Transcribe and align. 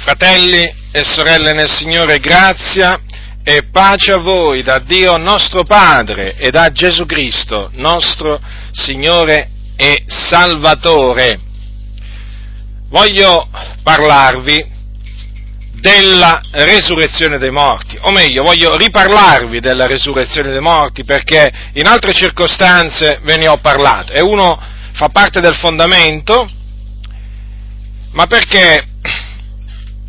Fratelli 0.00 0.62
e 0.92 1.04
sorelle 1.04 1.52
nel 1.52 1.68
Signore, 1.68 2.20
grazia 2.20 2.98
e 3.44 3.64
pace 3.70 4.12
a 4.12 4.16
voi 4.16 4.62
da 4.62 4.78
Dio 4.78 5.18
nostro 5.18 5.62
Padre 5.62 6.36
e 6.36 6.48
da 6.48 6.72
Gesù 6.72 7.04
Cristo, 7.04 7.68
nostro 7.74 8.40
Signore 8.70 9.50
e 9.76 10.04
Salvatore. 10.06 11.38
Voglio 12.88 13.46
parlarvi 13.82 14.64
della 15.74 16.40
resurrezione 16.52 17.36
dei 17.36 17.50
morti, 17.50 17.98
o 18.00 18.10
meglio, 18.10 18.42
voglio 18.42 18.78
riparlarvi 18.78 19.60
della 19.60 19.86
resurrezione 19.86 20.48
dei 20.50 20.62
morti 20.62 21.04
perché 21.04 21.52
in 21.74 21.86
altre 21.86 22.14
circostanze 22.14 23.20
ve 23.22 23.36
ne 23.36 23.48
ho 23.48 23.58
parlato 23.58 24.12
e 24.12 24.22
uno 24.22 24.58
fa 24.92 25.10
parte 25.10 25.42
del 25.42 25.56
fondamento, 25.56 26.48
ma 28.12 28.26
perché 28.26 28.86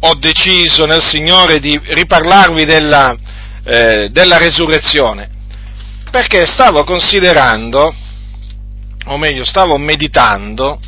ho 0.03 0.15
deciso 0.15 0.85
nel 0.85 1.03
Signore 1.03 1.59
di 1.59 1.79
riparlarvi 1.81 2.65
della, 2.65 3.15
eh, 3.63 4.09
della 4.11 4.37
resurrezione? 4.37 5.29
Perché 6.09 6.45
stavo 6.45 6.83
considerando, 6.83 7.93
o 9.05 9.17
meglio, 9.17 9.43
stavo 9.43 9.77
meditando 9.77 10.79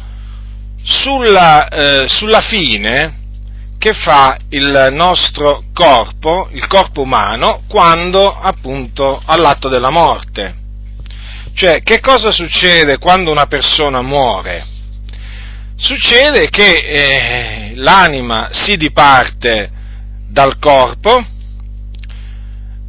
sulla, 0.84 1.68
eh, 1.68 2.08
sulla 2.08 2.42
fine 2.42 3.22
che 3.78 3.94
fa 3.94 4.38
il 4.50 4.90
nostro 4.92 5.66
corpo, 5.74 6.50
il 6.54 6.66
corpo 6.68 7.02
umano, 7.02 7.64
quando 7.68 8.34
appunto 8.34 9.22
all'atto 9.26 9.70
della 9.70 9.92
morte. 9.92 10.56
Cioè, 11.54 11.84
che 11.84 12.00
cosa 12.00 12.32
succede 12.32 12.98
quando 12.98 13.30
una 13.30 13.46
persona 13.46 14.02
muore? 14.02 14.73
Succede 15.76 16.50
che 16.50 16.72
eh, 16.72 17.72
l'anima 17.76 18.50
si 18.52 18.76
diparte 18.76 19.72
dal 20.30 20.58
corpo, 20.60 21.24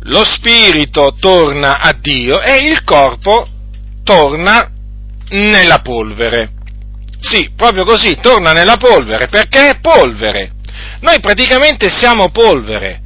lo 0.01 0.25
spirito 0.25 1.17
torna 1.19 1.79
a 1.81 1.95
Dio 1.99 2.41
e 2.41 2.59
il 2.69 2.85
corpo 2.85 3.49
torna 4.03 4.71
nella 5.31 5.81
polvere. 5.81 6.53
Sì, 7.21 7.51
proprio 7.57 7.85
così, 7.85 8.19
torna 8.21 8.53
nella 8.53 8.77
polvere, 8.77 9.29
perché 9.29 9.71
è 9.71 9.79
polvere. 9.81 10.53
Noi 11.01 11.21
praticamente 11.21 11.91
siamo 11.91 12.29
polvere. 12.31 13.01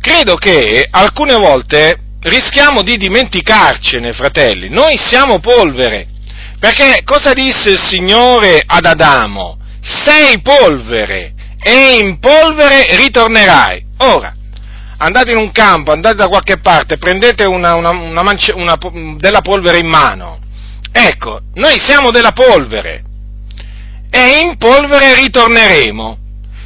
Credo 0.00 0.34
che 0.36 0.86
alcune 0.88 1.34
volte 1.34 1.98
rischiamo 2.20 2.82
di 2.82 2.96
dimenticarcene, 2.96 4.12
fratelli. 4.12 4.68
Noi 4.68 4.96
siamo 4.96 5.40
polvere. 5.40 6.06
Perché 6.64 7.02
cosa 7.04 7.34
disse 7.34 7.72
il 7.72 7.82
Signore 7.82 8.62
ad 8.64 8.86
Adamo? 8.86 9.58
Sei 9.82 10.40
polvere 10.40 11.34
e 11.62 11.98
in 12.00 12.18
polvere 12.18 12.86
ritornerai. 12.96 13.84
Ora, 13.98 14.34
andate 14.96 15.32
in 15.32 15.36
un 15.36 15.52
campo, 15.52 15.92
andate 15.92 16.16
da 16.16 16.26
qualche 16.26 16.56
parte, 16.60 16.96
prendete 16.96 17.44
una, 17.44 17.74
una, 17.74 17.90
una 17.90 18.22
mance, 18.22 18.54
della 19.18 19.42
polvere 19.42 19.76
in 19.76 19.88
mano. 19.88 20.38
Ecco, 20.90 21.40
noi 21.52 21.78
siamo 21.78 22.10
della 22.10 22.32
polvere 22.32 23.02
e 24.08 24.38
in 24.38 24.56
polvere 24.56 25.16
ritorneremo. 25.16 26.18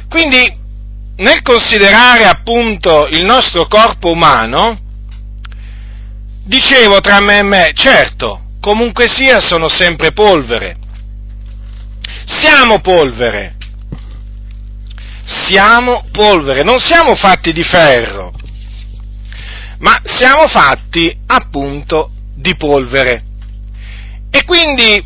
Quindi, 0.07 0.57
nel 1.17 1.41
considerare 1.41 2.23
appunto 2.23 3.05
il 3.07 3.25
nostro 3.25 3.67
corpo 3.67 4.11
umano, 4.11 4.79
dicevo 6.45 7.01
tra 7.01 7.19
me 7.19 7.39
e 7.39 7.43
me, 7.43 7.71
certo, 7.73 8.43
comunque 8.59 9.07
sia 9.07 9.39
sono 9.39 9.69
sempre 9.69 10.11
polvere. 10.11 10.77
Siamo 12.25 12.79
polvere. 12.79 13.55
Siamo 15.29 16.05
polvere, 16.11 16.63
non 16.63 16.79
siamo 16.79 17.13
fatti 17.13 17.53
di 17.53 17.63
ferro, 17.63 18.31
ma 19.77 19.99
siamo 20.03 20.47
fatti 20.47 21.15
appunto 21.27 22.11
di 22.33 22.55
polvere. 22.55 23.23
E 24.31 24.43
quindi, 24.43 25.05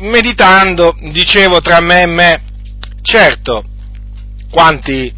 meditando, 0.00 0.96
dicevo 1.12 1.60
tra 1.60 1.78
me 1.80 2.02
e 2.02 2.06
me, 2.06 2.42
certo, 3.02 3.64
quanti 4.50 5.14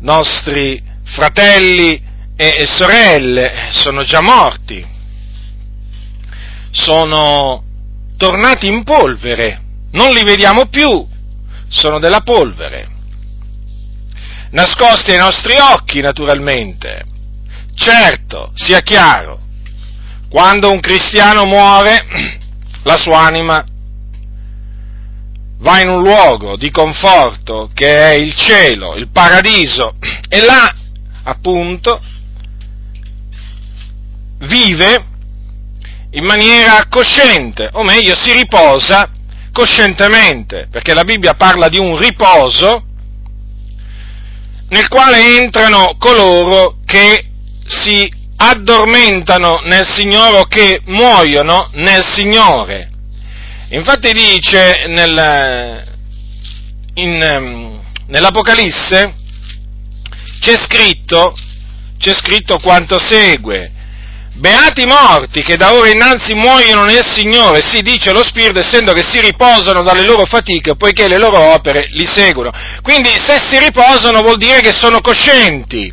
nostri 0.00 0.80
fratelli 1.02 2.00
e 2.36 2.66
sorelle 2.66 3.68
sono 3.70 4.04
già 4.04 4.20
morti, 4.20 4.86
sono 6.76 7.64
tornati 8.18 8.66
in 8.66 8.84
polvere, 8.84 9.62
non 9.92 10.12
li 10.12 10.22
vediamo 10.24 10.66
più, 10.66 11.06
sono 11.68 11.98
della 11.98 12.20
polvere, 12.20 12.86
nascosti 14.50 15.12
ai 15.12 15.18
nostri 15.18 15.54
occhi 15.56 16.00
naturalmente. 16.00 17.04
Certo, 17.74 18.52
sia 18.54 18.80
chiaro, 18.80 19.40
quando 20.28 20.70
un 20.70 20.80
cristiano 20.80 21.44
muore, 21.44 22.04
la 22.84 22.96
sua 22.96 23.20
anima 23.20 23.64
va 25.58 25.80
in 25.80 25.88
un 25.88 26.02
luogo 26.02 26.56
di 26.56 26.70
conforto 26.70 27.70
che 27.72 28.10
è 28.10 28.12
il 28.12 28.34
cielo, 28.34 28.94
il 28.96 29.08
paradiso, 29.08 29.94
e 30.28 30.40
là, 30.42 30.74
appunto, 31.22 32.00
vive 34.40 35.14
in 36.16 36.24
maniera 36.24 36.86
cosciente, 36.88 37.68
o 37.72 37.82
meglio, 37.82 38.14
si 38.14 38.32
riposa 38.32 39.10
coscientemente, 39.52 40.66
perché 40.70 40.94
la 40.94 41.04
Bibbia 41.04 41.34
parla 41.34 41.68
di 41.68 41.78
un 41.78 41.96
riposo 41.96 42.84
nel 44.68 44.88
quale 44.88 45.38
entrano 45.38 45.94
coloro 45.98 46.78
che 46.84 47.28
si 47.66 48.10
addormentano 48.36 49.60
nel 49.64 49.86
Signore 49.86 50.38
o 50.38 50.44
che 50.44 50.80
muoiono 50.86 51.68
nel 51.74 52.04
Signore. 52.04 52.90
Infatti 53.70 54.12
dice 54.12 54.84
nel, 54.88 55.84
in, 56.94 57.22
ehm, 57.22 57.80
nell'Apocalisse, 58.06 59.14
c'è 60.40 60.56
scritto, 60.56 61.34
c'è 61.98 62.14
scritto 62.14 62.58
quanto 62.58 62.98
segue. 62.98 63.72
Beati 64.38 64.82
i 64.82 64.86
morti 64.86 65.42
che 65.42 65.56
da 65.56 65.72
ora 65.72 65.88
innanzi 65.88 66.34
muoiono 66.34 66.84
nel 66.84 67.06
Signore, 67.06 67.62
si 67.62 67.80
dice 67.80 68.12
lo 68.12 68.22
Spirito, 68.22 68.58
essendo 68.58 68.92
che 68.92 69.02
si 69.02 69.18
riposano 69.18 69.82
dalle 69.82 70.04
loro 70.04 70.26
fatiche, 70.26 70.76
poiché 70.76 71.08
le 71.08 71.16
loro 71.16 71.38
opere 71.38 71.88
li 71.92 72.04
seguono. 72.04 72.52
Quindi 72.82 73.08
se 73.16 73.38
si 73.48 73.58
riposano 73.58 74.20
vuol 74.20 74.36
dire 74.36 74.60
che 74.60 74.72
sono 74.72 75.00
coscienti 75.00 75.90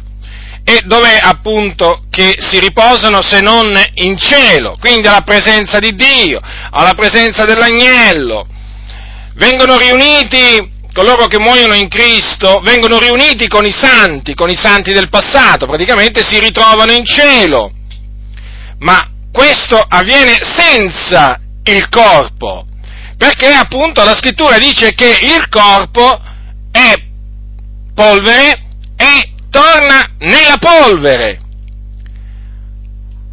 e 0.65 0.81
dov'è 0.83 1.19
appunto 1.21 2.03
che 2.09 2.35
si 2.39 2.59
riposano 2.59 3.21
se 3.21 3.39
non 3.39 3.81
in 3.93 4.17
cielo, 4.17 4.75
quindi 4.77 5.07
alla 5.07 5.21
presenza 5.21 5.79
di 5.79 5.95
Dio, 5.95 6.41
alla 6.69 6.95
presenza 6.95 7.45
dell'agnello. 7.45 8.45
Vengono 9.35 9.77
riuniti 9.77 10.71
coloro 10.91 11.27
che 11.27 11.39
muoiono 11.39 11.75
in 11.75 11.87
Cristo, 11.87 12.59
vengono 12.61 12.99
riuniti 12.99 13.47
con 13.47 13.65
i 13.65 13.71
santi, 13.71 14.33
con 14.33 14.49
i 14.49 14.55
santi 14.55 14.91
del 14.91 15.07
passato, 15.07 15.65
praticamente 15.65 16.23
si 16.23 16.39
ritrovano 16.39 16.91
in 16.91 17.05
cielo. 17.05 17.71
Ma 18.83 19.07
questo 19.31 19.79
avviene 19.79 20.37
senza 20.41 21.39
il 21.63 21.87
corpo, 21.87 22.65
perché 23.17 23.47
appunto 23.47 24.03
la 24.03 24.13
scrittura 24.13 24.57
dice 24.57 24.93
che 24.93 25.19
il 25.21 25.47
corpo 25.47 26.21
è 26.69 26.93
polvere 27.95 28.61
e 28.97 29.31
torna 29.49 30.05
nella 30.19 30.57
polvere. 30.59 31.39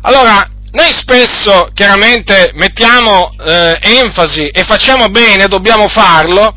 Allora, 0.02 0.48
noi 0.70 0.92
spesso 0.92 1.68
chiaramente 1.74 2.52
mettiamo 2.54 3.34
eh, 3.44 3.76
enfasi 3.80 4.46
e 4.46 4.62
facciamo 4.62 5.08
bene, 5.08 5.48
dobbiamo 5.48 5.88
farlo, 5.88 6.54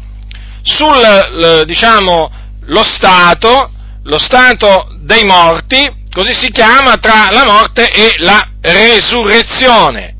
sul, 0.61 1.63
diciamo, 1.65 2.31
lo 2.65 2.83
stato, 2.83 3.71
lo 4.03 4.19
stato 4.19 4.95
dei 4.99 5.23
morti, 5.23 5.83
così 6.11 6.31
si 6.33 6.51
chiama, 6.51 6.97
tra 6.97 7.29
la 7.31 7.43
morte 7.43 7.89
e 7.89 8.13
la 8.19 8.52
resurrezione. 8.63 10.15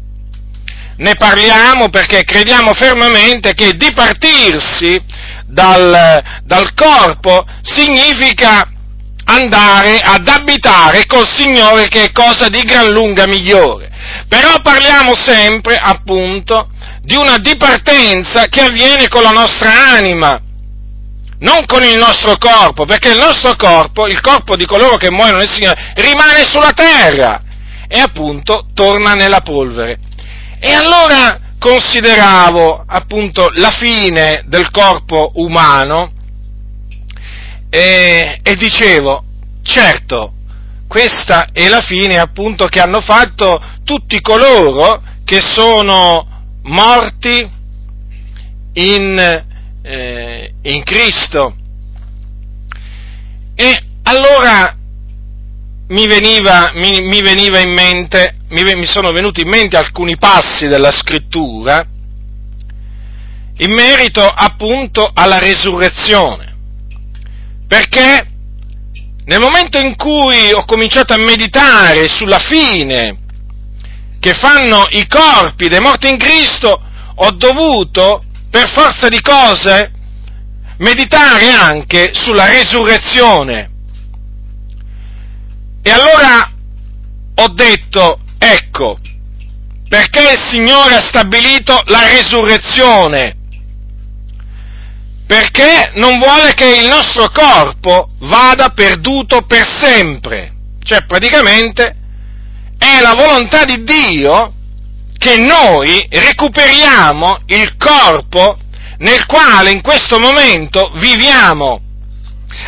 Ne 0.98 1.16
parliamo 1.16 1.90
perché 1.90 2.24
crediamo 2.24 2.74
fermamente 2.74 3.54
che 3.54 3.76
dipartirsi 3.76 5.02
dal, 5.46 6.22
dal 6.44 6.74
corpo 6.76 7.46
significa 7.62 8.68
andare 9.26 10.00
ad 10.00 10.28
abitare 10.28 11.06
col 11.06 11.28
Signore 11.28 11.88
che 11.88 12.04
è 12.04 12.12
cosa 12.12 12.50
di 12.50 12.62
gran 12.64 12.92
lunga 12.92 13.26
migliore. 13.26 13.90
Però 14.28 14.62
parliamo 14.62 15.16
sempre, 15.16 15.76
appunto, 15.76 16.68
di 17.02 17.16
una 17.16 17.38
dipartenza 17.38 18.48
che 18.48 18.62
avviene 18.62 19.08
con 19.08 19.24
la 19.24 19.32
nostra 19.32 19.96
anima, 19.96 20.40
non 21.40 21.66
con 21.66 21.84
il 21.84 21.98
nostro 21.98 22.38
corpo, 22.38 22.86
perché 22.86 23.12
il 23.12 23.18
nostro 23.18 23.56
corpo, 23.56 24.08
il 24.08 24.22
corpo 24.22 24.56
di 24.56 24.66
coloro 24.66 24.98
che 24.98 25.10
muoiono 25.10 25.38
nel 25.38 25.50
Signore, 25.50 25.94
rimane 25.96 26.44
sulla 26.46 26.72
terra 26.74 27.43
e 27.94 28.00
appunto 28.00 28.70
torna 28.74 29.14
nella 29.14 29.42
polvere. 29.42 30.00
E 30.58 30.74
allora 30.74 31.40
consideravo 31.60 32.84
appunto 32.88 33.52
la 33.54 33.70
fine 33.70 34.46
del 34.48 34.72
corpo 34.72 35.34
umano 35.36 36.12
e, 37.70 38.40
e 38.42 38.56
dicevo, 38.56 39.24
certo, 39.62 40.34
questa 40.88 41.50
è 41.54 41.68
la 41.70 41.82
fine 41.82 42.18
appunto 42.18 42.66
che 42.66 42.80
hanno 42.80 43.00
fatto 43.00 43.62
tutti 43.84 44.20
coloro 44.22 45.04
che 45.24 45.40
sono 45.42 46.28
morti 46.64 47.48
in, 48.74 49.44
eh, 49.84 50.54
in 50.64 50.84
Cristo. 50.84 51.56
E 53.54 53.84
allora 54.02 54.78
mi 55.94 56.08
veniva, 56.08 56.72
mi, 56.74 57.02
mi 57.02 57.22
veniva 57.22 57.64
mente, 57.66 58.38
mi 58.50 58.86
sono 58.88 59.12
venuti 59.12 59.42
in 59.42 59.50
mente 59.50 59.78
alcuni 59.78 60.18
passi 60.18 60.68
della 60.68 60.92
scrittura 60.92 61.86
in 63.58 63.72
merito 63.72 64.26
appunto 64.26 65.10
alla 65.14 65.38
resurrezione. 65.38 66.56
Perché 67.68 68.28
nel 69.26 69.40
momento 69.40 69.78
in 69.78 69.96
cui 69.96 70.52
ho 70.52 70.66
cominciato 70.66 71.14
a 71.14 71.18
meditare 71.18 72.08
sulla 72.08 72.40
fine 72.40 73.20
che 74.20 74.34
fanno 74.34 74.88
i 74.90 75.08
corpi 75.08 75.70
dei 75.70 75.80
morti 75.80 76.10
in 76.10 76.18
Cristo, 76.18 76.82
ho 77.16 77.32
dovuto, 77.32 78.24
per 78.50 78.68
forza 78.70 79.10
di 79.10 79.22
cose, 79.22 79.92
meditare 80.78 81.52
anche 81.52 82.12
sulla 82.14 82.48
resurrezione. 82.48 83.73
E 85.84 85.92
allora 85.92 86.50
ho 87.36 87.48
detto, 87.50 88.20
ecco, 88.38 88.98
perché 89.90 90.22
il 90.22 90.40
Signore 90.48 90.96
ha 90.96 91.02
stabilito 91.02 91.78
la 91.88 92.08
resurrezione? 92.08 93.36
Perché 95.28 95.92
non 95.96 96.20
vuole 96.20 96.54
che 96.54 96.78
il 96.82 96.88
nostro 96.88 97.30
corpo 97.30 98.12
vada 98.20 98.70
perduto 98.70 99.42
per 99.42 99.68
sempre. 99.80 100.54
Cioè, 100.82 101.06
praticamente, 101.06 101.96
è 102.78 103.02
la 103.02 103.14
volontà 103.14 103.66
di 103.66 103.84
Dio 103.84 104.54
che 105.18 105.38
noi 105.38 106.08
recuperiamo 106.10 107.42
il 107.48 107.76
corpo 107.78 108.58
nel 109.00 109.26
quale 109.26 109.72
in 109.72 109.82
questo 109.82 110.18
momento 110.18 110.92
viviamo. 110.96 111.82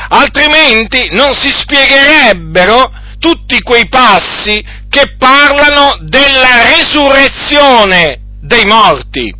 Altrimenti 0.09 1.07
non 1.11 1.33
si 1.33 1.49
spiegherebbero 1.49 3.03
tutti 3.25 3.59
quei 3.61 3.87
passi 3.87 4.63
che 4.87 5.15
parlano 5.17 5.97
della 6.01 6.75
resurrezione 6.77 8.19
dei 8.39 8.65
morti. 8.65 9.33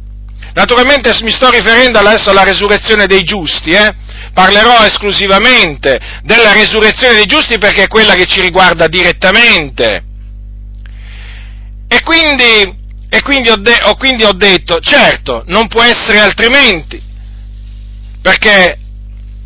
Naturalmente 0.55 1.15
mi 1.21 1.29
sto 1.29 1.51
riferendo 1.51 1.99
adesso 1.99 2.31
alla 2.31 2.41
resurrezione 2.41 3.05
dei 3.05 3.21
giusti, 3.21 3.69
eh? 3.69 3.93
parlerò 4.33 4.83
esclusivamente 4.85 5.99
della 6.23 6.51
resurrezione 6.53 7.13
dei 7.13 7.27
giusti 7.27 7.59
perché 7.59 7.83
è 7.83 7.87
quella 7.87 8.15
che 8.15 8.25
ci 8.25 8.41
riguarda 8.41 8.87
direttamente. 8.87 10.03
E 11.87 12.01
quindi, 12.01 12.75
e 13.07 13.21
quindi, 13.21 13.49
ho, 13.51 13.57
de- 13.57 13.81
ho, 13.83 13.95
quindi 13.97 14.23
ho 14.23 14.33
detto, 14.33 14.79
certo, 14.79 15.43
non 15.45 15.67
può 15.67 15.83
essere 15.83 16.19
altrimenti, 16.21 16.99
perché, 18.19 18.79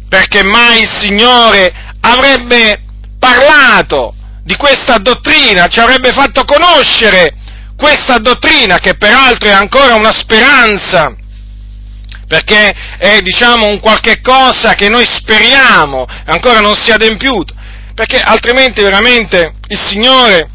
perché 0.07 0.43
mai 0.45 0.83
il 0.83 0.89
Signore 0.97 1.73
avrebbe 1.99 2.83
parlato 3.19 4.13
di 4.49 4.55
questa 4.55 4.97
dottrina, 4.97 5.67
ci 5.67 5.79
avrebbe 5.79 6.11
fatto 6.11 6.43
conoscere 6.43 7.35
questa 7.77 8.17
dottrina 8.17 8.79
che 8.79 8.95
peraltro 8.95 9.47
è 9.47 9.51
ancora 9.51 9.93
una 9.93 10.11
speranza, 10.11 11.15
perché 12.27 12.73
è 12.97 13.19
diciamo 13.21 13.67
un 13.67 13.79
qualche 13.79 14.21
cosa 14.21 14.73
che 14.73 14.89
noi 14.89 15.05
speriamo 15.07 16.03
ancora 16.25 16.61
non 16.61 16.73
sia 16.73 16.95
adempiuto, 16.95 17.53
perché 17.93 18.17
altrimenti 18.17 18.81
veramente 18.81 19.53
il 19.67 19.77
Signore 19.77 20.49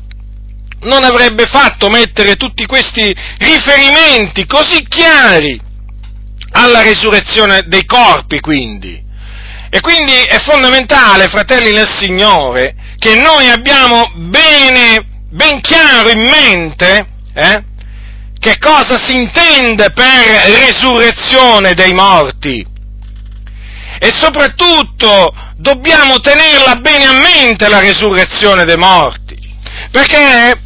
non 0.81 1.05
avrebbe 1.05 1.47
fatto 1.47 1.89
mettere 1.89 2.35
tutti 2.35 2.67
questi 2.67 3.15
riferimenti 3.39 4.45
così 4.45 4.85
chiari 4.89 5.61
alla 6.51 6.83
resurrezione 6.83 7.63
dei 7.69 7.85
corpi 7.85 8.41
quindi. 8.41 9.01
E 9.71 9.81
quindi 9.81 10.15
è 10.15 10.41
fondamentale, 10.41 11.29
fratelli 11.29 11.71
nel 11.71 11.89
Signore, 11.89 12.75
che 13.05 13.17
noi 13.17 13.51
abbiamo 13.51 14.11
bene, 14.15 15.07
ben 15.29 15.61
chiaro 15.61 16.09
in 16.09 16.21
mente 16.21 17.07
eh, 17.35 17.65
che 18.39 18.57
cosa 18.59 18.97
si 18.97 19.15
intende 19.15 19.91
per 19.91 20.63
resurrezione 20.65 21.75
dei 21.75 21.93
morti. 21.93 22.67
E 23.99 24.11
soprattutto 24.11 25.35
dobbiamo 25.57 26.19
tenerla 26.21 26.77
bene 26.77 27.05
a 27.05 27.13
mente 27.13 27.69
la 27.69 27.81
resurrezione 27.81 28.65
dei 28.65 28.79
morti, 28.79 29.37
perché 29.91 30.59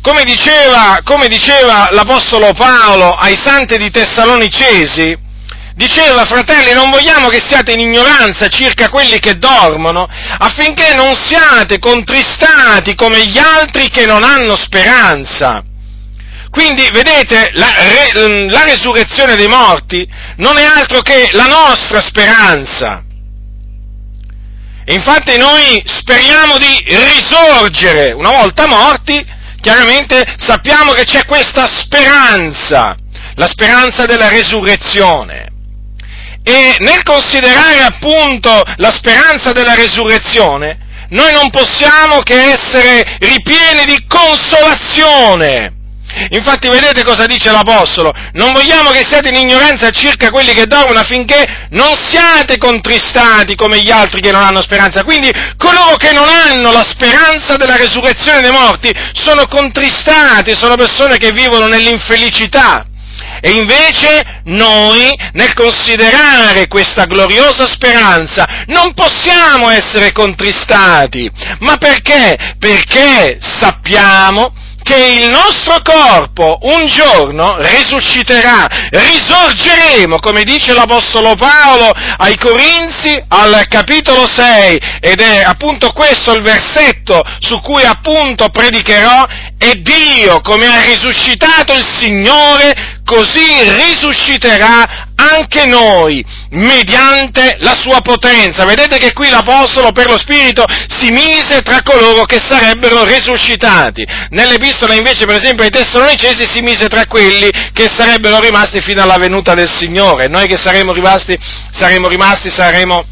come 0.00 0.22
diceva, 0.22 1.00
come 1.02 1.26
diceva 1.26 1.88
l'Apostolo 1.90 2.52
Paolo 2.52 3.12
ai 3.12 3.34
santi 3.34 3.76
di 3.76 3.90
Tessalonicesi, 3.90 5.18
Diceva, 5.76 6.24
fratelli, 6.24 6.72
non 6.72 6.88
vogliamo 6.88 7.28
che 7.28 7.42
siate 7.44 7.72
in 7.72 7.80
ignoranza 7.80 8.46
circa 8.46 8.88
quelli 8.88 9.18
che 9.18 9.38
dormono, 9.38 10.08
affinché 10.38 10.94
non 10.94 11.16
siate 11.16 11.80
contristati 11.80 12.94
come 12.94 13.26
gli 13.26 13.38
altri 13.38 13.88
che 13.88 14.06
non 14.06 14.22
hanno 14.22 14.54
speranza. 14.54 15.64
Quindi, 16.50 16.88
vedete, 16.92 17.50
la, 17.54 17.72
re, 17.74 18.48
la 18.48 18.62
resurrezione 18.62 19.34
dei 19.34 19.48
morti 19.48 20.08
non 20.36 20.58
è 20.58 20.62
altro 20.62 21.00
che 21.00 21.30
la 21.32 21.46
nostra 21.46 22.00
speranza. 22.00 23.02
E 24.84 24.92
infatti 24.92 25.36
noi 25.36 25.82
speriamo 25.86 26.56
di 26.56 26.84
risorgere, 26.86 28.12
una 28.12 28.30
volta 28.30 28.68
morti, 28.68 29.26
chiaramente 29.60 30.36
sappiamo 30.36 30.92
che 30.92 31.02
c'è 31.02 31.24
questa 31.24 31.66
speranza, 31.66 32.94
la 33.34 33.48
speranza 33.48 34.06
della 34.06 34.28
resurrezione. 34.28 35.53
E 36.44 36.76
nel 36.80 37.02
considerare 37.02 37.80
appunto 37.80 38.62
la 38.76 38.90
speranza 38.90 39.52
della 39.52 39.74
resurrezione, 39.74 40.78
noi 41.08 41.32
non 41.32 41.48
possiamo 41.50 42.20
che 42.20 42.52
essere 42.52 43.16
ripieni 43.18 43.86
di 43.86 44.04
consolazione. 44.06 45.72
Infatti 46.30 46.68
vedete 46.68 47.02
cosa 47.02 47.26
dice 47.26 47.50
l'Apostolo? 47.50 48.12
Non 48.34 48.52
vogliamo 48.52 48.90
che 48.90 49.04
siate 49.08 49.30
in 49.30 49.36
ignoranza 49.36 49.90
circa 49.90 50.30
quelli 50.30 50.52
che 50.52 50.66
dormono 50.66 51.00
affinché 51.00 51.66
non 51.70 51.96
siate 51.96 52.58
contristati 52.58 53.56
come 53.56 53.80
gli 53.80 53.90
altri 53.90 54.20
che 54.20 54.30
non 54.30 54.42
hanno 54.42 54.62
speranza. 54.62 55.02
Quindi 55.02 55.32
coloro 55.56 55.96
che 55.96 56.12
non 56.12 56.28
hanno 56.28 56.70
la 56.70 56.84
speranza 56.84 57.56
della 57.56 57.76
resurrezione 57.76 58.42
dei 58.42 58.52
morti 58.52 58.92
sono 59.12 59.46
contristati, 59.46 60.54
sono 60.54 60.76
persone 60.76 61.16
che 61.16 61.32
vivono 61.32 61.66
nell'infelicità. 61.66 62.86
E 63.46 63.50
invece 63.50 64.40
noi, 64.44 65.10
nel 65.32 65.52
considerare 65.52 66.66
questa 66.66 67.04
gloriosa 67.04 67.66
speranza, 67.66 68.64
non 68.68 68.94
possiamo 68.94 69.68
essere 69.68 70.12
contristati. 70.12 71.30
Ma 71.58 71.76
perché? 71.76 72.38
Perché 72.58 73.36
sappiamo 73.40 74.50
che 74.82 75.18
il 75.24 75.30
nostro 75.30 75.80
corpo 75.82 76.58
un 76.62 76.86
giorno 76.86 77.56
risusciterà, 77.58 78.66
risorgeremo, 78.90 80.18
come 80.20 80.44
dice 80.44 80.72
l'Apostolo 80.72 81.34
Paolo 81.34 81.90
ai 82.18 82.36
Corinzi 82.36 83.18
al 83.28 83.66
capitolo 83.68 84.26
6, 84.26 84.78
ed 85.00 85.20
è 85.20 85.42
appunto 85.42 85.90
questo 85.92 86.32
il 86.32 86.42
versetto 86.42 87.22
su 87.40 87.60
cui 87.60 87.82
appunto 87.82 88.50
predicherò, 88.50 89.26
e 89.58 89.80
Dio, 89.80 90.40
come 90.40 90.66
ha 90.66 90.84
risuscitato 90.84 91.72
il 91.74 91.86
Signore, 91.98 93.00
così 93.04 93.62
risusciterà 93.86 95.12
anche 95.16 95.64
noi 95.64 96.24
mediante 96.50 97.56
la 97.60 97.74
sua 97.74 98.00
potenza. 98.00 98.64
Vedete 98.64 98.98
che 98.98 99.12
qui 99.12 99.30
l'Apostolo 99.30 99.92
per 99.92 100.08
lo 100.08 100.18
Spirito 100.18 100.64
si 100.88 101.10
mise 101.10 101.62
tra 101.62 101.82
coloro 101.82 102.24
che 102.24 102.40
sarebbero 102.46 103.04
risuscitati. 103.04 104.04
Nell'Epistola 104.30 104.94
invece, 104.94 105.24
per 105.24 105.36
esempio, 105.36 105.64
ai 105.64 105.70
Tessalonicesi 105.70 106.46
si 106.48 106.60
mise 106.60 106.88
tra 106.88 107.06
quelli 107.06 107.50
che 107.72 107.88
sarebbero 107.94 108.40
rimasti 108.40 108.80
fino 108.80 109.02
alla 109.02 109.16
venuta 109.16 109.54
del 109.54 109.70
Signore. 109.70 110.28
Noi 110.28 110.46
che 110.46 110.56
saremo 110.56 110.92
rimasti, 110.92 111.38
saremo 111.70 112.08
rimasti, 112.08 112.50
saremo 112.50 113.06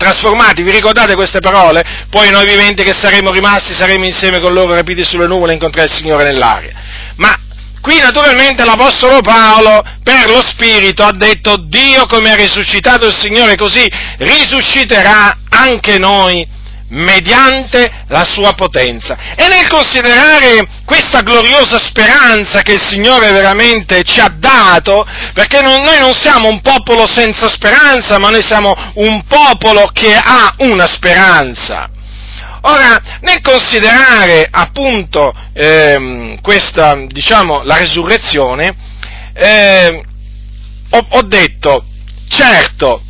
trasformati, 0.00 0.62
vi 0.62 0.70
ricordate 0.70 1.14
queste 1.14 1.40
parole? 1.40 2.06
Poi 2.08 2.30
noi 2.30 2.46
viventi 2.46 2.82
che 2.82 2.94
saremo 2.98 3.30
rimasti, 3.30 3.74
saremo 3.74 4.06
insieme 4.06 4.40
con 4.40 4.54
loro 4.54 4.72
rapiti 4.72 5.04
sulle 5.04 5.26
nuvole 5.26 5.52
e 5.52 5.54
incontrare 5.56 5.88
il 5.88 5.94
Signore 5.94 6.24
nell'aria. 6.24 6.72
Ma 7.16 7.34
Qui 7.80 7.98
naturalmente 7.98 8.62
l'Apostolo 8.62 9.22
Paolo 9.22 9.82
per 10.02 10.28
lo 10.28 10.42
Spirito 10.42 11.02
ha 11.02 11.12
detto 11.12 11.56
Dio 11.56 12.04
come 12.06 12.30
ha 12.30 12.34
risuscitato 12.34 13.06
il 13.06 13.16
Signore 13.16 13.56
così 13.56 13.90
risusciterà 14.18 15.38
anche 15.48 15.96
noi 15.96 16.46
mediante 16.90 18.04
la 18.08 18.24
sua 18.24 18.52
potenza. 18.54 19.16
E 19.36 19.48
nel 19.48 19.68
considerare 19.68 20.66
questa 20.84 21.20
gloriosa 21.20 21.78
speranza 21.78 22.62
che 22.62 22.72
il 22.72 22.80
Signore 22.80 23.30
veramente 23.32 24.02
ci 24.02 24.20
ha 24.20 24.32
dato, 24.34 25.06
perché 25.34 25.60
non, 25.60 25.82
noi 25.82 25.98
non 25.98 26.12
siamo 26.14 26.48
un 26.48 26.60
popolo 26.60 27.06
senza 27.06 27.48
speranza, 27.48 28.18
ma 28.18 28.30
noi 28.30 28.42
siamo 28.42 28.74
un 28.94 29.24
popolo 29.26 29.90
che 29.92 30.14
ha 30.14 30.54
una 30.58 30.86
speranza. 30.86 31.88
Ora, 32.62 33.00
nel 33.20 33.40
considerare 33.40 34.46
appunto 34.50 35.32
ehm, 35.54 36.40
questa, 36.42 36.94
diciamo, 37.06 37.62
la 37.62 37.76
resurrezione, 37.76 38.76
eh, 39.32 40.02
ho, 40.90 41.06
ho 41.08 41.22
detto, 41.22 41.84
certo, 42.28 43.02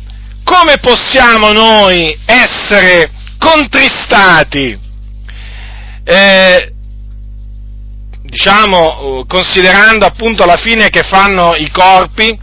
come 0.43 0.77
possiamo 0.77 1.51
noi 1.51 2.17
essere 2.25 3.11
contristati, 3.41 4.79
eh, 6.03 6.73
diciamo, 8.21 9.25
considerando 9.27 10.05
appunto 10.05 10.45
la 10.45 10.57
fine 10.57 10.91
che 10.91 11.01
fanno 11.01 11.55
i 11.55 11.71
corpi, 11.71 12.37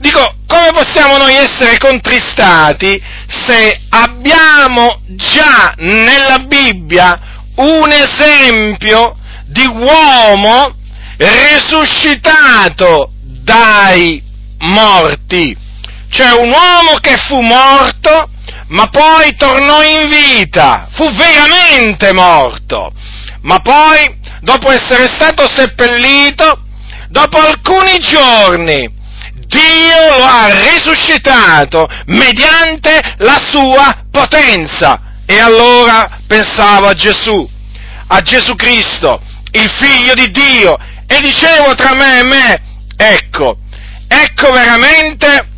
dico, 0.00 0.34
come 0.46 0.70
possiamo 0.72 1.16
noi 1.16 1.34
essere 1.34 1.78
contristati 1.78 3.02
se 3.26 3.80
abbiamo 3.88 5.00
già 5.06 5.72
nella 5.78 6.40
Bibbia 6.40 7.20
un 7.56 7.90
esempio 7.90 9.16
di 9.46 9.66
uomo 9.66 10.74
risuscitato 11.16 13.12
dai 13.22 14.22
morti? 14.58 15.56
Cioè 16.10 16.32
un 16.32 16.50
uomo 16.50 16.98
che 17.00 17.16
fu 17.16 17.40
morto 17.40 18.28
ma 18.68 18.88
poi 18.88 19.34
tornò 19.36 19.82
in 19.82 20.08
vita, 20.08 20.88
fu 20.92 21.10
veramente 21.14 22.12
morto, 22.12 22.92
ma 23.42 23.60
poi, 23.60 24.18
dopo 24.40 24.70
essere 24.70 25.06
stato 25.06 25.48
seppellito, 25.48 26.64
dopo 27.08 27.38
alcuni 27.38 27.98
giorni, 27.98 28.96
Dio 29.46 30.16
lo 30.18 30.24
ha 30.24 30.48
risuscitato 30.70 31.88
mediante 32.06 33.00
la 33.18 33.40
sua 33.42 34.04
potenza. 34.10 35.00
E 35.24 35.38
allora 35.38 36.20
pensavo 36.26 36.88
a 36.88 36.94
Gesù, 36.94 37.48
a 38.08 38.20
Gesù 38.22 38.54
Cristo, 38.54 39.20
il 39.52 39.68
figlio 39.68 40.14
di 40.14 40.30
Dio, 40.30 40.76
e 41.06 41.20
dicevo 41.20 41.74
tra 41.74 41.94
me 41.94 42.20
e 42.20 42.24
me, 42.24 42.62
ecco, 42.96 43.58
ecco 44.06 44.50
veramente 44.52 45.48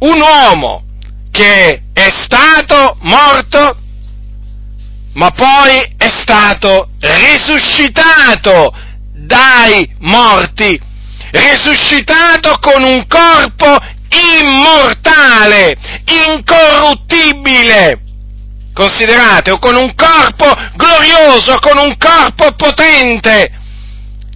un 0.00 0.20
uomo 0.20 0.84
che 1.30 1.82
è 1.92 2.08
stato 2.10 2.96
morto, 3.00 3.76
ma 5.14 5.30
poi 5.30 5.94
è 5.96 6.08
stato 6.08 6.88
risuscitato 7.00 8.72
dai 9.12 9.88
morti, 10.00 10.80
risuscitato 11.30 12.58
con 12.60 12.82
un 12.82 13.06
corpo 13.06 13.76
immortale, 14.40 15.76
incorruttibile. 16.32 18.02
Considerate, 18.72 19.50
o 19.50 19.58
con 19.58 19.76
un 19.76 19.94
corpo 19.94 20.46
glorioso, 20.74 21.58
con 21.58 21.76
un 21.76 21.96
corpo 21.98 22.52
potente. 22.52 23.52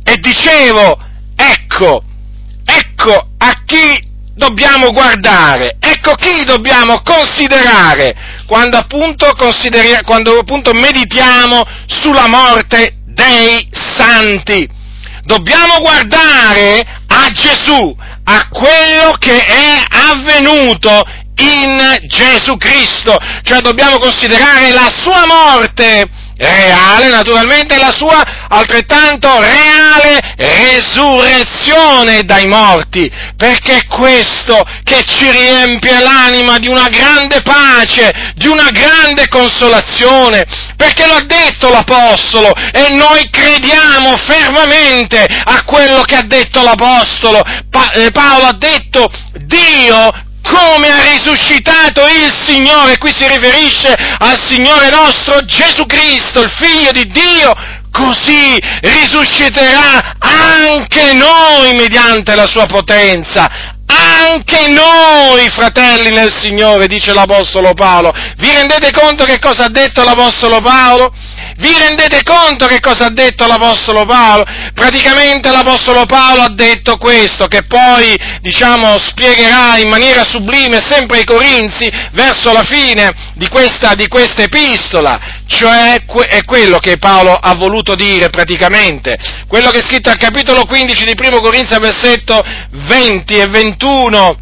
E 0.05 0.17
dicevo, 0.19 0.99
ecco, 1.35 2.03
ecco 2.65 3.29
a 3.39 3.63
chi 3.65 4.13
dobbiamo 4.35 4.91
guardare, 4.93 5.77
ecco 5.79 6.15
chi 6.15 6.45
dobbiamo 6.45 7.01
considerare 7.03 8.15
quando 8.47 8.77
appunto, 8.77 9.35
quando 10.05 10.39
appunto 10.39 10.73
meditiamo 10.73 11.63
sulla 11.87 12.29
morte 12.29 12.97
dei 13.07 13.69
santi. 13.71 14.69
Dobbiamo 15.25 15.79
guardare 15.79 16.85
a 17.07 17.31
Gesù, 17.31 17.97
a 18.25 18.49
quello 18.49 19.17
che 19.19 19.43
è 19.43 19.83
avvenuto 19.89 21.03
in 21.37 21.99
Gesù 22.07 22.57
Cristo, 22.59 23.17
cioè 23.43 23.61
dobbiamo 23.61 23.99
considerare 23.99 24.71
la 24.71 24.93
sua 24.95 25.25
morte 25.27 26.07
reale, 26.37 27.09
naturalmente 27.09 27.77
la 27.77 27.93
sua 27.93 28.23
altrettanto 28.49 29.41
reale 29.41 30.35
resurrezione 30.37 32.25
dai 32.25 32.47
morti, 32.47 33.11
perché 33.37 33.77
è 33.77 33.87
questo 33.87 34.63
che 34.83 35.03
ci 35.05 35.31
riempie 35.31 36.01
l'anima 36.01 36.59
di 36.59 36.69
una 36.69 36.89
grande 36.89 37.43
pace, 37.43 38.33
di 38.35 38.47
una 38.47 38.69
grande 38.71 39.29
consolazione, 39.29 40.45
perché 40.77 41.07
lo 41.07 41.15
ha 41.15 41.23
detto 41.23 41.71
l'Apostolo 41.71 42.53
e 42.73 42.89
noi 42.95 43.29
crediamo 43.31 44.17
fermamente 44.17 45.25
a 45.25 45.63
quello 45.65 46.03
che 46.03 46.17
ha 46.17 46.23
detto 46.23 46.63
l'Apostolo. 46.63 47.43
Pa- 47.71 47.93
eh, 47.93 48.11
Paolo 48.11 48.47
ha 48.47 48.57
detto 48.57 49.11
Dio 49.33 50.33
come 50.45 50.89
ha 50.89 51.11
risuscitato 51.11 52.07
il 52.07 52.33
Signore, 52.45 52.99
qui 52.99 53.13
si 53.15 53.27
riferisce 53.27 53.95
al 54.19 54.39
Signore 54.45 54.91
nostro 54.91 55.45
Gesù 55.45 55.87
Cristo, 55.87 56.43
il 56.43 56.51
Figlio 56.51 56.93
di 56.93 57.07
Dio, 57.07 57.53
così 57.91 58.59
risusciterà 58.83 60.17
anche 60.19 61.15
noi 61.15 61.75
mediante 61.75 62.35
la 62.35 62.47
sua 62.47 62.67
potenza. 62.67 63.73
Anche 63.87 64.67
noi, 64.69 65.49
fratelli 65.51 66.11
nel 66.11 66.33
Signore, 66.33 66.89
dice 66.89 67.13
l'Apostolo 67.13 67.75
Paolo. 67.75 68.13
Vi 68.37 68.51
rendete 68.51 68.91
conto 68.91 69.25
che 69.25 69.39
cosa 69.39 69.65
ha 69.65 69.71
detto 69.71 70.03
l'Apostolo 70.03 70.61
Paolo? 70.61 71.13
Vi 71.57 71.73
rendete 71.79 72.23
conto 72.25 72.67
che 72.67 72.81
cosa 72.81 73.07
ha 73.07 73.11
detto 73.11 73.47
l'Apostolo 73.47 74.05
Paolo? 74.05 74.45
Praticamente 74.75 75.51
l'Apostolo 75.51 76.05
Paolo 76.05 76.43
ha 76.43 76.51
detto 76.51 76.97
questo, 76.97 77.47
che 77.47 77.63
poi, 77.63 78.17
diciamo, 78.41 78.99
spiegherà 78.99 79.79
in 79.79 79.89
maniera 79.89 80.25
sublime 80.25 80.81
sempre 80.81 81.19
ai 81.19 81.25
Corinzi 81.25 81.91
verso 82.13 82.53
la 82.53 82.65
fine 82.65 83.13
di 83.35 83.49
questa, 83.49 83.95
di 83.95 84.09
questa 84.09 84.43
epistola, 84.43 85.43
cioè 85.47 86.05
è 86.29 86.45
quello 86.45 86.79
che 86.79 86.99
Paolo 86.99 87.35
ha 87.35 87.55
voluto 87.55 87.95
dire 87.95 88.31
praticamente, 88.31 89.17
quello 89.47 89.71
che 89.71 89.79
è 89.79 89.83
scritto 89.83 90.11
al 90.11 90.17
capitolo 90.17 90.65
15 90.65 91.05
di 91.05 91.15
Primo 91.15 91.41
Corinzi, 91.41 91.79
versetto 91.79 92.43
20 92.71 93.37
e 93.37 93.47
21, 93.47 94.37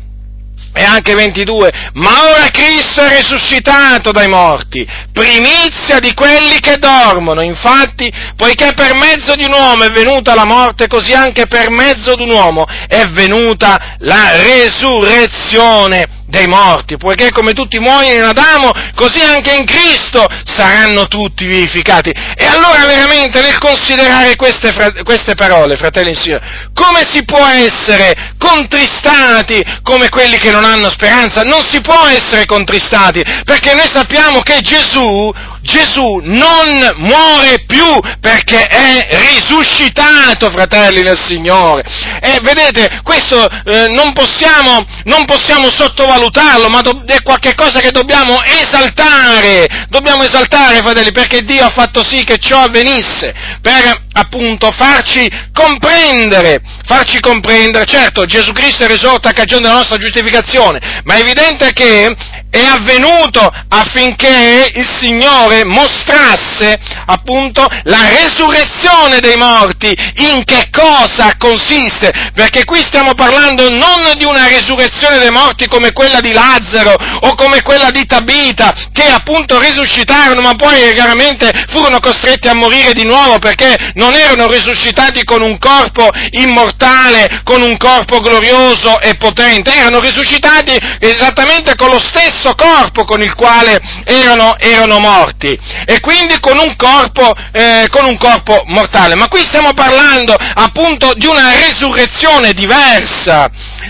e 0.74 0.82
anche 0.82 1.14
22, 1.14 1.90
ma 1.94 2.30
ora 2.30 2.48
Cristo 2.50 3.02
è 3.02 3.16
risuscitato 3.16 4.10
dai 4.10 4.28
morti, 4.28 4.86
primizia 5.12 5.98
di 5.98 6.14
quelli 6.14 6.58
che 6.60 6.78
dormono, 6.78 7.42
infatti, 7.42 8.10
poiché 8.36 8.72
per 8.74 8.94
mezzo 8.94 9.34
di 9.34 9.44
un 9.44 9.52
uomo 9.52 9.84
è 9.84 9.90
venuta 9.90 10.34
la 10.34 10.46
morte, 10.46 10.86
così 10.86 11.12
anche 11.12 11.46
per 11.46 11.70
mezzo 11.70 12.14
di 12.14 12.22
un 12.22 12.30
uomo 12.30 12.66
è 12.88 13.06
venuta 13.08 13.96
la 13.98 14.36
resurrezione 14.42 16.20
dei 16.32 16.46
morti, 16.46 16.96
poiché 16.96 17.30
come 17.30 17.52
tutti 17.52 17.78
muoiono 17.78 18.14
in 18.14 18.22
Adamo, 18.22 18.70
così 18.94 19.20
anche 19.20 19.52
in 19.52 19.66
Cristo 19.66 20.26
saranno 20.44 21.06
tutti 21.06 21.44
vivificati. 21.44 22.10
E 22.10 22.46
allora 22.46 22.86
veramente 22.86 23.42
nel 23.42 23.58
considerare 23.58 24.34
queste, 24.36 24.72
queste 25.04 25.34
parole, 25.34 25.76
fratelli 25.76 26.12
e 26.12 26.14
signori, 26.14 26.42
come 26.72 27.06
si 27.10 27.22
può 27.24 27.46
essere 27.46 28.21
contristati 28.42 29.62
come 29.82 30.08
quelli 30.08 30.38
che 30.38 30.50
non 30.50 30.64
hanno 30.64 30.90
speranza? 30.90 31.42
Non 31.42 31.62
si 31.62 31.80
può 31.80 32.06
essere 32.06 32.44
contristati, 32.44 33.22
perché 33.44 33.74
noi 33.74 33.88
sappiamo 33.90 34.40
che 34.40 34.60
Gesù 34.60 35.32
Gesù 35.62 36.20
non 36.24 36.92
muore 36.96 37.64
più 37.66 38.00
perché 38.20 38.66
è 38.66 39.06
risuscitato, 39.32 40.50
fratelli 40.50 41.02
nel 41.02 41.18
Signore. 41.18 41.84
E 42.20 42.38
vedete, 42.42 43.00
questo 43.02 43.48
eh, 43.48 43.88
non, 43.88 44.12
possiamo, 44.12 44.84
non, 45.04 45.24
possiamo, 45.24 45.70
sottovalutarlo, 45.70 46.68
ma 46.68 46.80
do- 46.80 47.04
è 47.06 47.22
qualcosa 47.22 47.80
che 47.80 47.90
dobbiamo 47.90 48.42
esaltare. 48.42 49.86
Dobbiamo 49.88 50.24
esaltare, 50.24 50.78
fratelli, 50.78 51.12
perché 51.12 51.42
Dio 51.42 51.64
ha 51.64 51.70
fatto 51.70 52.02
sì 52.02 52.24
che 52.24 52.38
ciò 52.38 52.62
avvenisse, 52.62 53.32
per 53.60 54.06
appunto 54.12 54.70
farci 54.72 55.30
comprendere, 55.52 56.60
farci 56.84 57.20
comprendere. 57.20 57.86
Certo, 57.86 58.24
Gesù 58.24 58.52
Cristo 58.52 58.84
è 58.84 58.88
risorto 58.88 59.28
a 59.28 59.32
cagione 59.32 59.62
della 59.62 59.76
nostra 59.76 59.96
giustificazione, 59.96 61.02
ma 61.04 61.14
è 61.14 61.20
evidente 61.20 61.72
che 61.72 62.14
è 62.52 62.62
avvenuto 62.66 63.50
affinché 63.68 64.70
il 64.74 64.86
Signore 64.98 65.64
mostrasse 65.64 66.78
appunto 67.06 67.66
la 67.84 68.10
resurrezione 68.10 69.20
dei 69.20 69.36
morti, 69.36 69.88
in 70.16 70.44
che 70.44 70.68
cosa 70.70 71.32
consiste, 71.38 72.12
perché 72.34 72.66
qui 72.66 72.82
stiamo 72.82 73.14
parlando 73.14 73.70
non 73.70 74.12
di 74.18 74.24
una 74.24 74.46
resurrezione 74.48 75.18
dei 75.18 75.30
morti 75.30 75.66
come 75.66 75.92
quella 75.92 76.20
di 76.20 76.32
Lazzaro 76.32 76.94
o 77.20 77.34
come 77.36 77.62
quella 77.62 77.90
di 77.90 78.04
Tabita, 78.04 78.74
che 78.92 79.06
appunto 79.06 79.58
risuscitarono 79.58 80.42
ma 80.42 80.54
poi 80.54 80.92
chiaramente 80.92 81.50
furono 81.68 82.00
costretti 82.00 82.48
a 82.48 82.54
morire 82.54 82.92
di 82.92 83.04
nuovo 83.04 83.38
perché 83.38 83.92
non 83.94 84.12
erano 84.12 84.46
risuscitati 84.46 85.24
con 85.24 85.40
un 85.40 85.58
corpo 85.58 86.06
immortale, 86.32 87.40
con 87.44 87.62
un 87.62 87.78
corpo 87.78 88.20
glorioso 88.20 89.00
e 89.00 89.14
potente, 89.14 89.74
erano 89.74 90.00
risuscitati 90.00 90.78
esattamente 91.00 91.76
con 91.76 91.88
lo 91.88 91.98
stesso 91.98 92.40
stesso 92.42 92.54
corpo 92.56 93.04
con 93.04 93.22
il 93.22 93.34
quale 93.34 93.78
erano, 94.04 94.58
erano 94.58 94.98
morti 94.98 95.56
e 95.86 96.00
quindi 96.00 96.40
con 96.40 96.58
un, 96.58 96.74
corpo, 96.76 97.30
eh, 97.52 97.86
con 97.88 98.04
un 98.04 98.18
corpo 98.18 98.62
mortale. 98.66 99.14
Ma 99.14 99.28
qui 99.28 99.42
stiamo 99.44 99.72
parlando 99.72 100.34
appunto 100.34 101.12
di 101.14 101.26
una 101.26 101.52
resurrezione 101.52 102.52
diversa, 102.52 103.48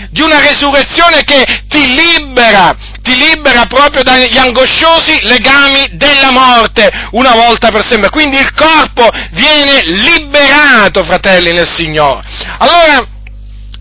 di 0.09 0.21
una 0.21 0.39
resurrezione 0.39 1.23
che 1.23 1.43
ti 1.67 1.95
libera, 1.95 2.75
ti 3.01 3.17
libera 3.17 3.65
proprio 3.65 4.03
dagli 4.03 4.37
angosciosi 4.37 5.17
legami 5.23 5.89
della 5.93 6.31
morte, 6.31 6.91
una 7.11 7.31
volta 7.31 7.69
per 7.69 7.85
sempre. 7.85 8.09
Quindi 8.09 8.37
il 8.37 8.53
corpo 8.53 9.09
viene 9.31 9.81
liberato, 9.83 11.03
fratelli 11.03 11.51
nel 11.51 11.69
Signore. 11.69 12.21
Allora, 12.59 13.07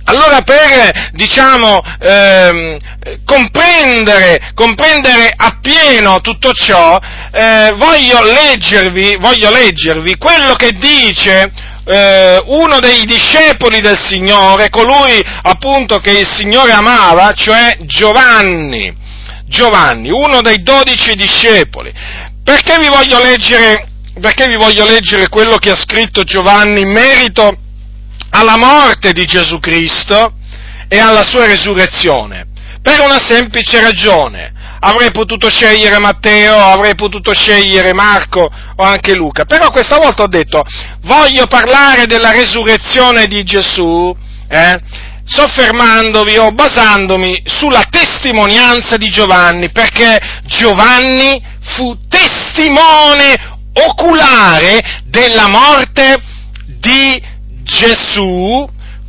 allora 0.05 0.43
per, 0.43 1.11
diciamo, 1.13 1.81
ehm, 2.01 2.79
comprendere, 3.25 4.53
comprendere, 4.55 5.33
appieno 5.37 6.21
tutto 6.21 6.53
ciò, 6.53 6.99
eh, 7.31 7.73
voglio, 7.77 8.23
leggervi, 8.23 9.17
voglio 9.17 9.51
leggervi 9.51 10.17
quello 10.17 10.55
che 10.55 10.73
dice 10.73 11.51
eh, 11.85 12.43
uno 12.47 12.79
dei 12.81 13.05
discepoli 13.05 13.81
del 13.81 13.99
Signore, 13.99 14.71
colui 14.71 15.23
appunto 15.43 15.99
che 15.99 16.11
il 16.13 16.29
Signore 16.29 16.73
amava, 16.73 17.33
cioè 17.33 17.77
Giovanni. 17.81 19.01
Giovanni, 19.47 20.11
uno 20.11 20.41
dei 20.41 20.63
dodici 20.63 21.15
discepoli. 21.15 21.93
Perché 22.43 22.79
vi 22.79 22.89
voglio 22.89 23.23
leggere, 23.23 23.87
vi 24.15 24.57
voglio 24.57 24.87
leggere 24.87 25.29
quello 25.29 25.59
che 25.59 25.71
ha 25.71 25.77
scritto 25.77 26.25
Giovanni 26.25 26.81
in 26.81 26.91
merito 26.91 27.57
alla 28.31 28.57
morte 28.57 29.13
di 29.13 29.25
Gesù 29.25 29.59
Cristo 29.59 30.35
e 30.89 30.99
alla 30.99 31.23
sua 31.23 31.47
resurrezione, 31.47 32.47
per 32.83 33.01
una 33.01 33.19
semplice 33.19 33.81
ragione. 33.81 34.53
Avrei 34.85 35.13
potuto 35.13 35.49
scegliere 35.49 36.01
Matteo, 36.01 36.59
avrei 36.59 36.97
potuto 36.97 37.33
scegliere 37.33 37.93
Marco 37.93 38.51
o 38.77 38.83
anche 38.83 39.15
Luca, 39.15 39.45
però 39.45 39.71
questa 39.71 39.97
volta 39.97 40.25
ho 40.25 40.29
detto 40.29 40.65
voglio 41.03 41.47
parlare 41.47 42.07
della 42.07 42.33
resurrezione 42.33 43.27
di 43.27 43.45
Gesù, 43.45 44.15
eh, 44.49 44.81
soffermandovi 45.25 46.37
o 46.37 46.51
basandomi 46.51 47.43
sulla 47.45 47.85
testimonianza 47.89 48.97
di 48.97 49.09
Giovanni, 49.09 49.71
perché 49.71 50.21
Giovanni 50.47 51.41
fu 51.61 51.97
testimone 52.09 53.61
oculare 53.75 55.03
della 55.05 55.47
morte 55.47 56.21
di 56.67 57.23
Gesù 57.23 57.32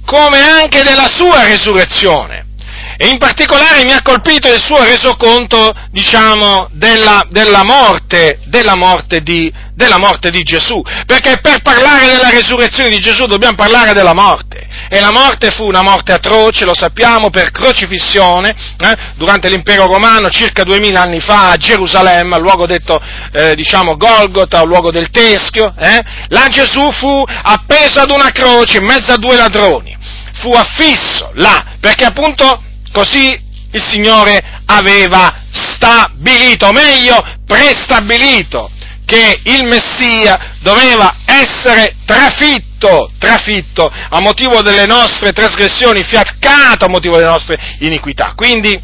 come 0.05 0.39
anche 0.39 0.83
della 0.83 1.07
sua 1.07 1.43
resurrezione. 1.43 2.52
E 2.97 3.07
in 3.07 3.17
particolare 3.17 3.83
mi 3.83 3.93
ha 3.93 4.01
colpito 4.01 4.51
il 4.51 4.61
suo 4.61 4.83
resoconto, 4.83 5.73
diciamo, 5.89 6.69
della, 6.71 7.25
della, 7.29 7.63
morte, 7.63 8.39
della, 8.45 8.75
morte 8.75 9.21
di, 9.21 9.51
della 9.73 9.97
morte 9.97 10.29
di 10.29 10.43
Gesù. 10.43 10.81
Perché 11.05 11.39
per 11.41 11.61
parlare 11.61 12.05
della 12.07 12.29
resurrezione 12.29 12.89
di 12.89 12.99
Gesù 12.99 13.25
dobbiamo 13.25 13.55
parlare 13.55 13.93
della 13.93 14.13
morte. 14.13 14.67
E 14.89 14.99
la 14.99 15.11
morte 15.11 15.49
fu 15.51 15.65
una 15.65 15.81
morte 15.81 16.13
atroce, 16.13 16.65
lo 16.65 16.75
sappiamo, 16.75 17.29
per 17.29 17.51
crocifissione, 17.51 18.55
eh, 18.77 18.97
durante 19.15 19.49
l'impero 19.49 19.85
romano, 19.85 20.29
circa 20.29 20.63
duemila 20.63 21.01
anni 21.01 21.19
fa, 21.19 21.51
a 21.51 21.57
Gerusalemme, 21.57 22.35
al 22.35 22.41
luogo 22.41 22.65
detto, 22.65 23.01
eh, 23.31 23.55
diciamo, 23.55 23.97
Golgota, 23.97 24.59
al 24.59 24.67
luogo 24.67 24.91
del 24.91 25.09
Teschio. 25.09 25.73
Eh. 25.77 26.01
Là 26.29 26.47
Gesù 26.47 26.91
fu 26.91 27.23
appeso 27.25 27.99
ad 27.99 28.11
una 28.11 28.31
croce 28.31 28.77
in 28.77 28.85
mezzo 28.85 29.13
a 29.13 29.17
due 29.17 29.35
ladroni. 29.35 29.97
Fu 30.35 30.51
affisso 30.51 31.31
là, 31.35 31.63
perché 31.79 32.05
appunto 32.05 32.61
così 32.93 33.51
il 33.71 33.81
Signore 33.81 34.61
aveva 34.67 35.41
stabilito, 35.51 36.67
o 36.67 36.71
meglio, 36.71 37.21
prestabilito, 37.45 38.69
che 39.05 39.41
il 39.43 39.65
Messia 39.65 40.55
doveva 40.61 41.17
essere 41.25 41.95
trafitto, 42.05 43.11
trafitto 43.17 43.91
a 44.09 44.21
motivo 44.21 44.61
delle 44.61 44.85
nostre 44.85 45.33
trasgressioni, 45.33 46.03
fiaccato 46.03 46.85
a 46.85 46.89
motivo 46.89 47.17
delle 47.17 47.29
nostre 47.29 47.57
iniquità. 47.79 48.33
Quindi, 48.35 48.79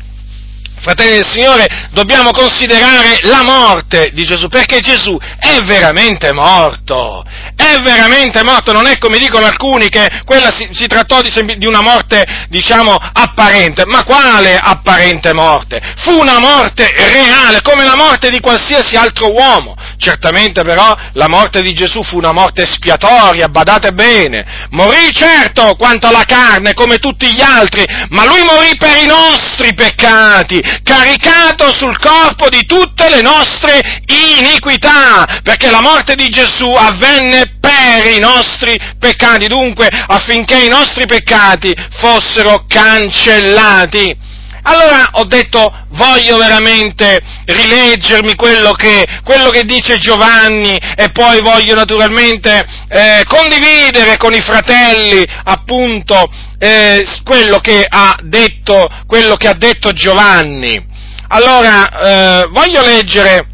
fratelli 0.81 1.13
del 1.13 1.27
Signore, 1.27 1.89
dobbiamo 1.91 2.31
considerare 2.31 3.19
la 3.23 3.43
morte 3.43 4.11
di 4.13 4.23
Gesù, 4.23 4.47
perché 4.47 4.79
Gesù 4.79 5.17
è 5.39 5.59
veramente 5.65 6.31
morto, 6.33 7.23
è 7.55 7.79
veramente 7.81 8.43
morto, 8.43 8.71
non 8.71 8.87
è 8.87 8.97
come 8.97 9.17
dicono 9.17 9.45
alcuni 9.45 9.89
che 9.89 10.21
quella 10.25 10.51
si, 10.51 10.69
si 10.71 10.87
trattò 10.87 11.21
di, 11.21 11.31
di, 11.57 11.65
una 11.65 11.81
morte, 11.81 12.25
diciamo, 12.49 12.93
apparente, 12.93 13.85
ma 13.85 14.03
quale 14.03 14.57
apparente 14.57 15.33
morte? 15.33 15.81
Fu 15.97 16.19
una 16.19 16.39
morte 16.39 16.91
reale, 16.95 17.61
come 17.61 17.83
la 17.83 17.95
morte 17.95 18.29
di 18.29 18.39
qualsiasi 18.39 18.95
altro 18.95 19.31
uomo. 19.31 19.75
Certamente 19.97 20.63
però 20.63 20.95
la 21.13 21.27
morte 21.27 21.61
di 21.61 21.73
Gesù 21.73 22.01
fu 22.03 22.17
una 22.17 22.31
morte 22.31 22.63
espiatoria, 22.63 23.49
badate 23.49 23.91
bene, 23.91 24.67
morì 24.69 25.11
certo 25.11 25.75
quanto 25.75 26.07
alla 26.07 26.23
carne 26.23 26.73
come 26.73 26.97
tutti 26.97 27.27
gli 27.33 27.41
altri, 27.41 27.83
ma 28.09 28.25
lui 28.25 28.41
morì 28.43 28.77
per 28.77 28.95
i 28.97 29.05
nostri 29.05 29.73
peccati, 29.73 30.61
caricato 30.83 31.71
sul 31.73 31.97
corpo 31.99 32.49
di 32.49 32.65
tutte 32.65 33.09
le 33.09 33.21
nostre 33.21 34.03
iniquità, 34.39 35.41
perché 35.43 35.69
la 35.69 35.81
morte 35.81 36.15
di 36.15 36.29
Gesù 36.29 36.71
avvenne 36.71 37.57
per 37.59 38.13
i 38.13 38.19
nostri 38.19 38.77
peccati, 38.99 39.47
dunque 39.47 39.87
affinché 39.87 40.63
i 40.63 40.69
nostri 40.69 41.05
peccati 41.05 41.75
fossero 41.99 42.65
cancellati. 42.67 44.28
Allora 44.69 45.09
ho 45.13 45.25
detto, 45.25 45.73
voglio 45.93 46.37
veramente 46.37 47.19
rileggermi 47.45 48.35
quello 48.35 48.73
che, 48.73 49.03
quello 49.23 49.49
che 49.49 49.65
dice 49.65 49.97
Giovanni 49.97 50.77
e 50.95 51.09
poi 51.11 51.41
voglio 51.41 51.73
naturalmente 51.73 52.63
eh, 52.87 53.23
condividere 53.25 54.17
con 54.17 54.31
i 54.31 54.41
fratelli 54.41 55.25
appunto 55.45 56.31
eh, 56.59 57.03
quello, 57.23 57.57
che 57.57 57.87
detto, 58.25 58.87
quello, 59.07 59.37
che 59.37 59.47
ha 59.47 59.55
detto, 59.55 59.91
Giovanni. 59.91 60.85
Allora, 61.29 61.89
eh, 61.89 62.47
voglio 62.51 62.85
leggere, 62.85 63.47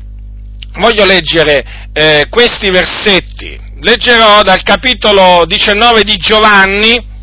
voglio 0.79 1.05
leggere 1.05 1.65
eh, 1.93 2.27
questi 2.29 2.69
versetti. 2.69 3.57
Leggerò 3.79 4.41
dal 4.41 4.63
capitolo 4.63 5.45
19 5.45 6.03
di 6.03 6.17
Giovanni, 6.17 7.13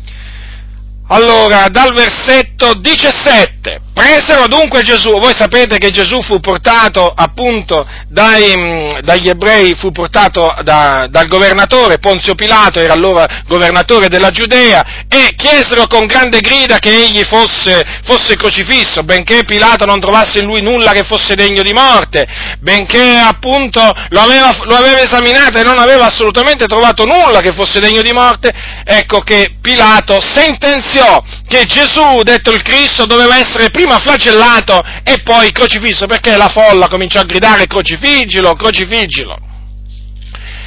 allora, 1.09 1.67
dal 1.67 1.93
versetto 1.93 2.73
17, 2.73 3.81
presero 3.93 4.47
dunque 4.47 4.81
Gesù, 4.81 5.11
voi 5.19 5.33
sapete 5.37 5.77
che 5.77 5.91
Gesù 5.91 6.21
fu 6.23 6.39
portato 6.39 7.13
appunto 7.15 7.87
dai, 8.07 8.53
mm, 8.57 8.99
dagli 9.01 9.29
ebrei, 9.29 9.75
fu 9.75 9.91
portato 9.91 10.53
da, 10.63 11.07
dal 11.09 11.27
governatore, 11.27 11.99
Ponzio 11.99 12.35
Pilato 12.35 12.79
era 12.79 12.93
allora 12.93 13.43
governatore 13.47 14.07
della 14.07 14.31
Giudea, 14.31 15.05
e 15.07 15.35
chiesero 15.35 15.87
con 15.87 16.05
grande 16.05 16.39
grida 16.39 16.79
che 16.79 16.89
egli 16.89 17.23
fosse, 17.23 17.83
fosse 18.03 18.35
crocifisso, 18.35 19.03
benché 19.03 19.43
Pilato 19.45 19.85
non 19.85 19.99
trovasse 19.99 20.39
in 20.39 20.45
lui 20.45 20.61
nulla 20.61 20.91
che 20.91 21.03
fosse 21.03 21.35
degno 21.35 21.61
di 21.61 21.73
morte, 21.73 22.25
benché 22.59 23.15
appunto 23.17 23.79
lo 24.09 24.21
aveva, 24.21 24.55
lo 24.63 24.75
aveva 24.75 25.01
esaminato 25.01 25.59
e 25.59 25.63
non 25.63 25.77
aveva 25.77 26.07
assolutamente 26.07 26.65
trovato 26.65 27.05
nulla 27.05 27.41
che 27.41 27.53
fosse 27.53 27.79
degno 27.79 28.01
di 28.01 28.11
morte, 28.11 28.51
ecco 28.83 29.21
che 29.21 29.55
Pilato 29.61 30.19
sentenziò 30.19 31.23
che 31.47 31.65
Gesù, 31.65 32.21
detto 32.23 32.51
il 32.51 32.61
Cristo, 32.63 33.05
doveva 33.05 33.37
essere 33.37 33.69
prima 33.69 33.82
flagellato 33.99 34.81
e 35.03 35.21
poi 35.23 35.51
crocifisso, 35.51 36.05
perché 36.05 36.35
la 36.35 36.49
folla 36.49 36.87
cominciò 36.87 37.19
a 37.19 37.25
gridare 37.25 37.67
crocifiggilo, 37.67 38.55
crocifiggilo. 38.55 39.37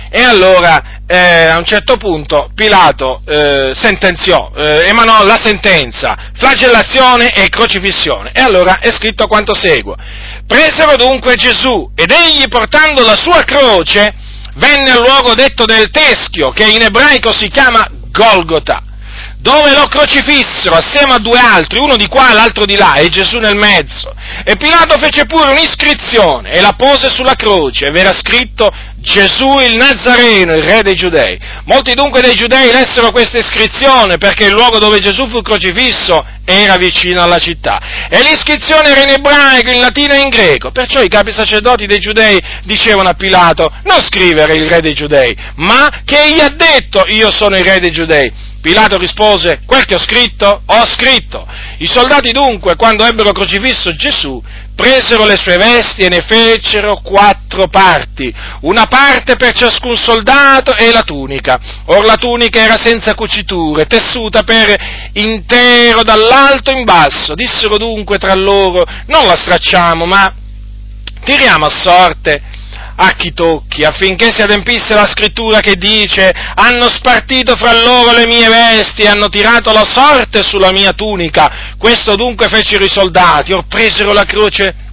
E 0.09 0.23
allora, 0.23 1.01
eh, 1.07 1.47
a 1.47 1.59
un 1.59 1.65
certo 1.65 1.97
punto, 1.97 2.51
Pilato 2.55 3.23
eh, 3.27 3.73
sentenziò, 3.75 4.53
eh, 4.57 4.85
emanò 4.87 5.25
la 5.25 5.39
sentenza, 5.43 6.31
flagellazione 6.35 7.33
e 7.33 7.49
crocifissione. 7.49 8.31
E 8.33 8.41
allora 8.41 8.79
è 8.79 8.91
scritto 8.93 9.27
quanto 9.27 9.55
segue. 9.55 9.95
Presero 10.47 10.97
dunque 10.97 11.35
Gesù 11.35 11.91
ed 11.95 12.11
egli 12.11 12.47
portando 12.49 13.05
la 13.05 13.17
sua 13.17 13.43
croce 13.43 14.15
venne 14.55 14.93
al 14.93 15.01
luogo 15.01 15.35
detto 15.35 15.65
del 15.65 15.91
teschio, 15.91 16.51
che 16.51 16.65
in 16.65 16.83
ebraico 16.83 17.33
si 17.33 17.49
chiama 17.49 17.87
Golgota 18.11 18.86
dove 19.47 19.73
lo 19.75 19.87
crocifissero 19.87 20.75
assieme 20.75 21.13
a 21.13 21.19
due 21.19 21.39
altri, 21.39 21.79
uno 21.79 21.95
di 21.95 22.09
qua 22.09 22.33
e 22.33 22.35
l'altro 22.35 22.65
di 22.65 22.75
là, 22.75 22.95
e 22.95 23.09
Gesù 23.09 23.39
nel 23.39 23.55
mezzo. 23.55 24.13
E 24.45 24.57
Pilato 24.57 24.99
fece 24.99 25.25
pure 25.27 25.53
un'iscrizione 25.53 26.51
e 26.51 26.61
la 26.61 26.73
pose 26.73 27.09
sulla 27.09 27.37
croce, 27.37 27.87
ed 27.87 27.97
era 27.97 28.13
scritto 28.13 28.69
Gesù 28.97 29.61
il 29.61 29.77
Nazareno, 29.77 30.53
il 30.53 30.65
re 30.65 30.83
dei 30.83 30.97
giudei. 30.97 31.39
Molti 31.67 31.95
dunque 31.95 32.23
dei 32.23 32.35
giudei 32.35 32.73
lessero 32.73 33.13
questa 33.13 33.39
iscrizione 33.39 34.19
perché 34.19 34.47
il 34.47 34.51
luogo 34.51 34.81
dove 34.81 34.99
Gesù 34.99 35.29
fu 35.29 35.41
crocifisso 35.43 36.27
era 36.45 36.77
vicino 36.77 37.23
alla 37.23 37.39
città. 37.39 38.09
E 38.11 38.21
l'iscrizione 38.23 38.89
era 38.89 39.03
in 39.03 39.11
ebraico, 39.11 39.71
in 39.71 39.79
latino 39.79 40.15
e 40.15 40.23
in 40.23 40.29
greco. 40.29 40.73
Perciò 40.73 41.01
i 41.03 41.09
capi 41.09 41.31
sacerdoti 41.31 41.87
dei 41.87 42.01
giudei 42.01 42.43
dicevano 42.65 43.11
a 43.11 43.15
Pilato 43.15 43.73
non 43.85 44.03
scrivere 44.03 44.57
il 44.57 44.69
re 44.69 44.81
dei 44.81 44.95
giudei, 44.95 45.37
ma 45.57 45.89
che 46.05 46.25
egli 46.25 46.41
ha 46.41 46.49
detto 46.49 47.05
io 47.07 47.31
sono 47.31 47.57
il 47.57 47.65
re 47.65 47.79
dei 47.79 47.93
giudei. 47.93 48.55
Pilato 48.67 48.99
rispose, 48.99 49.61
quel 49.65 49.85
che 49.85 49.95
ho 49.95 49.99
scritto, 50.01 50.63
ho 50.67 50.87
scritto. 50.89 51.47
I 51.79 51.87
soldati 51.87 52.33
dunque, 52.33 52.75
quando 52.75 53.05
ebbero 53.05 53.31
crocifisso 53.31 53.95
Gesù, 53.95 54.43
presero 54.75 55.25
le 55.25 55.37
sue 55.37 55.57
vesti 55.57 56.03
e 56.03 56.09
ne 56.09 56.21
fecero 56.23 57.01
quattro 57.01 57.69
parti, 57.69 58.35
una 58.63 58.87
parte 58.87 59.37
per 59.37 59.53
ciascun 59.53 59.97
soldato 59.97 60.75
e 60.75 60.91
la 60.91 61.03
tunica. 61.03 61.61
Or 61.85 62.05
la 62.05 62.17
tunica 62.17 62.61
era 62.61 62.77
senza 62.77 63.15
cuciture, 63.15 63.87
tessuta 63.87 64.43
per 64.43 64.75
intero 65.13 66.03
dall'alto 66.03 66.73
in 66.73 66.83
basso. 66.83 67.37
Dissero 67.37 67.79
dunque 67.79 68.19
tra 68.19 68.35
loro, 68.35 68.85
non 69.07 69.29
la 69.29 69.37
stracciamo, 69.37 70.07
ma 70.07 70.35
tiriamo 71.23 71.67
a 71.67 71.71
sorte 71.71 72.43
a 72.97 73.13
chi 73.13 73.33
tocchi, 73.33 73.85
affinché 73.85 74.33
si 74.33 74.43
adempisse 74.43 74.95
la 74.95 75.07
scrittura 75.07 75.61
che 75.61 75.77
dice, 75.77 76.33
hanno 76.55 76.89
spartito 76.89 77.55
fra 77.57 77.73
loro 77.73 78.13
le 78.13 78.27
mie 78.27 78.49
vesti 78.49 79.07
hanno 79.07 79.29
tirato 79.29 79.73
la 79.73 79.85
sorte 79.85 80.43
sulla 80.43 80.73
mia 80.73 80.93
tunica. 80.93 81.75
Questo 81.79 82.15
dunque 82.17 82.49
fecero 82.49 82.85
i 82.85 82.89
soldati, 82.89 83.53
or 83.53 83.67
presero 83.67 84.13
la 84.13 84.25
croce 84.25 84.85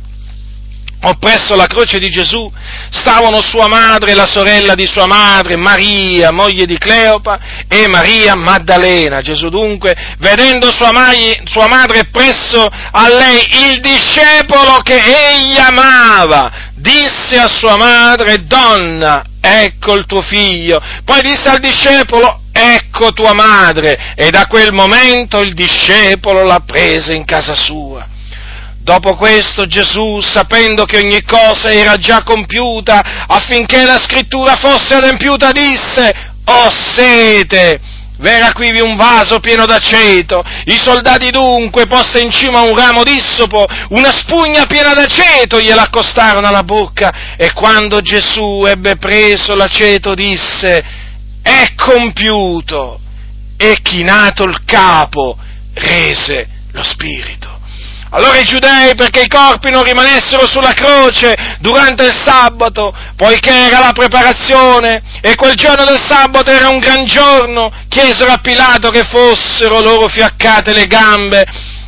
oppresso 1.03 1.55
la 1.55 1.67
croce 1.67 1.99
di 1.99 2.09
Gesù, 2.09 2.51
stavano 2.89 3.41
sua 3.41 3.67
madre 3.67 4.11
e 4.11 4.15
la 4.15 4.25
sorella 4.25 4.73
di 4.75 4.87
sua 4.87 5.05
madre, 5.05 5.55
Maria, 5.55 6.31
moglie 6.31 6.65
di 6.65 6.77
Cleopa, 6.77 7.39
e 7.67 7.87
Maria 7.87 8.35
Maddalena. 8.35 9.21
Gesù 9.21 9.49
dunque, 9.49 9.95
vedendo 10.19 10.71
sua, 10.71 10.91
mai, 10.91 11.39
sua 11.45 11.67
madre 11.67 12.05
presso 12.05 12.65
a 12.65 13.09
lei 13.09 13.71
il 13.71 13.79
discepolo 13.81 14.77
che 14.83 14.95
egli 14.95 15.57
amava, 15.57 16.62
disse 16.83 17.37
a 17.37 17.47
sua 17.47 17.77
madre, 17.77 18.45
donna, 18.45 19.23
ecco 19.39 19.93
il 19.93 20.05
tuo 20.05 20.21
figlio. 20.21 20.81
Poi 21.05 21.21
disse 21.21 21.47
al 21.47 21.59
discepolo, 21.59 22.41
ecco 22.51 23.13
tua 23.13 23.33
madre. 23.33 24.13
E 24.15 24.29
da 24.29 24.45
quel 24.47 24.73
momento 24.73 25.39
il 25.39 25.53
discepolo 25.53 26.43
la 26.43 26.59
prese 26.59 27.13
in 27.13 27.23
casa 27.23 27.55
sua. 27.55 28.05
Dopo 28.79 29.15
questo 29.15 29.65
Gesù, 29.65 30.19
sapendo 30.19 30.83
che 30.83 30.97
ogni 30.97 31.23
cosa 31.23 31.71
era 31.71 31.95
già 31.95 32.21
compiuta, 32.21 33.25
affinché 33.27 33.85
la 33.85 33.97
scrittura 33.97 34.57
fosse 34.57 34.95
adempiuta, 34.95 35.53
disse, 35.53 36.13
ho 36.43 36.69
sete, 36.93 37.79
v'era 38.23 38.53
quivi 38.53 38.79
un 38.79 38.95
vaso 38.95 39.41
pieno 39.41 39.65
d'aceto, 39.65 40.41
i 40.65 40.77
soldati 40.77 41.29
dunque, 41.29 41.87
posta 41.87 42.19
in 42.19 42.31
cima 42.31 42.59
a 42.59 42.63
un 42.63 42.73
ramo 42.73 43.03
d'issopo, 43.03 43.65
una 43.89 44.13
spugna 44.13 44.65
piena 44.65 44.93
d'aceto 44.93 45.59
gliela 45.59 45.83
accostarono 45.83 46.47
alla 46.47 46.63
bocca, 46.63 47.35
e 47.35 47.51
quando 47.51 47.99
Gesù 47.99 48.63
ebbe 48.65 48.95
preso 48.95 49.55
l'aceto 49.55 50.13
disse, 50.13 50.83
è 51.41 51.73
compiuto, 51.75 53.01
e 53.57 53.79
chinato 53.81 54.45
il 54.45 54.63
capo, 54.63 55.37
rese 55.73 56.47
lo 56.71 56.81
spirito. 56.81 57.52
Allora 58.15 58.37
i 58.37 58.43
giudei, 58.43 58.93
perché 58.93 59.21
i 59.21 59.27
corpi 59.27 59.71
non 59.71 59.81
rimanessero 59.81 60.45
sulla 60.45 60.73
croce 60.73 61.35
durante 61.59 62.05
il 62.05 62.13
sabato, 62.15 62.95
poiché 63.15 63.49
era 63.49 63.79
la 63.79 63.91
preparazione 63.91 65.01
e 65.19 65.33
quel 65.35 65.55
giorno 65.55 65.83
del 65.83 65.99
sabato 65.99 66.51
era 66.51 66.69
un 66.69 66.77
gran 66.77 67.05
giorno, 67.05 67.71
chiesero 67.87 68.31
a 68.31 68.37
Pilato 68.37 68.91
che 68.91 69.03
fossero 69.09 69.81
loro 69.81 70.07
fiaccate 70.09 70.73
le 70.73 70.85
gambe 70.85 71.43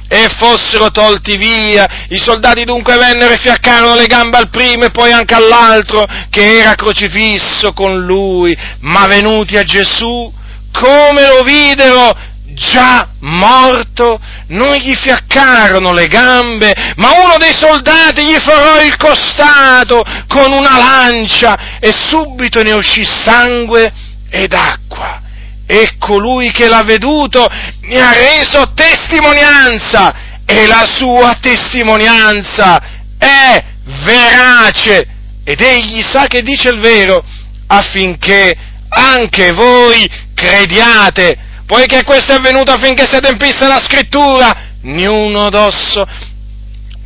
e 0.07 0.27
fossero 0.35 0.89
tolti 0.89 1.37
via. 1.37 1.85
I 2.09 2.17
soldati 2.17 2.63
dunque 2.63 2.97
vennero 2.97 3.31
e 3.31 3.37
fiaccarono 3.37 3.93
le 3.93 4.07
gambe 4.07 4.37
al 4.37 4.49
primo 4.49 4.85
e 4.85 4.89
poi 4.89 5.11
anche 5.11 5.35
all'altro 5.35 6.07
che 6.31 6.57
era 6.57 6.73
crocifisso 6.73 7.71
con 7.73 8.03
lui, 8.03 8.57
ma 8.79 9.05
venuti 9.05 9.57
a 9.57 9.63
Gesù, 9.63 10.33
come 10.71 11.27
lo 11.27 11.43
videro, 11.43 12.17
già 12.55 13.09
morto, 13.19 14.19
non 14.47 14.73
gli 14.75 14.95
fiaccarono 14.95 15.91
le 15.91 16.07
gambe, 16.07 16.73
ma 16.95 17.11
uno 17.23 17.37
dei 17.37 17.53
soldati 17.53 18.23
gli 18.23 18.37
farò 18.39 18.81
il 18.81 18.95
costato 18.97 20.03
con 20.27 20.51
una 20.51 20.77
lancia 20.77 21.77
e 21.79 21.91
subito 21.91 22.63
ne 22.63 22.73
uscì 22.73 23.05
sangue 23.05 23.93
ed 24.29 24.53
acqua. 24.53 25.21
E 25.67 25.95
colui 25.99 26.51
che 26.51 26.67
l'ha 26.67 26.83
veduto 26.83 27.47
ne 27.81 28.01
ha 28.01 28.13
reso 28.13 28.71
testimonianza 28.73 30.15
e 30.45 30.67
la 30.67 30.85
sua 30.85 31.37
testimonianza 31.41 32.81
è 33.17 33.63
verace 34.03 35.07
ed 35.43 35.61
egli 35.61 36.01
sa 36.01 36.27
che 36.27 36.41
dice 36.41 36.69
il 36.69 36.79
vero 36.79 37.23
affinché 37.67 38.55
anche 38.89 39.51
voi 39.51 40.07
crediate 40.33 41.44
poiché 41.65 42.03
questo 42.03 42.33
è 42.33 42.35
avvenuto 42.35 42.71
affinché 42.71 43.07
si 43.07 43.15
adempisse 43.15 43.67
la 43.67 43.79
scrittura, 43.79 44.73
niuno 44.81 45.49
d'osso, 45.49 46.05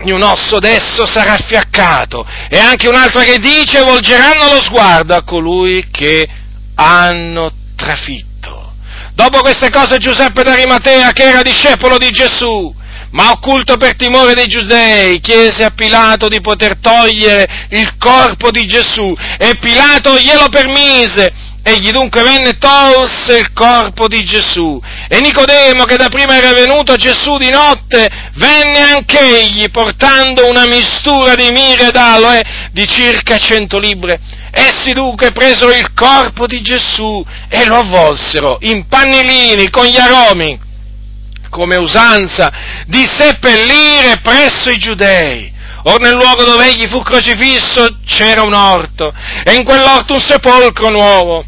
un 0.03 0.23
osso 0.23 0.59
d'esso 0.59 1.05
sarà 1.05 1.37
fiaccato. 1.37 2.25
E 2.49 2.57
anche 2.59 2.87
un'altra 2.87 3.23
che 3.23 3.37
dice, 3.37 3.83
volgeranno 3.83 4.53
lo 4.53 4.61
sguardo 4.61 5.15
a 5.15 5.23
colui 5.23 5.87
che 5.91 6.27
hanno 6.75 7.51
trafitto. 7.75 8.73
Dopo 9.13 9.39
queste 9.39 9.69
cose 9.69 9.97
Giuseppe 9.97 10.43
d'Arimatea, 10.43 11.11
che 11.11 11.23
era 11.23 11.41
discepolo 11.41 11.97
di 11.97 12.09
Gesù, 12.09 12.73
ma 13.11 13.31
occulto 13.31 13.75
per 13.75 13.95
timore 13.95 14.33
dei 14.33 14.47
giudei, 14.47 15.19
chiese 15.19 15.63
a 15.63 15.71
Pilato 15.71 16.27
di 16.27 16.41
poter 16.41 16.77
togliere 16.79 17.67
il 17.71 17.97
corpo 17.97 18.51
di 18.51 18.65
Gesù 18.67 19.13
e 19.37 19.57
Pilato 19.59 20.17
glielo 20.17 20.47
permise 20.49 21.33
Egli 21.61 21.91
dunque 21.91 22.23
venne 22.23 22.49
e 22.49 22.57
tolse 22.57 23.37
il 23.37 23.51
corpo 23.53 24.07
di 24.07 24.23
Gesù. 24.23 24.81
E 25.09 25.19
Nicodemo, 25.19 25.83
che 25.83 25.97
da 25.97 26.07
prima 26.07 26.37
era 26.37 26.53
venuto 26.53 26.93
a 26.93 26.95
Gesù 26.95 27.37
di 27.37 27.49
notte, 27.49 28.09
venne 28.35 28.79
anch'egli 28.79 29.69
portando 29.69 30.47
una 30.47 30.65
mistura 30.65 31.35
di 31.35 31.51
mire 31.51 31.87
ed 31.87 31.95
aloe 31.95 32.69
di 32.71 32.87
circa 32.87 33.37
cento 33.37 33.77
libre. 33.77 34.19
Essi 34.51 34.93
dunque 34.93 35.31
presero 35.31 35.71
il 35.71 35.93
corpo 35.93 36.47
di 36.47 36.61
Gesù 36.61 37.23
e 37.49 37.65
lo 37.65 37.77
avvolsero 37.77 38.57
in 38.61 38.87
pannilini 38.87 39.69
con 39.69 39.85
gli 39.85 39.97
aromi, 39.97 40.59
come 41.49 41.75
usanza 41.75 42.51
di 42.87 43.05
seppellire 43.05 44.19
presso 44.21 44.69
i 44.69 44.77
giudei. 44.77 45.57
Or 45.83 45.99
nel 46.01 46.13
luogo 46.13 46.43
dove 46.43 46.67
egli 46.67 46.87
fu 46.87 47.01
crocifisso 47.01 47.99
c'era 48.05 48.41
un 48.41 48.53
orto, 48.53 49.13
e 49.43 49.53
in 49.55 49.63
quell'orto 49.63 50.13
un 50.13 50.21
sepolcro 50.21 50.89
nuovo, 50.89 51.45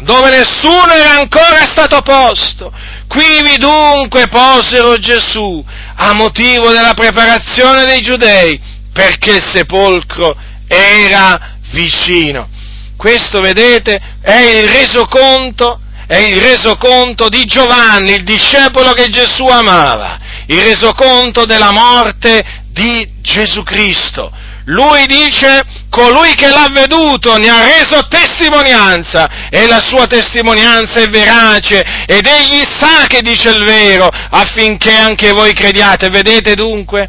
dove 0.00 0.30
nessuno 0.30 0.92
era 0.92 1.18
ancora 1.18 1.64
stato 1.64 2.00
posto. 2.02 2.72
Quivi 3.06 3.56
dunque 3.58 4.26
posero 4.28 4.98
Gesù 4.98 5.64
a 5.96 6.14
motivo 6.14 6.70
della 6.70 6.94
preparazione 6.94 7.84
dei 7.84 8.00
giudei, 8.00 8.60
perché 8.92 9.36
il 9.36 9.42
sepolcro 9.42 10.36
era 10.66 11.56
vicino. 11.70 12.48
Questo, 12.96 13.40
vedete, 13.40 14.00
è 14.20 14.38
il 14.38 14.68
resoconto, 14.68 15.80
è 16.06 16.16
il 16.16 16.40
resoconto 16.40 17.28
di 17.28 17.44
Giovanni, 17.44 18.14
il 18.14 18.24
discepolo 18.24 18.92
che 18.92 19.08
Gesù 19.10 19.46
amava, 19.46 20.18
il 20.46 20.62
resoconto 20.62 21.44
della 21.44 21.70
morte 21.70 22.62
di 22.74 23.08
Gesù 23.22 23.62
Cristo. 23.62 24.30
Lui 24.66 25.06
dice, 25.06 25.62
colui 25.90 26.34
che 26.34 26.48
l'ha 26.48 26.68
veduto 26.72 27.36
ne 27.36 27.48
ha 27.48 27.62
reso 27.62 28.06
testimonianza 28.08 29.48
e 29.48 29.66
la 29.66 29.78
sua 29.78 30.06
testimonianza 30.06 31.00
è 31.00 31.08
verace 31.08 31.84
ed 32.06 32.26
egli 32.26 32.62
sa 32.78 33.06
che 33.06 33.20
dice 33.20 33.50
il 33.50 33.62
vero 33.62 34.08
affinché 34.08 34.96
anche 34.96 35.30
voi 35.30 35.52
crediate. 35.52 36.08
Vedete 36.08 36.54
dunque? 36.54 37.08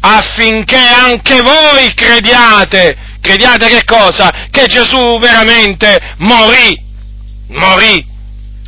Affinché 0.00 0.76
anche 0.76 1.40
voi 1.42 1.92
crediate. 1.94 2.96
Crediate 3.20 3.68
che 3.68 3.84
cosa? 3.84 4.48
Che 4.50 4.66
Gesù 4.66 5.18
veramente 5.18 6.14
morì. 6.18 6.82
Morì 7.48 8.12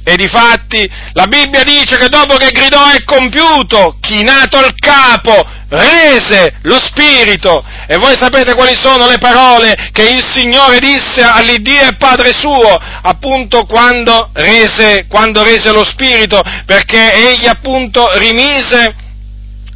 e 0.09 0.15
difatti 0.15 0.89
la 1.15 1.27
Bibbia 1.27 1.65
dice 1.65 1.97
che 1.97 2.09
dopo 2.09 2.37
che 2.37 2.53
gridò 2.53 2.91
è 2.91 3.03
compiuto, 3.03 3.97
chinato 4.01 4.65
il 4.65 4.73
capo, 4.77 5.35
rese 5.69 6.57
lo 6.63 6.79
spirito. 6.79 7.65
E 7.87 7.97
voi 7.99 8.17
sapete 8.17 8.55
quali 8.55 8.75
sono 8.75 9.09
le 9.09 9.19
parole 9.19 9.91
che 9.93 10.09
il 10.09 10.25
Signore 10.25 10.79
disse 10.79 11.23
all'Iddio 11.23 11.89
e 11.89 11.97
Padre 11.97 12.33
suo, 12.33 12.77
appunto 13.03 13.65
quando 13.65 14.31
rese, 14.33 15.07
quando 15.09 15.43
rese 15.43 15.73
lo 15.73 15.85
spirito, 15.85 16.41
perché 16.65 17.13
egli 17.31 17.47
appunto 17.47 18.09
rimise, 18.19 18.95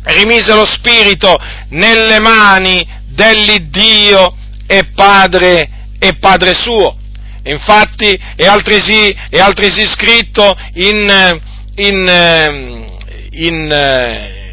rimise 0.05 0.55
lo 0.55 0.64
spirito 0.64 1.38
nelle 1.70 2.20
mani 2.20 2.87
dell'Iddio 3.07 4.35
e 4.66 4.85
Padre, 4.94 5.68
e 5.98 6.14
Padre 6.14 6.55
suo. 6.55 6.96
Infatti 7.44 8.18
è 8.37 8.44
altresì, 8.44 9.16
è 9.31 9.38
altresì 9.38 9.87
scritto 9.87 10.55
in, 10.74 11.40
in, 11.76 12.85
in, 13.31 14.48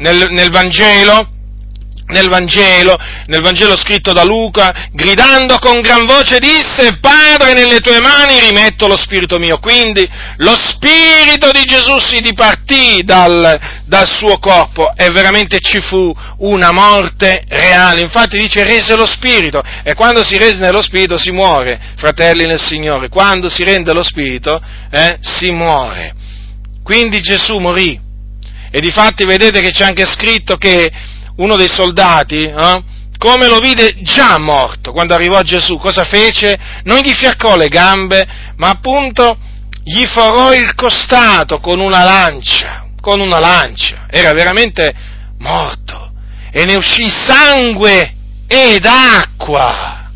nel, 0.00 0.28
nel, 0.30 0.50
Vangelo, 0.50 1.28
nel 2.06 2.28
Vangelo, 2.28 2.98
nel 3.26 3.42
Vangelo 3.42 3.76
scritto 3.76 4.12
da 4.12 4.24
Luca, 4.24 4.88
gridando 4.92 5.58
con 5.58 5.80
gran 5.80 6.06
voce 6.06 6.38
disse, 6.38 6.98
Padre, 7.00 7.54
nelle 7.54 7.80
tue 7.80 8.00
mani 8.00 8.40
rimetto 8.40 8.86
lo 8.86 8.96
spirito 8.96 9.38
mio. 9.38 9.58
Quindi 9.58 10.08
lo 10.38 10.56
spirito 10.58 11.50
di 11.52 11.62
Gesù 11.64 11.98
si 11.98 12.20
dipartì 12.20 13.02
dal, 13.04 13.58
dal 13.84 14.08
suo 14.08 14.38
corpo 14.38 14.92
e 14.96 15.10
veramente 15.10 15.60
ci 15.60 15.80
fu 15.80 16.12
una 16.38 16.72
morte 16.72 17.44
reale. 17.48 18.00
Infatti 18.00 18.38
dice 18.38 18.64
rese 18.64 18.96
lo 18.96 19.06
spirito 19.06 19.62
e 19.84 19.94
quando 19.94 20.24
si 20.24 20.36
rese 20.36 20.58
nello 20.58 20.82
spirito 20.82 21.16
si 21.16 21.30
muore, 21.30 21.78
fratelli 21.96 22.46
nel 22.46 22.60
Signore. 22.60 23.08
Quando 23.08 23.48
si 23.48 23.62
rende 23.64 23.92
lo 23.92 24.02
spirito 24.02 24.60
eh, 24.90 25.18
si 25.20 25.50
muore. 25.50 26.14
Quindi 26.82 27.20
Gesù 27.20 27.58
morì. 27.58 28.08
E 28.70 28.80
difatti 28.80 29.24
vedete 29.24 29.60
che 29.60 29.72
c'è 29.72 29.84
anche 29.84 30.06
scritto 30.06 30.56
che 30.56 30.90
uno 31.36 31.56
dei 31.56 31.68
soldati, 31.68 32.44
eh, 32.44 32.82
come 33.18 33.48
lo 33.48 33.58
vide 33.58 33.96
già 34.00 34.38
morto 34.38 34.92
quando 34.92 35.14
arrivò 35.14 35.36
a 35.38 35.42
Gesù, 35.42 35.76
cosa 35.78 36.04
fece? 36.04 36.58
Non 36.84 37.00
gli 37.00 37.12
fiaccò 37.12 37.56
le 37.56 37.68
gambe, 37.68 38.26
ma 38.56 38.70
appunto 38.70 39.36
gli 39.82 40.04
forò 40.06 40.54
il 40.54 40.74
costato 40.74 41.58
con 41.58 41.80
una 41.80 42.04
lancia, 42.04 42.86
con 43.00 43.20
una 43.20 43.40
lancia, 43.40 44.06
era 44.08 44.32
veramente 44.32 44.94
morto 45.38 46.12
e 46.52 46.64
ne 46.64 46.76
uscì 46.76 47.10
sangue 47.10 48.14
ed 48.46 48.84
acqua. 48.84 50.10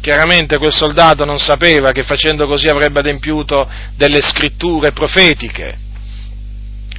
Chiaramente 0.00 0.58
quel 0.58 0.72
soldato 0.72 1.24
non 1.24 1.38
sapeva 1.38 1.92
che 1.92 2.02
facendo 2.02 2.46
così 2.46 2.68
avrebbe 2.68 3.00
adempiuto 3.00 3.68
delle 3.96 4.20
scritture 4.20 4.92
profetiche 4.92 5.78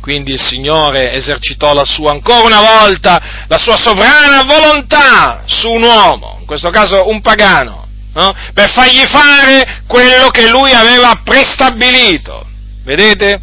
quindi 0.03 0.33
il 0.33 0.41
Signore 0.41 1.13
esercitò 1.13 1.73
la 1.73 1.85
sua, 1.85 2.11
ancora 2.11 2.43
una 2.43 2.59
volta, 2.59 3.45
la 3.47 3.57
sua 3.57 3.77
sovrana 3.77 4.43
volontà 4.43 5.43
su 5.45 5.71
un 5.71 5.83
uomo, 5.83 6.39
in 6.41 6.45
questo 6.45 6.71
caso 6.71 7.07
un 7.07 7.21
pagano, 7.21 7.87
no? 8.13 8.35
per 8.53 8.69
fargli 8.69 9.01
fare 9.05 9.83
quello 9.87 10.27
che 10.27 10.49
lui 10.49 10.73
aveva 10.73 11.21
prestabilito. 11.23 12.45
Vedete? 12.83 13.39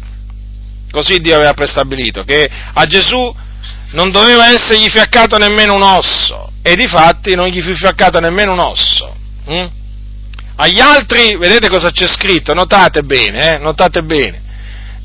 Così 0.91 1.17
Dio 1.17 1.35
aveva 1.35 1.55
prestabilito, 1.55 2.23
che 2.23 2.47
a 2.73 2.85
Gesù 2.85 3.35
non 3.93 4.11
doveva 4.11 4.51
essergli 4.51 4.87
fiaccato 4.91 5.39
nemmeno 5.39 5.73
un 5.73 5.81
osso, 5.81 6.51
e 6.61 6.75
di 6.75 6.85
fatti 6.85 7.33
non 7.33 7.47
gli 7.47 7.59
fu 7.59 7.73
fiaccato 7.73 8.19
nemmeno 8.19 8.51
un 8.51 8.59
osso. 8.59 9.15
Hm? 9.47 9.65
Agli 10.57 10.79
altri, 10.79 11.35
vedete 11.37 11.69
cosa 11.69 11.89
c'è 11.89 12.05
scritto? 12.05 12.53
Notate 12.53 13.01
bene, 13.01 13.55
eh? 13.55 13.57
notate 13.57 14.03
bene 14.03 14.49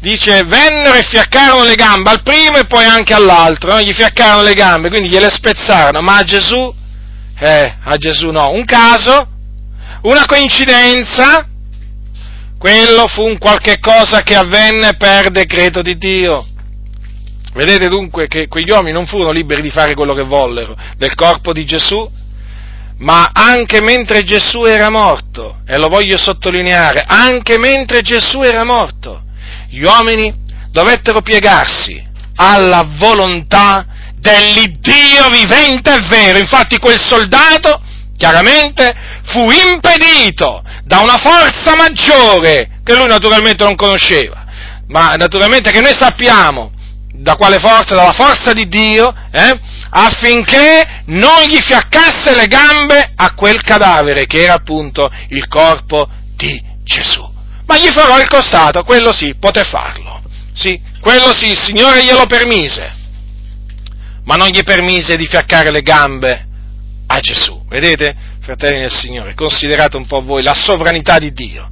dice, 0.06 0.44
vennero 0.44 0.94
e 0.94 1.02
fiaccarono 1.02 1.64
le 1.64 1.74
gambe 1.74 2.10
al 2.10 2.22
primo 2.22 2.58
e 2.58 2.66
poi 2.66 2.84
anche 2.84 3.12
all'altro, 3.12 3.72
no? 3.72 3.80
gli 3.80 3.92
fiaccarono 3.92 4.44
le 4.44 4.54
gambe, 4.54 4.88
quindi 4.88 5.08
gliele 5.08 5.30
spezzarono, 5.30 6.00
ma 6.00 6.18
a 6.18 6.22
Gesù, 6.22 6.72
eh, 7.40 7.74
a 7.82 7.96
Gesù 7.96 8.30
no, 8.30 8.50
un 8.50 8.64
caso, 8.64 9.28
una 10.02 10.24
coincidenza, 10.26 11.48
quello 12.56 13.08
fu 13.08 13.26
un 13.26 13.36
qualche 13.38 13.80
cosa 13.80 14.22
che 14.22 14.36
avvenne 14.36 14.94
per 14.96 15.30
decreto 15.30 15.82
di 15.82 15.96
Dio. 15.96 16.46
Vedete 17.52 17.88
dunque 17.88 18.28
che 18.28 18.46
quegli 18.46 18.70
uomini 18.70 18.92
non 18.92 19.06
furono 19.06 19.32
liberi 19.32 19.62
di 19.62 19.70
fare 19.70 19.94
quello 19.94 20.14
che 20.14 20.22
vollero 20.22 20.76
del 20.96 21.16
corpo 21.16 21.52
di 21.52 21.64
Gesù, 21.64 22.08
ma 22.98 23.30
anche 23.32 23.80
mentre 23.80 24.22
Gesù 24.22 24.64
era 24.64 24.88
morto, 24.88 25.62
e 25.66 25.76
lo 25.78 25.88
voglio 25.88 26.16
sottolineare, 26.16 27.04
anche 27.04 27.58
mentre 27.58 28.02
Gesù 28.02 28.42
era 28.42 28.62
morto, 28.62 29.24
gli 29.76 29.84
uomini 29.84 30.34
dovettero 30.70 31.20
piegarsi 31.20 32.02
alla 32.36 32.88
volontà 32.96 33.84
dell'Iddio 34.18 35.28
vivente 35.30 35.94
e 35.94 36.06
vero. 36.08 36.38
Infatti 36.38 36.78
quel 36.78 36.98
soldato 36.98 37.82
chiaramente 38.16 38.94
fu 39.24 39.50
impedito 39.50 40.62
da 40.84 41.00
una 41.00 41.18
forza 41.18 41.76
maggiore 41.76 42.80
che 42.82 42.94
lui 42.94 43.06
naturalmente 43.06 43.64
non 43.64 43.74
conosceva, 43.74 44.46
ma 44.88 45.14
naturalmente 45.16 45.70
che 45.70 45.82
noi 45.82 45.94
sappiamo 45.94 46.72
da 47.12 47.36
quale 47.36 47.58
forza, 47.58 47.94
dalla 47.94 48.12
forza 48.12 48.54
di 48.54 48.68
Dio, 48.68 49.12
eh, 49.30 49.60
affinché 49.90 51.02
non 51.06 51.42
gli 51.48 51.58
fiaccasse 51.60 52.34
le 52.34 52.46
gambe 52.46 53.12
a 53.14 53.34
quel 53.34 53.60
cadavere 53.62 54.24
che 54.24 54.44
era 54.44 54.54
appunto 54.54 55.10
il 55.28 55.46
corpo 55.48 56.08
di 56.34 56.62
Gesù 56.82 57.34
ma 57.66 57.78
gli 57.78 57.88
farò 57.88 58.18
il 58.20 58.28
costato, 58.28 58.84
quello 58.84 59.12
sì, 59.12 59.34
poté 59.38 59.64
farlo. 59.64 60.22
Sì, 60.52 60.80
quello 61.00 61.34
sì, 61.34 61.50
il 61.50 61.60
Signore 61.60 62.04
glielo 62.04 62.26
permise, 62.26 62.94
ma 64.24 64.36
non 64.36 64.48
gli 64.48 64.62
permise 64.62 65.16
di 65.16 65.26
fiaccare 65.26 65.70
le 65.70 65.82
gambe 65.82 66.46
a 67.08 67.20
Gesù. 67.20 67.64
Vedete, 67.68 68.16
fratelli 68.40 68.80
del 68.80 68.94
Signore, 68.94 69.34
considerate 69.34 69.96
un 69.96 70.06
po' 70.06 70.22
voi 70.22 70.42
la 70.42 70.54
sovranità 70.54 71.18
di 71.18 71.32
Dio. 71.32 71.68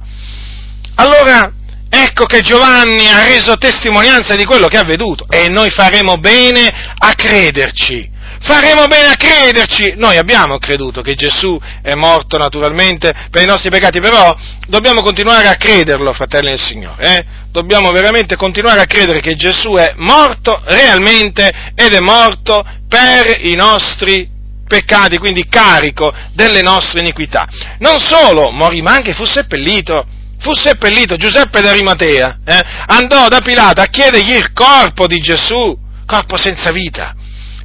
Allora, 0.95 1.51
ecco 1.89 2.25
che 2.25 2.41
Giovanni 2.41 3.07
ha 3.07 3.23
reso 3.23 3.57
testimonianza 3.57 4.35
di 4.35 4.45
quello 4.45 4.67
che 4.67 4.77
ha 4.77 4.83
veduto 4.83 5.25
e 5.29 5.47
noi 5.49 5.69
faremo 5.69 6.17
bene 6.17 6.93
a 6.97 7.13
crederci 7.13 8.11
faremo 8.45 8.85
bene 8.85 9.07
a 9.07 9.15
crederci. 9.15 9.93
Noi 9.97 10.17
abbiamo 10.17 10.59
creduto 10.59 11.01
che 11.01 11.15
Gesù 11.15 11.59
è 11.81 11.93
morto 11.95 12.37
naturalmente 12.37 13.13
per 13.31 13.41
i 13.43 13.47
nostri 13.47 13.69
peccati, 13.69 13.99
però 13.99 14.35
dobbiamo 14.67 15.01
continuare 15.01 15.47
a 15.47 15.55
crederlo, 15.55 16.13
fratelli 16.13 16.49
del 16.49 16.61
Signore. 16.61 17.03
Eh? 17.03 17.25
Dobbiamo 17.51 17.91
veramente 17.91 18.35
continuare 18.35 18.81
a 18.81 18.85
credere 18.85 19.19
che 19.19 19.35
Gesù 19.35 19.73
è 19.73 19.93
morto 19.97 20.61
realmente 20.65 21.71
ed 21.73 21.93
è 21.93 21.99
morto 21.99 22.63
per 22.87 23.39
i 23.41 23.55
nostri 23.55 24.29
peccati, 24.67 25.17
quindi 25.17 25.47
carico 25.47 26.13
delle 26.33 26.61
nostre 26.61 26.99
iniquità. 26.99 27.47
Non 27.79 27.99
solo 27.99 28.51
morì, 28.51 28.81
ma 28.81 28.93
anche 28.93 29.13
fu 29.13 29.25
seppellito. 29.25 30.05
Fu 30.37 30.53
seppellito 30.53 31.15
Giuseppe 31.15 31.61
d'Arimatea, 31.61 32.39
eh? 32.45 32.63
andò 32.87 33.29
da 33.29 33.39
Pilato 33.39 33.81
a 33.81 33.85
chiedergli 33.85 34.33
il 34.33 34.51
corpo 34.51 35.07
di 35.07 35.17
Gesù, 35.17 35.75
corpo 36.05 36.37
senza 36.37 36.71
vita. 36.71 37.15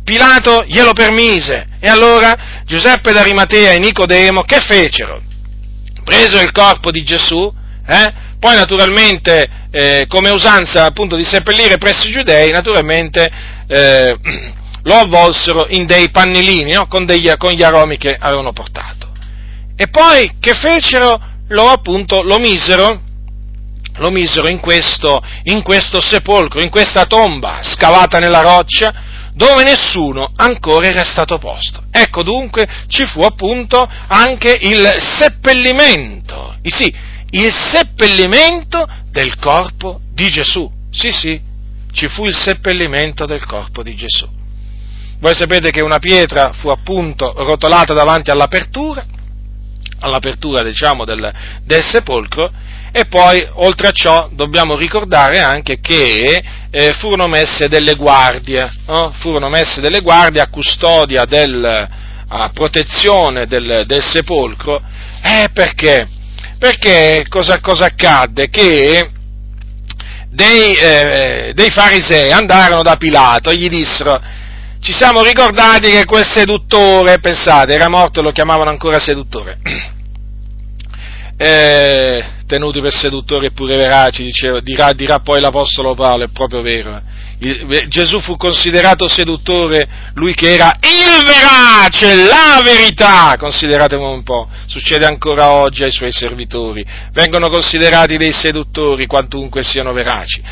Pilato 0.05 0.65
glielo 0.67 0.93
permise. 0.93 1.67
E 1.81 1.89
allora 1.89 2.63
Giuseppe 2.65 3.13
d'Arimatea 3.13 3.73
e 3.73 3.79
Nicodemo 3.79 4.43
che 4.43 4.61
fecero? 4.61 5.21
Presero 6.05 6.43
il 6.43 6.53
corpo 6.53 6.91
di 6.91 7.03
Gesù, 7.05 7.53
eh? 7.87 8.13
poi 8.39 8.57
naturalmente 8.57 9.49
eh, 9.71 10.07
come 10.09 10.31
usanza 10.31 10.85
appunto 10.85 11.17
di 11.17 11.25
seppellire 11.25 11.77
presso 11.77 12.09
i 12.09 12.13
giudei, 12.13 12.51
naturalmente 12.51 13.31
eh, 13.69 14.17
lo 14.83 14.95
avvolsero 14.95 15.67
in 15.69 15.87
dei 15.87 16.11
pannellini 16.11 16.73
no? 16.73 16.87
con, 16.87 17.05
degli, 17.05 17.31
con 17.37 17.53
gli 17.53 17.63
aromi 17.63 17.97
che 17.97 18.17
avevano 18.19 18.53
portato. 18.53 19.13
E 19.77 19.89
poi 19.89 20.37
che 20.41 20.55
fecero? 20.55 21.29
Lo 21.49 21.69
appunto 21.69 22.23
lo 22.23 22.39
misero 22.39 23.09
lo 23.97 24.11
misero 24.11 24.49
in 24.49 24.61
questo, 24.61 25.21
in 25.45 25.63
questo 25.63 26.01
sepolcro, 26.01 26.63
in 26.63 26.71
questa 26.71 27.05
tomba 27.07 27.61
scavata 27.63 28.19
nella 28.19 28.41
roccia, 28.41 28.93
dove 29.41 29.65
nessuno 29.65 30.33
ancora 30.37 30.89
era 30.89 31.03
stato 31.03 31.39
posto. 31.39 31.85
Ecco 31.91 32.23
dunque 32.23 32.69
ci 32.89 33.07
fu 33.07 33.23
appunto 33.23 33.89
anche 34.09 34.51
il 34.61 34.97
seppellimento, 34.99 36.59
sì, 36.63 36.95
il 37.31 37.51
seppellimento 37.51 38.87
del 39.11 39.39
corpo 39.39 40.01
di 40.13 40.29
Gesù. 40.29 40.71
Sì, 40.91 41.11
sì, 41.11 41.41
ci 41.91 42.07
fu 42.09 42.27
il 42.27 42.37
seppellimento 42.37 43.25
del 43.25 43.47
corpo 43.47 43.83
di 43.83 43.95
Gesù. 43.95 44.29
Voi 45.21 45.35
sapete 45.35 45.71
che 45.71 45.81
una 45.81 45.99
pietra 45.99 46.53
fu 46.53 46.69
appunto 46.69 47.33
rotolata 47.35 47.95
davanti 47.95 48.31
all'apertura, 48.31 49.03
all'apertura 50.01 50.63
diciamo 50.63 51.07
del, 51.07 51.33
del 51.65 51.83
sepolcro, 51.83 52.53
e 52.93 53.07
poi, 53.07 53.47
oltre 53.55 53.89
a 53.89 53.93
ciò, 53.93 54.29
dobbiamo 54.33 54.77
ricordare 54.77 55.39
anche 55.41 55.81
che 55.81 56.43
eh, 56.71 56.93
furono 56.95 57.27
messe 57.29 57.69
delle 57.69 57.95
guardie, 57.95 58.71
no? 58.87 59.15
furono 59.21 59.49
messe 59.49 59.81
delle 59.81 60.01
guardie 60.01 60.41
a 60.41 60.49
custodia, 60.49 61.25
del, 61.25 61.89
a 62.29 62.51
protezione 62.53 63.47
del, 63.47 63.85
del 63.87 64.05
sepolcro. 64.05 64.83
Eh, 65.23 65.49
perché? 65.53 66.09
Perché 66.59 67.25
cosa, 67.29 67.61
cosa 67.61 67.87
accadde? 67.87 68.49
Che 68.51 69.11
dei, 70.29 70.75
eh, 70.75 71.53
dei 71.55 71.71
farisei 71.71 72.33
andarono 72.33 72.83
da 72.83 72.97
Pilato 72.97 73.51
e 73.51 73.57
gli 73.57 73.69
dissero 73.69 74.21
ci 74.81 74.93
siamo 74.93 75.23
ricordati 75.23 75.91
che 75.91 76.07
quel 76.07 76.27
seduttore, 76.27 77.19
pensate, 77.21 77.75
era 77.75 77.89
morto 77.89 78.21
e 78.21 78.23
lo 78.23 78.33
chiamavano 78.33 78.71
ancora 78.71 78.99
seduttore. 78.99 79.59
Eh, 81.43 82.23
tenuti 82.45 82.83
per 82.83 82.93
seduttori 82.93 83.47
e 83.47 83.51
pure 83.53 83.75
veraci, 83.75 84.23
diceva, 84.23 84.61
dirà, 84.61 84.93
dirà, 84.93 85.21
poi 85.21 85.41
l'Apostolo 85.41 85.95
Paolo, 85.95 86.25
è 86.25 86.29
proprio 86.29 86.61
vero. 86.61 87.01
Il, 87.39 87.87
Gesù 87.89 88.21
fu 88.21 88.37
considerato 88.37 89.09
seduttore, 89.09 89.89
lui 90.17 90.35
che 90.35 90.53
era 90.53 90.77
il 90.83 91.25
verace, 91.25 92.15
la 92.27 92.61
verità, 92.63 93.37
consideratelo 93.39 94.11
un 94.11 94.23
po', 94.23 94.51
succede 94.67 95.07
ancora 95.07 95.53
oggi 95.53 95.83
ai 95.83 95.93
suoi 95.93 96.13
servitori, 96.13 96.85
vengono 97.13 97.49
considerati 97.49 98.19
dei 98.19 98.35
seduttori 98.35 99.07
quantunque 99.07 99.63
siano 99.63 99.95
veraci. 99.95 100.43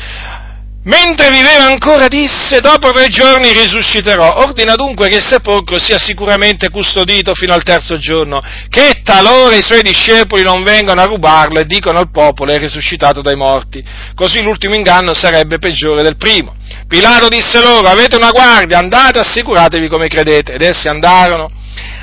Mentre 0.89 1.29
viveva 1.29 1.65
ancora 1.65 2.07
disse, 2.07 2.59
dopo 2.61 2.91
tre 2.91 3.07
giorni 3.09 3.53
risusciterò. 3.53 4.39
Ordina 4.39 4.75
dunque 4.75 5.07
che 5.07 5.17
il 5.17 5.25
sepolcro 5.25 5.77
sia 5.77 5.99
sicuramente 5.99 6.69
custodito 6.69 7.35
fino 7.35 7.53
al 7.53 7.61
terzo 7.61 7.97
giorno, 7.97 8.39
che 8.69 9.01
talora 9.03 9.55
i 9.55 9.61
suoi 9.61 9.83
discepoli 9.83 10.41
non 10.41 10.63
vengano 10.63 11.01
a 11.01 11.05
rubarlo 11.05 11.59
e 11.59 11.65
dicono 11.65 11.99
al 11.99 12.09
popolo 12.09 12.51
è 12.51 12.57
risuscitato 12.57 13.21
dai 13.21 13.35
morti. 13.35 13.83
Così 14.15 14.41
l'ultimo 14.41 14.73
inganno 14.73 15.13
sarebbe 15.13 15.59
peggiore 15.59 16.01
del 16.01 16.17
primo. 16.17 16.55
Pilato 16.87 17.27
disse 17.27 17.61
loro, 17.61 17.87
avete 17.87 18.15
una 18.15 18.31
guardia, 18.31 18.79
andate, 18.79 19.19
assicuratevi 19.19 19.87
come 19.87 20.07
credete. 20.07 20.53
Ed 20.53 20.61
essi 20.63 20.87
andarono 20.87 21.47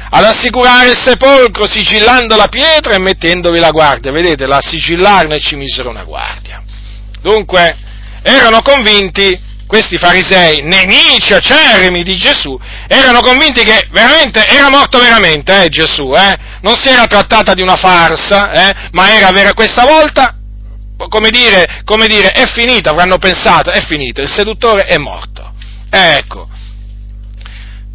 ad 0.09 0.25
assicurare 0.25 0.91
il 0.91 0.97
sepolcro, 0.97 1.67
sigillando 1.67 2.37
la 2.37 2.47
pietra 2.47 2.95
e 2.95 3.01
mettendovi 3.01 3.59
la 3.59 3.71
guardia. 3.71 4.13
Vedete, 4.13 4.47
la 4.47 4.61
sigillarono 4.61 5.35
e 5.35 5.41
ci 5.41 5.57
misero 5.57 5.91
una 5.91 6.05
guardia. 6.05 6.63
Dunque, 7.21 7.79
erano 8.27 8.61
convinti, 8.61 9.39
questi 9.69 9.99
farisei, 9.99 10.63
nemici 10.63 11.33
acerrimi 11.33 12.03
di 12.03 12.17
Gesù, 12.17 12.59
erano 12.89 13.21
convinti 13.21 13.63
che 13.63 13.87
veramente 13.91 14.47
era 14.49 14.69
morto 14.69 14.99
veramente 14.99 15.65
eh, 15.65 15.69
Gesù, 15.69 16.13
eh? 16.15 16.37
non 16.61 16.77
si 16.77 16.89
era 16.89 17.07
trattata 17.07 17.55
di 17.55 17.63
una 17.63 17.77
farsa, 17.77 18.51
eh? 18.51 18.89
ma 18.93 19.15
era 19.15 19.31
vera 19.31 19.55
questa 19.55 19.85
volta, 19.85 20.35
come 21.09 21.31
dire, 21.31 21.83
come 21.85 22.09
dire, 22.09 22.33
è 22.33 22.47
finita, 22.47 22.91
avranno 22.91 23.19
pensato, 23.19 23.71
è 23.71 23.81
finito, 23.87 24.21
il 24.21 24.31
seduttore 24.31 24.87
è 24.87 24.99
morto. 24.99 25.53
Ecco, 25.89 26.49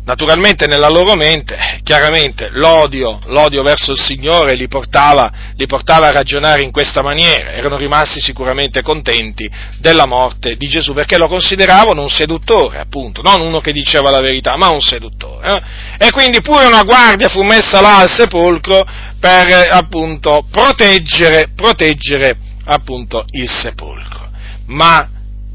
Naturalmente 0.03 0.65
nella 0.65 0.89
loro 0.89 1.13
mente, 1.13 1.79
chiaramente, 1.83 2.49
l'odio, 2.53 3.19
l'odio 3.27 3.61
verso 3.61 3.91
il 3.91 3.99
Signore 3.99 4.55
li 4.55 4.67
portava, 4.67 5.31
li 5.55 5.67
portava, 5.67 6.07
a 6.07 6.11
ragionare 6.11 6.63
in 6.63 6.71
questa 6.71 7.03
maniera, 7.03 7.51
erano 7.51 7.77
rimasti 7.77 8.19
sicuramente 8.19 8.81
contenti 8.81 9.49
della 9.77 10.07
morte 10.07 10.57
di 10.57 10.67
Gesù, 10.67 10.93
perché 10.93 11.17
lo 11.17 11.27
consideravano 11.27 12.01
un 12.01 12.09
seduttore, 12.09 12.79
appunto, 12.79 13.21
non 13.21 13.41
uno 13.41 13.59
che 13.61 13.71
diceva 13.71 14.09
la 14.09 14.21
verità, 14.21 14.57
ma 14.57 14.69
un 14.69 14.81
seduttore. 14.81 15.47
Eh? 15.47 16.07
E 16.07 16.11
quindi 16.11 16.41
pure 16.41 16.65
una 16.65 16.83
guardia 16.83 17.29
fu 17.29 17.43
messa 17.43 17.79
là 17.79 17.99
al 17.99 18.11
sepolcro 18.11 18.83
per, 19.19 19.69
appunto, 19.69 20.47
proteggere, 20.49 21.49
proteggere, 21.55 22.35
appunto, 22.65 23.23
il 23.33 23.49
sepolcro. 23.49 24.29
Ma 24.65 25.07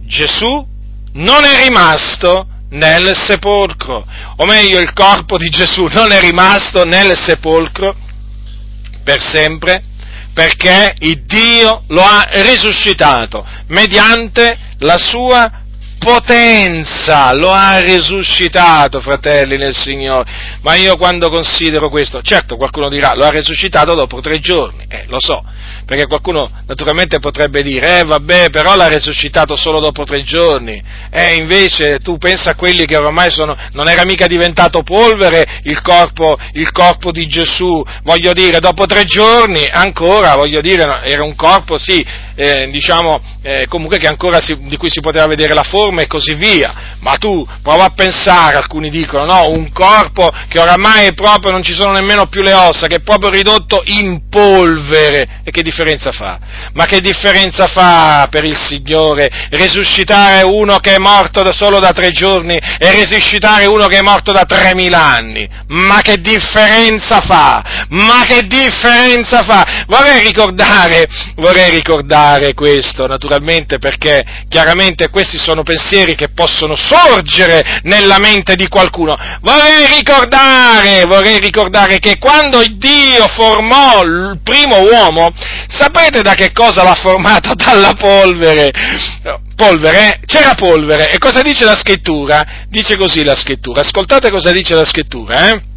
Gesù 0.04 0.64
non 1.14 1.44
è 1.44 1.64
rimasto 1.64 2.46
nel 2.76 3.16
sepolcro, 3.16 4.06
o 4.36 4.44
meglio 4.44 4.78
il 4.78 4.92
corpo 4.92 5.36
di 5.36 5.48
Gesù 5.48 5.86
non 5.90 6.12
è 6.12 6.20
rimasto 6.20 6.84
nel 6.84 7.16
sepolcro 7.18 7.96
per 9.02 9.20
sempre, 9.20 9.82
perché 10.32 10.94
il 10.98 11.24
Dio 11.24 11.84
lo 11.88 12.02
ha 12.02 12.28
risuscitato 12.42 13.44
mediante 13.68 14.58
la 14.80 14.98
sua 14.98 15.64
potenza, 15.98 17.32
lo 17.34 17.50
ha 17.50 17.78
risuscitato, 17.80 19.00
fratelli 19.00 19.56
nel 19.56 19.74
Signore. 19.74 20.58
Ma 20.62 20.74
io 20.74 20.96
quando 20.96 21.28
considero 21.30 21.88
questo, 21.88 22.22
certo 22.22 22.56
qualcuno 22.56 22.88
dirà, 22.88 23.14
lo 23.14 23.24
ha 23.24 23.30
risuscitato 23.30 23.94
dopo 23.94 24.20
tre 24.20 24.38
giorni, 24.38 24.84
eh, 24.88 25.04
lo 25.08 25.20
so, 25.20 25.44
perché 25.84 26.06
qualcuno 26.06 26.50
naturalmente 26.66 27.18
potrebbe 27.18 27.62
dire, 27.62 28.00
eh 28.00 28.04
vabbè, 28.04 28.50
però 28.50 28.74
l'ha 28.74 28.88
risuscitato 28.88 29.56
solo 29.56 29.80
dopo 29.80 30.04
tre 30.04 30.22
giorni, 30.22 30.82
eh, 31.10 31.34
invece 31.34 31.98
tu 32.00 32.18
pensa 32.18 32.50
a 32.50 32.54
quelli 32.54 32.86
che 32.86 32.96
ormai 32.96 33.30
sono, 33.30 33.56
non 33.72 33.88
era 33.88 34.04
mica 34.04 34.26
diventato 34.26 34.82
polvere 34.82 35.60
il 35.62 35.80
corpo, 35.80 36.36
il 36.52 36.70
corpo 36.72 37.12
di 37.12 37.26
Gesù, 37.26 37.84
voglio 38.02 38.32
dire, 38.32 38.58
dopo 38.58 38.86
tre 38.86 39.04
giorni 39.04 39.66
ancora, 39.70 40.34
voglio 40.34 40.60
dire, 40.60 41.02
era 41.04 41.22
un 41.22 41.34
corpo, 41.34 41.78
sì, 41.78 42.04
eh, 42.36 42.68
diciamo, 42.70 43.20
eh, 43.42 43.66
comunque 43.66 43.96
che 43.96 44.06
ancora 44.06 44.40
si, 44.40 44.56
di 44.68 44.76
cui 44.76 44.90
si 44.90 45.00
poteva 45.00 45.26
vedere 45.26 45.54
la 45.54 45.62
forma 45.62 46.02
e 46.02 46.06
così 46.06 46.34
via, 46.34 46.96
ma 47.00 47.14
tu 47.16 47.46
prova 47.62 47.84
a 47.84 47.92
pensare, 47.94 48.56
alcuni 48.56 48.90
dicono, 48.90 49.24
no, 49.24 49.48
un 49.48 49.72
corpo 49.72 50.30
che 50.48 50.60
oramai 50.60 51.14
proprio 51.14 51.50
non 51.50 51.62
ci 51.62 51.74
sono 51.74 51.92
nemmeno 51.92 52.26
più 52.26 52.42
le 52.42 52.52
ossa, 52.52 52.86
che 52.86 52.96
è 52.96 53.00
proprio 53.00 53.30
ridotto 53.30 53.82
in 53.86 54.28
polvere, 54.28 55.40
e 55.44 55.50
che 55.50 55.62
differenza 55.62 56.12
fa? 56.12 56.38
Ma 56.74 56.84
che 56.84 57.00
differenza 57.00 57.66
fa 57.66 58.28
per 58.30 58.44
il 58.44 58.56
Signore 58.56 59.30
risuscitare 59.50 60.42
uno 60.42 60.78
che 60.78 60.96
è 60.96 60.98
morto 60.98 61.42
da 61.42 61.52
solo 61.52 61.78
da 61.78 61.92
tre 61.92 62.10
giorni 62.10 62.56
e 62.56 62.90
risuscitare 62.90 63.64
uno 63.66 63.86
che 63.86 63.98
è 63.98 64.02
morto 64.02 64.32
da 64.32 64.44
tremila 64.44 65.02
anni? 65.02 65.48
Ma 65.68 66.00
che 66.02 66.20
differenza 66.20 67.20
fa? 67.20 67.86
Ma 67.88 68.24
che 68.26 68.46
differenza 68.46 69.42
fa? 69.42 69.84
Vorrei 69.86 70.22
ricordare, 70.22 71.06
vorrei 71.36 71.70
ricordare 71.70 72.25
fare 72.26 72.54
questo, 72.54 73.06
naturalmente, 73.06 73.78
perché 73.78 74.24
chiaramente 74.48 75.10
questi 75.10 75.38
sono 75.38 75.62
pensieri 75.62 76.16
che 76.16 76.30
possono 76.30 76.74
sorgere 76.74 77.80
nella 77.84 78.18
mente 78.18 78.56
di 78.56 78.66
qualcuno. 78.66 79.14
Vorrei 79.42 79.86
ricordare, 79.94 81.04
vorrei 81.06 81.38
ricordare 81.38 82.00
che 82.00 82.18
quando 82.18 82.64
Dio 82.66 83.28
formò 83.28 84.02
il 84.02 84.40
primo 84.42 84.80
uomo, 84.80 85.30
sapete 85.68 86.22
da 86.22 86.34
che 86.34 86.50
cosa 86.52 86.82
l'ha 86.82 86.94
formato? 86.94 87.54
Dalla 87.66 87.94
polvere. 87.94 88.72
Polvere, 89.54 90.20
c'era 90.26 90.54
polvere. 90.54 91.10
E 91.12 91.18
cosa 91.18 91.42
dice 91.42 91.64
la 91.64 91.76
scrittura? 91.76 92.44
Dice 92.68 92.96
così 92.96 93.22
la 93.22 93.36
scrittura. 93.36 93.82
Ascoltate 93.82 94.30
cosa 94.30 94.50
dice 94.50 94.74
la 94.74 94.84
scrittura, 94.84 95.50
eh? 95.50 95.75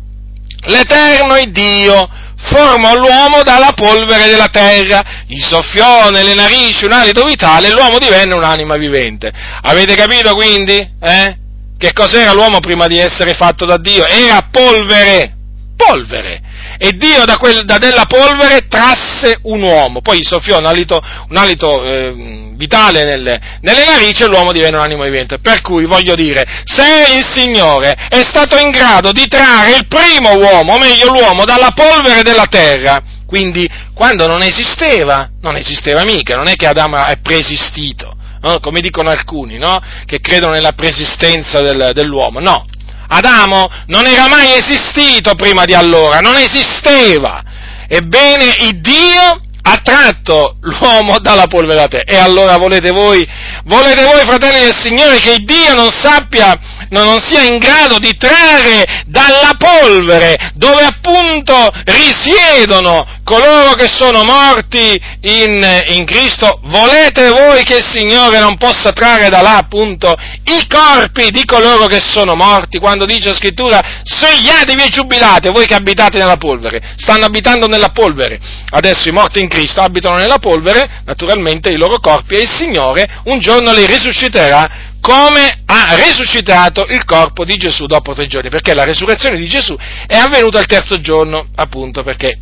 L'Eterno 0.66 1.36
Dio 1.50 2.10
formò 2.42 2.96
l'uomo 2.96 3.44
dalla 3.44 3.74
polvere 3.74 4.30
della 4.30 4.48
terra, 4.48 5.04
gli 5.28 5.40
soffiò 5.40 6.10
nelle 6.10 6.34
narici 6.34 6.86
un 6.86 6.94
alito 6.94 7.24
vitale 7.24 7.68
e 7.68 7.72
l'uomo 7.72 7.98
divenne 7.98 8.34
un'anima 8.36 8.76
vivente. 8.76 9.32
Avete 9.62 9.96
capito 9.96 10.34
quindi? 10.36 10.76
Eh? 11.02 11.38
Che 11.78 11.94
cos'era 11.94 12.34
l'uomo 12.34 12.60
prima 12.60 12.88
di 12.88 12.98
essere 12.98 13.34
fatto 13.34 13.66
da 13.66 13.78
Dio? 13.78 14.06
Era 14.06 14.48
polvere, 14.52 15.34
polvere 15.76 16.42
e 16.82 16.94
Dio 16.94 17.26
da, 17.26 17.36
quel, 17.36 17.66
da, 17.66 17.78
della 17.78 18.06
polvere 18.06 18.66
trasse 18.70 19.40
un 19.44 19.62
uomo, 19.62 20.00
poi 20.00 20.24
soffiò 20.24 20.60
un 20.60 20.66
alito, 20.66 20.98
un 21.28 21.36
alito 21.36 21.84
eh, 21.84 22.54
vitale 22.56 23.04
nelle, 23.04 23.38
nelle, 23.60 23.84
narici 23.84 24.24
e 24.24 24.28
l'uomo 24.28 24.54
divenne 24.54 24.78
un 24.78 24.84
animo 24.84 25.04
vivente. 25.04 25.40
Per 25.40 25.60
cui 25.60 25.84
voglio 25.84 26.16
dire, 26.16 26.46
se 26.64 27.18
il 27.18 27.26
Signore 27.26 28.08
è 28.08 28.24
stato 28.24 28.58
in 28.58 28.72
grado 28.72 29.12
di 29.12 29.28
trarre 29.28 29.76
il 29.76 29.88
primo 29.88 30.38
uomo, 30.38 30.76
o 30.76 30.78
meglio 30.80 31.12
l'uomo, 31.12 31.44
dalla 31.44 31.72
polvere 31.76 32.24
della 32.24 32.46
terra, 32.46 33.02
quindi 33.26 33.70
quando 33.94 34.26
non 34.26 34.42
esisteva, 34.42 35.30
non 35.42 35.58
esisteva 35.58 36.06
mica, 36.06 36.38
non 36.38 36.48
è 36.48 36.56
che 36.56 36.66
Adamo 36.66 37.04
è 37.06 37.18
preesistito. 37.20 38.16
No? 38.42 38.62
come 38.62 38.80
dicono 38.80 39.10
alcuni, 39.10 39.58
no? 39.58 39.82
che 40.06 40.22
credono 40.22 40.54
nella 40.54 40.72
preesistenza 40.72 41.60
del, 41.62 41.92
dell'uomo. 41.94 42.40
No, 42.40 42.66
Adamo 43.12 43.70
non 43.88 44.06
era 44.06 44.28
mai 44.28 44.54
esistito 44.54 45.36
prima 45.36 45.66
di 45.66 45.74
allora, 45.74 46.20
non 46.20 46.36
esisteva. 46.36 47.44
Ebbene, 47.88 48.56
il 48.60 48.82
Dio 48.82 49.42
ha 49.70 49.80
tratto 49.84 50.56
l'uomo 50.62 51.20
dalla 51.20 51.46
polvere 51.46 51.76
della 51.76 51.88
terra. 51.88 52.12
E 52.12 52.18
allora 52.18 52.58
volete 52.58 52.90
voi, 52.90 53.28
volete 53.66 54.04
voi, 54.04 54.22
fratelli 54.22 54.62
del 54.62 54.76
Signore, 54.78 55.20
che 55.20 55.38
Dio 55.44 55.76
non 55.76 55.92
sappia, 55.92 56.58
non 56.90 57.20
sia 57.20 57.44
in 57.44 57.60
grado 57.60 58.00
di 58.00 58.16
trarre 58.18 59.04
dalla 59.06 59.56
polvere, 59.58 60.52
dove 60.56 60.82
appunto 60.82 61.70
risiedono 61.86 63.06
coloro 63.24 63.74
che 63.76 63.88
sono 63.88 64.24
morti 64.24 65.00
in, 65.22 65.84
in, 65.90 66.04
Cristo, 66.06 66.62
volete 66.64 67.30
voi 67.30 67.62
che 67.64 67.78
il 67.78 67.86
Signore 67.88 68.40
non 68.40 68.58
possa 68.58 68.92
trarre 68.92 69.30
da 69.30 69.42
là 69.42 69.58
appunto 69.58 70.16
i 70.46 70.66
corpi 70.68 71.30
di 71.30 71.46
coloro 71.46 71.86
che 71.86 72.00
sono 72.00 72.34
morti, 72.34 72.80
quando 72.80 73.06
dice 73.06 73.28
la 73.28 73.36
scrittura, 73.36 73.80
svegliatevi 74.04 74.82
e 74.82 74.90
giubilate, 74.90 75.52
voi 75.52 75.68
che 75.68 75.76
abitate 75.76 76.18
nella 76.18 76.38
polvere, 76.38 76.82
stanno 76.98 77.26
abitando 77.26 77.68
nella 77.68 77.90
polvere, 77.90 78.40
adesso 78.72 79.10
i 79.10 79.12
morti 79.12 79.40
in 79.40 79.48
Cristo 79.48 79.59
abitano 79.76 80.18
nella 80.18 80.40
polvere, 80.40 81.02
naturalmente 81.06 81.70
i 81.70 81.78
loro 81.78 82.00
corpi 82.00 82.36
e 82.36 82.42
il 82.42 82.50
Signore 82.50 83.22
un 83.26 83.40
giorno 83.40 83.74
li 83.74 83.86
risusciterà 83.86 84.88
come 85.02 85.62
ha 85.66 85.96
risuscitato 85.96 86.86
il 86.90 87.06
corpo 87.06 87.46
di 87.46 87.56
Gesù 87.56 87.86
dopo 87.86 88.14
tre 88.14 88.28
giorni, 88.28 88.50
perché 88.50 88.74
la 88.74 88.84
risurrezione 88.84 89.38
di 89.38 89.48
Gesù 89.48 89.76
è 90.06 90.18
avvenuta 90.18 90.60
il 90.60 90.66
terzo 90.66 91.00
giorno, 91.00 91.48
appunto 91.56 92.04
perché 92.04 92.38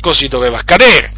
così 0.00 0.28
doveva 0.28 0.58
accadere. 0.58 1.12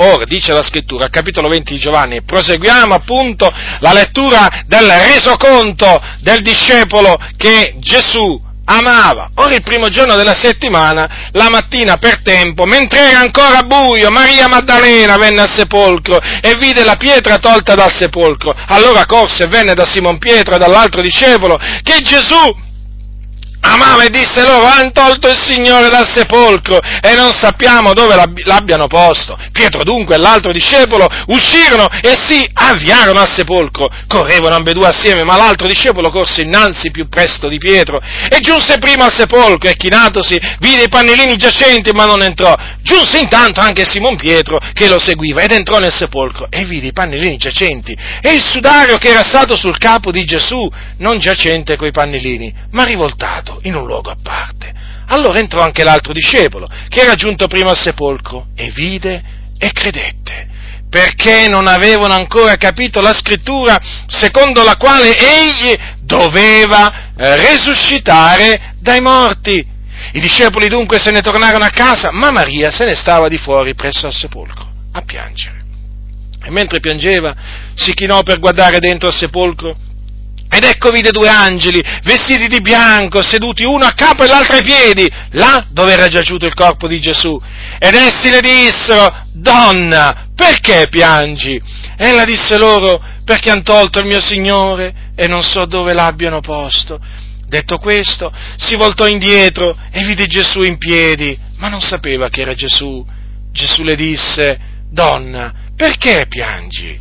Ora, 0.00 0.24
dice 0.24 0.52
la 0.52 0.62
scrittura, 0.62 1.08
capitolo 1.08 1.48
20 1.48 1.72
di 1.72 1.78
Giovanni, 1.78 2.22
proseguiamo 2.22 2.94
appunto 2.94 3.52
la 3.80 3.92
lettura 3.92 4.62
del 4.66 4.88
resoconto 4.88 6.00
del 6.20 6.40
discepolo 6.42 7.18
che 7.36 7.74
Gesù 7.78 8.40
amava. 8.68 9.30
Ora 9.36 9.54
il 9.54 9.62
primo 9.62 9.88
giorno 9.88 10.14
della 10.14 10.34
settimana, 10.34 11.30
la 11.32 11.48
mattina 11.48 11.96
per 11.96 12.22
tempo, 12.22 12.64
mentre 12.64 13.10
era 13.10 13.20
ancora 13.20 13.62
buio, 13.62 14.10
Maria 14.10 14.48
Maddalena 14.48 15.16
venne 15.16 15.42
al 15.42 15.50
sepolcro 15.50 16.20
e 16.20 16.54
vide 16.56 16.84
la 16.84 16.96
pietra 16.96 17.38
tolta 17.38 17.74
dal 17.74 17.92
sepolcro. 17.92 18.54
Allora 18.66 19.06
corse 19.06 19.44
e 19.44 19.48
venne 19.48 19.74
da 19.74 19.84
Simon 19.84 20.18
Pietro 20.18 20.54
e 20.54 20.58
dall'altro 20.58 21.00
discepolo 21.00 21.58
che 21.82 22.00
Gesù 22.02 22.66
amava 23.60 24.04
e 24.04 24.10
disse 24.10 24.42
loro, 24.44 24.66
hanno 24.66 24.90
tolto 24.92 25.28
il 25.28 25.38
Signore 25.38 25.88
dal 25.88 26.08
sepolcro 26.08 26.78
e 26.80 27.14
non 27.14 27.32
sappiamo 27.32 27.92
dove 27.92 28.14
l'abbiano 28.44 28.86
posto. 28.86 29.36
Pietro 29.52 29.82
dunque 29.82 30.14
e 30.14 30.18
l'altro 30.18 30.52
discepolo 30.52 31.06
uscirono 31.26 31.88
e 32.00 32.16
si 32.26 32.48
avviarono 32.52 33.20
al 33.20 33.30
sepolcro. 33.30 33.88
Correvano 34.06 34.56
ambedue 34.56 34.88
assieme, 34.88 35.24
ma 35.24 35.36
l'altro 35.36 35.66
discepolo 35.66 36.10
corse 36.10 36.42
innanzi 36.42 36.90
più 36.90 37.08
presto 37.08 37.48
di 37.48 37.58
Pietro 37.58 38.00
e 38.30 38.38
giunse 38.40 38.78
prima 38.78 39.04
al 39.04 39.14
sepolcro 39.14 39.68
e 39.68 39.76
chinatosi 39.76 40.38
vide 40.60 40.84
i 40.84 40.88
pannellini 40.88 41.36
giacenti 41.36 41.90
ma 41.92 42.04
non 42.04 42.22
entrò. 42.22 42.54
Giunse 42.82 43.18
intanto 43.18 43.60
anche 43.60 43.84
Simon 43.84 44.16
Pietro 44.16 44.58
che 44.72 44.88
lo 44.88 44.98
seguiva 44.98 45.42
ed 45.42 45.52
entrò 45.52 45.78
nel 45.78 45.92
sepolcro 45.92 46.46
e 46.50 46.64
vide 46.64 46.88
i 46.88 46.92
pannellini 46.92 47.36
giacenti 47.36 47.96
e 48.20 48.32
il 48.32 48.44
sudario 48.44 48.98
che 48.98 49.08
era 49.08 49.22
stato 49.22 49.56
sul 49.56 49.78
capo 49.78 50.10
di 50.10 50.24
Gesù, 50.24 50.70
non 50.98 51.18
giacente 51.18 51.76
coi 51.76 51.90
pannellini, 51.90 52.52
ma 52.70 52.84
rivoltato 52.84 53.47
in 53.62 53.74
un 53.74 53.86
luogo 53.86 54.10
a 54.10 54.16
parte. 54.22 54.72
Allora 55.06 55.38
entrò 55.38 55.62
anche 55.62 55.84
l'altro 55.84 56.12
discepolo, 56.12 56.68
che 56.88 57.00
era 57.00 57.14
giunto 57.14 57.46
prima 57.46 57.70
al 57.70 57.78
sepolcro, 57.78 58.48
e 58.54 58.70
vide 58.70 59.22
e 59.58 59.72
credette, 59.72 60.48
perché 60.90 61.48
non 61.48 61.66
avevano 61.66 62.14
ancora 62.14 62.56
capito 62.56 63.00
la 63.00 63.12
scrittura 63.12 63.80
secondo 64.06 64.62
la 64.62 64.76
quale 64.76 65.16
egli 65.16 65.76
doveva 66.00 67.12
eh, 67.16 67.36
resuscitare 67.36 68.74
dai 68.80 69.00
morti. 69.00 69.76
I 70.12 70.20
discepoli 70.20 70.68
dunque 70.68 70.98
se 70.98 71.10
ne 71.10 71.20
tornarono 71.20 71.64
a 71.64 71.70
casa, 71.70 72.10
ma 72.12 72.30
Maria 72.30 72.70
se 72.70 72.84
ne 72.84 72.94
stava 72.94 73.28
di 73.28 73.38
fuori 73.38 73.74
presso 73.74 74.06
al 74.06 74.12
sepolcro 74.12 74.66
a 74.92 75.02
piangere. 75.02 75.56
E 76.42 76.50
mentre 76.50 76.80
piangeva 76.80 77.34
si 77.74 77.92
chinò 77.94 78.22
per 78.22 78.38
guardare 78.38 78.78
dentro 78.78 79.08
al 79.08 79.14
sepolcro 79.14 79.76
ed 80.50 80.64
ecco 80.64 80.90
vide 80.90 81.10
due 81.10 81.28
angeli, 81.28 81.82
vestiti 82.02 82.48
di 82.48 82.60
bianco, 82.60 83.22
seduti 83.22 83.64
uno 83.64 83.84
a 83.84 83.92
capo 83.92 84.24
e 84.24 84.26
l'altro 84.28 84.56
ai 84.56 84.62
piedi, 84.62 85.08
là 85.32 85.66
dove 85.70 85.92
era 85.92 86.08
giaciuto 86.08 86.46
il 86.46 86.54
corpo 86.54 86.88
di 86.88 87.00
Gesù. 87.00 87.38
Ed 87.78 87.94
essi 87.94 88.30
le 88.30 88.40
dissero, 88.40 89.26
donna, 89.34 90.28
perché 90.34 90.88
piangi? 90.88 91.60
Ella 91.96 92.24
disse 92.24 92.56
loro, 92.56 93.02
perché 93.24 93.50
han 93.50 93.62
tolto 93.62 93.98
il 93.98 94.06
mio 94.06 94.20
Signore 94.20 95.12
e 95.14 95.28
non 95.28 95.42
so 95.42 95.66
dove 95.66 95.92
l'abbiano 95.92 96.40
posto. 96.40 96.98
Detto 97.46 97.78
questo, 97.78 98.32
si 98.56 98.74
voltò 98.74 99.06
indietro 99.06 99.76
e 99.90 100.04
vide 100.04 100.26
Gesù 100.26 100.62
in 100.62 100.78
piedi, 100.78 101.38
ma 101.56 101.68
non 101.68 101.80
sapeva 101.80 102.28
che 102.28 102.40
era 102.40 102.54
Gesù. 102.54 103.04
Gesù 103.52 103.82
le 103.82 103.96
disse, 103.96 104.58
donna, 104.90 105.52
perché 105.76 106.26
piangi? 106.28 106.98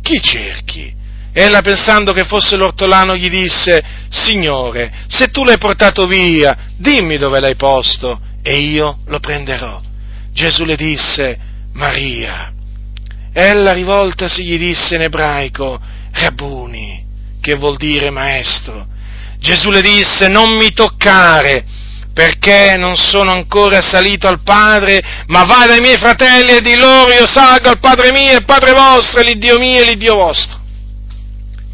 Chi 0.00 0.22
cerchi? 0.22 0.95
Ella 1.38 1.60
pensando 1.60 2.14
che 2.14 2.24
fosse 2.24 2.56
l'ortolano 2.56 3.14
gli 3.14 3.28
disse, 3.28 3.84
Signore, 4.08 4.90
se 5.06 5.28
tu 5.28 5.44
l'hai 5.44 5.58
portato 5.58 6.06
via, 6.06 6.56
dimmi 6.78 7.18
dove 7.18 7.40
l'hai 7.40 7.56
posto 7.56 8.18
e 8.42 8.54
io 8.54 9.00
lo 9.04 9.20
prenderò. 9.20 9.78
Gesù 10.32 10.64
le 10.64 10.76
disse, 10.76 11.38
Maria. 11.74 12.50
Ella 13.34 13.74
rivoltasi 13.74 14.44
gli 14.44 14.56
disse 14.56 14.94
in 14.94 15.02
ebraico, 15.02 15.78
Rabuni, 16.10 17.04
che 17.42 17.54
vuol 17.56 17.76
dire 17.76 18.08
maestro. 18.10 18.86
Gesù 19.38 19.68
le 19.68 19.82
disse, 19.82 20.28
non 20.28 20.56
mi 20.56 20.72
toccare, 20.72 21.66
perché 22.14 22.76
non 22.78 22.96
sono 22.96 23.32
ancora 23.32 23.82
salito 23.82 24.26
al 24.26 24.40
Padre, 24.40 25.02
ma 25.26 25.44
vai 25.44 25.66
dai 25.66 25.80
miei 25.80 25.98
fratelli 25.98 26.52
e 26.52 26.60
di 26.62 26.76
loro 26.76 27.12
io 27.12 27.26
salgo 27.26 27.68
al 27.68 27.78
Padre 27.78 28.10
mio 28.10 28.38
e 28.38 28.42
Padre 28.42 28.72
vostro, 28.72 29.20
l'Iddio 29.20 29.58
mio 29.58 29.82
e 29.82 29.84
l'Iddio 29.84 30.14
vostro. 30.14 30.64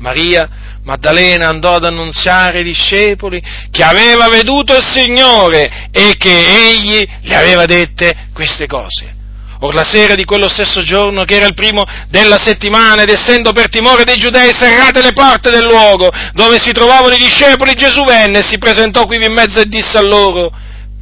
Maria 0.03 0.49
Maddalena 0.83 1.49
andò 1.49 1.77
ad 1.77 1.85
annunziare 1.85 2.59
ai 2.59 2.65
discepoli 2.65 3.41
che 3.71 3.85
aveva 3.85 4.29
veduto 4.29 4.77
il 4.77 4.85
Signore 4.85 5.89
e 5.93 6.17
che 6.19 6.69
egli 6.69 7.09
le 7.23 7.37
aveva 7.37 7.65
dette 7.67 8.29
queste 8.35 8.67
cose. 8.67 9.21
Or 9.61 9.73
la 9.75 9.85
sera 9.85 10.17
di 10.17 10.25
quello 10.25 10.49
stesso 10.49 10.83
giorno, 10.83 11.23
che 11.23 11.37
era 11.37 11.47
il 11.47 11.55
primo 11.55 11.85
della 12.09 12.37
settimana, 12.41 13.03
ed 13.03 13.11
essendo 13.11 13.53
per 13.53 13.69
timore 13.69 14.03
dei 14.03 14.17
giudei 14.17 14.53
serrate 14.53 15.03
le 15.03 15.13
porte 15.13 15.51
del 15.51 15.63
luogo 15.63 16.11
dove 16.33 16.59
si 16.59 16.73
trovavano 16.73 17.15
i 17.15 17.19
discepoli, 17.19 17.75
Gesù 17.75 18.05
venne 18.05 18.41
e 18.41 18.45
si 18.45 18.59
presentò 18.59 19.07
qui 19.07 19.25
in 19.25 19.33
mezzo 19.33 19.61
e 19.61 19.67
disse 19.67 19.99
a 19.99 20.03
loro, 20.03 20.51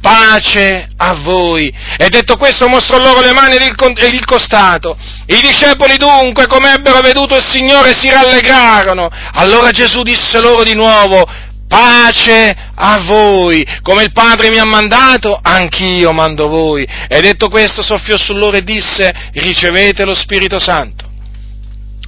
pace 0.01 0.89
a 0.97 1.13
voi. 1.21 1.73
E 1.97 2.09
detto 2.09 2.35
questo 2.35 2.67
mostrò 2.67 2.97
loro 2.97 3.21
le 3.21 3.33
mani 3.33 3.55
e 3.55 3.65
il 3.65 4.25
costato. 4.25 4.97
I 5.27 5.39
discepoli 5.39 5.97
dunque, 5.97 6.47
come 6.47 6.73
ebbero 6.73 6.99
veduto 6.99 7.35
il 7.35 7.45
Signore, 7.47 7.93
si 7.93 8.09
rallegrarono. 8.09 9.09
Allora 9.33 9.69
Gesù 9.71 10.01
disse 10.01 10.41
loro 10.41 10.63
di 10.63 10.73
nuovo, 10.73 11.25
pace 11.67 12.53
a 12.75 12.99
voi, 13.05 13.65
come 13.81 14.03
il 14.03 14.11
Padre 14.11 14.49
mi 14.49 14.57
ha 14.57 14.65
mandato, 14.65 15.39
anch'io 15.41 16.11
mando 16.11 16.49
voi. 16.49 16.85
E 17.07 17.21
detto 17.21 17.47
questo 17.47 17.81
soffiò 17.81 18.17
su 18.17 18.33
loro 18.33 18.57
e 18.57 18.63
disse, 18.63 19.13
ricevete 19.33 20.03
lo 20.03 20.15
Spirito 20.15 20.59
Santo. 20.59 21.10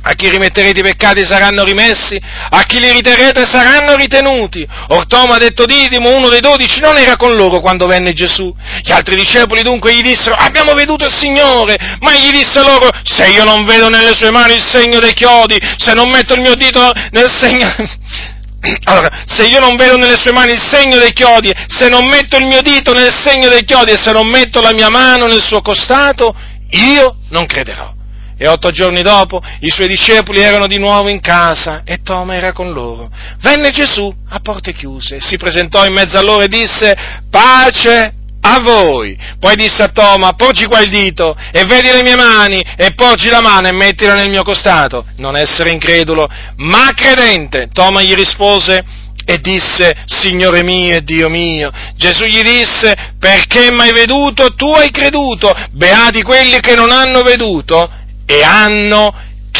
A 0.05 0.13
chi 0.15 0.29
rimetterete 0.29 0.81
i 0.81 0.83
peccati 0.83 1.25
saranno 1.25 1.63
rimessi, 1.63 2.19
a 2.49 2.63
chi 2.63 2.79
li 2.79 2.91
riterrete 2.91 3.45
saranno 3.45 3.95
ritenuti. 3.95 4.67
Ortoma, 4.89 5.37
detto 5.37 5.63
Didimo, 5.63 6.13
uno 6.13 6.27
dei 6.27 6.41
dodici, 6.41 6.81
non 6.81 6.97
era 6.97 7.15
con 7.15 7.33
loro 7.35 7.61
quando 7.61 7.87
venne 7.87 8.11
Gesù. 8.11 8.53
Gli 8.81 8.91
altri 8.91 9.15
discepoli 9.15 9.61
dunque 9.63 9.95
gli 9.95 10.01
dissero, 10.01 10.35
abbiamo 10.35 10.73
veduto 10.73 11.05
il 11.05 11.13
Signore, 11.13 11.77
ma 12.01 12.13
egli 12.13 12.31
disse 12.31 12.61
loro, 12.61 12.89
se 13.03 13.27
io 13.29 13.45
non 13.45 13.63
vedo 13.63 13.87
nelle 13.87 14.13
sue 14.13 14.29
mani 14.29 14.55
il 14.55 14.61
segno 14.63 14.99
dei 14.99 15.13
chiodi, 15.13 15.57
se 15.77 15.93
non 15.93 16.09
metto 16.09 16.33
il 16.33 16.41
mio 16.41 16.55
dito 16.55 16.91
nel 17.11 17.31
segno... 17.31 17.65
Allora, 18.85 19.23
se 19.25 19.45
io 19.45 19.59
non 19.59 19.75
vedo 19.75 19.97
nelle 19.97 20.17
sue 20.17 20.31
mani 20.31 20.53
il 20.53 20.61
segno 20.61 20.97
dei 20.97 21.11
chiodi, 21.11 21.51
se 21.67 21.89
non 21.89 22.07
metto 22.07 22.37
il 22.37 22.45
mio 22.45 22.61
dito 22.61 22.93
nel 22.93 23.13
segno 23.13 23.49
dei 23.49 23.65
chiodi 23.65 23.91
e 23.91 23.97
se 23.97 24.13
non 24.13 24.27
metto 24.27 24.61
la 24.61 24.73
mia 24.73 24.89
mano 24.89 25.27
nel 25.27 25.41
suo 25.41 25.61
costato, 25.61 26.33
io 26.69 27.17
non 27.29 27.45
crederò. 27.45 28.02
E 28.37 28.47
otto 28.47 28.71
giorni 28.71 29.01
dopo 29.01 29.41
i 29.59 29.69
suoi 29.69 29.87
discepoli 29.87 30.41
erano 30.41 30.67
di 30.67 30.77
nuovo 30.77 31.09
in 31.09 31.19
casa 31.19 31.81
e 31.85 32.01
Toma 32.01 32.35
era 32.35 32.51
con 32.51 32.71
loro. 32.71 33.09
Venne 33.39 33.69
Gesù 33.69 34.13
a 34.29 34.39
porte 34.39 34.73
chiuse, 34.73 35.19
si 35.19 35.37
presentò 35.37 35.85
in 35.85 35.93
mezzo 35.93 36.17
a 36.17 36.21
loro 36.21 36.43
e 36.43 36.47
disse 36.47 36.93
pace 37.29 38.15
a 38.45 38.59
voi. 38.59 39.17
Poi 39.39 39.55
disse 39.55 39.83
a 39.83 39.87
Toma, 39.89 40.33
porgi 40.33 40.65
qua 40.65 40.81
il 40.81 40.89
dito 40.89 41.35
e 41.51 41.65
vedi 41.65 41.87
le 41.87 42.03
mie 42.03 42.15
mani 42.15 42.61
e 42.75 42.93
porgi 42.93 43.29
la 43.29 43.41
mano 43.41 43.67
e 43.67 43.71
mettila 43.71 44.13
nel 44.13 44.29
mio 44.29 44.43
costato. 44.43 45.05
Non 45.17 45.37
essere 45.37 45.69
incredulo, 45.71 46.29
ma 46.57 46.91
credente. 46.95 47.69
Toma 47.71 48.01
gli 48.01 48.13
rispose 48.13 48.83
e 49.25 49.37
disse, 49.39 49.95
Signore 50.05 50.63
mio 50.63 50.97
e 50.97 51.01
Dio 51.01 51.29
mio. 51.29 51.71
Gesù 51.95 52.25
gli 52.25 52.41
disse, 52.41 52.93
perché 53.17 53.71
mi 53.71 53.81
hai 53.81 53.93
veduto, 53.93 54.53
tu 54.55 54.71
hai 54.71 54.91
creduto. 54.91 55.53
Beati 55.71 56.21
quelli 56.21 56.59
che 56.59 56.75
non 56.75 56.91
hanno 56.91 57.21
veduto 57.21 58.01
e 58.25 58.43
hanno 58.43 59.13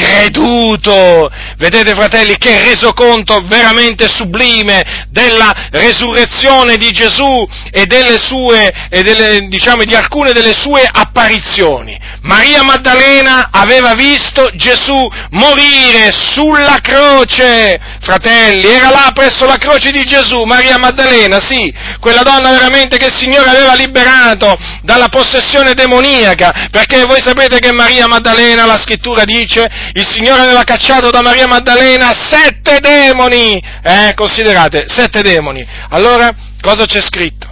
creduto. 0.04 1.32
Vedete 1.58 1.94
fratelli 1.94 2.38
che 2.38 2.62
resoconto 2.64 3.42
veramente 3.46 4.08
sublime 4.08 5.06
della 5.10 5.70
resurrezione 5.72 6.76
di 6.78 6.92
Gesù 6.92 7.48
e 7.72 7.86
delle 7.86 8.18
sue, 8.18 8.72
e 8.90 9.02
delle, 9.02 9.48
diciamo, 9.48 9.84
di 9.84 9.96
alcune 9.96 10.34
delle 10.34 10.54
sue 10.54 10.88
apparizioni. 10.92 11.98
Maria 12.22 12.64
Maddalena 12.64 13.50
aveva 13.52 13.96
visto 13.96 14.50
Gesù 14.56 15.10
morire 15.32 16.12
sulla 16.12 16.80
croce, 16.82 17.80
fratelli, 18.02 18.68
era 18.68 18.90
là 18.90 19.12
presso 19.14 19.46
la 19.46 19.58
croce 19.58 19.92
di 19.92 20.04
Gesù, 20.06 20.44
Maria 20.44 20.78
Maddalena, 20.78 21.40
sì, 21.40 21.74
quella 22.00 22.22
donna 22.22 22.52
veramente 22.52 22.98
che 22.98 23.08
il 23.08 23.16
Signore 23.16 23.50
aveva 23.50 23.74
liberato 23.74 24.58
dalla 24.84 25.10
possessione 25.10 25.74
demoniaca, 25.74 26.68
perché 26.72 27.04
voi 27.06 27.22
sapete 27.22 27.60
che 27.60 27.72
Maria 27.72 28.08
Maddalena, 28.08 28.66
la 28.66 28.80
scrittura 28.80 29.24
dice, 29.26 29.70
il 29.96 30.08
Signore 30.08 30.42
aveva 30.42 30.64
cacciato 30.64 31.12
da 31.12 31.22
Maria 31.22 31.48
Maddalena 31.48 32.14
sette 32.14 32.80
demoni, 32.80 33.62
eh, 33.84 34.14
considerate, 34.16 34.86
sette 34.88 35.22
demoni. 35.22 35.66
Allora, 35.90 36.34
cosa 36.62 36.86
c'è 36.86 37.02
scritto? 37.02 37.52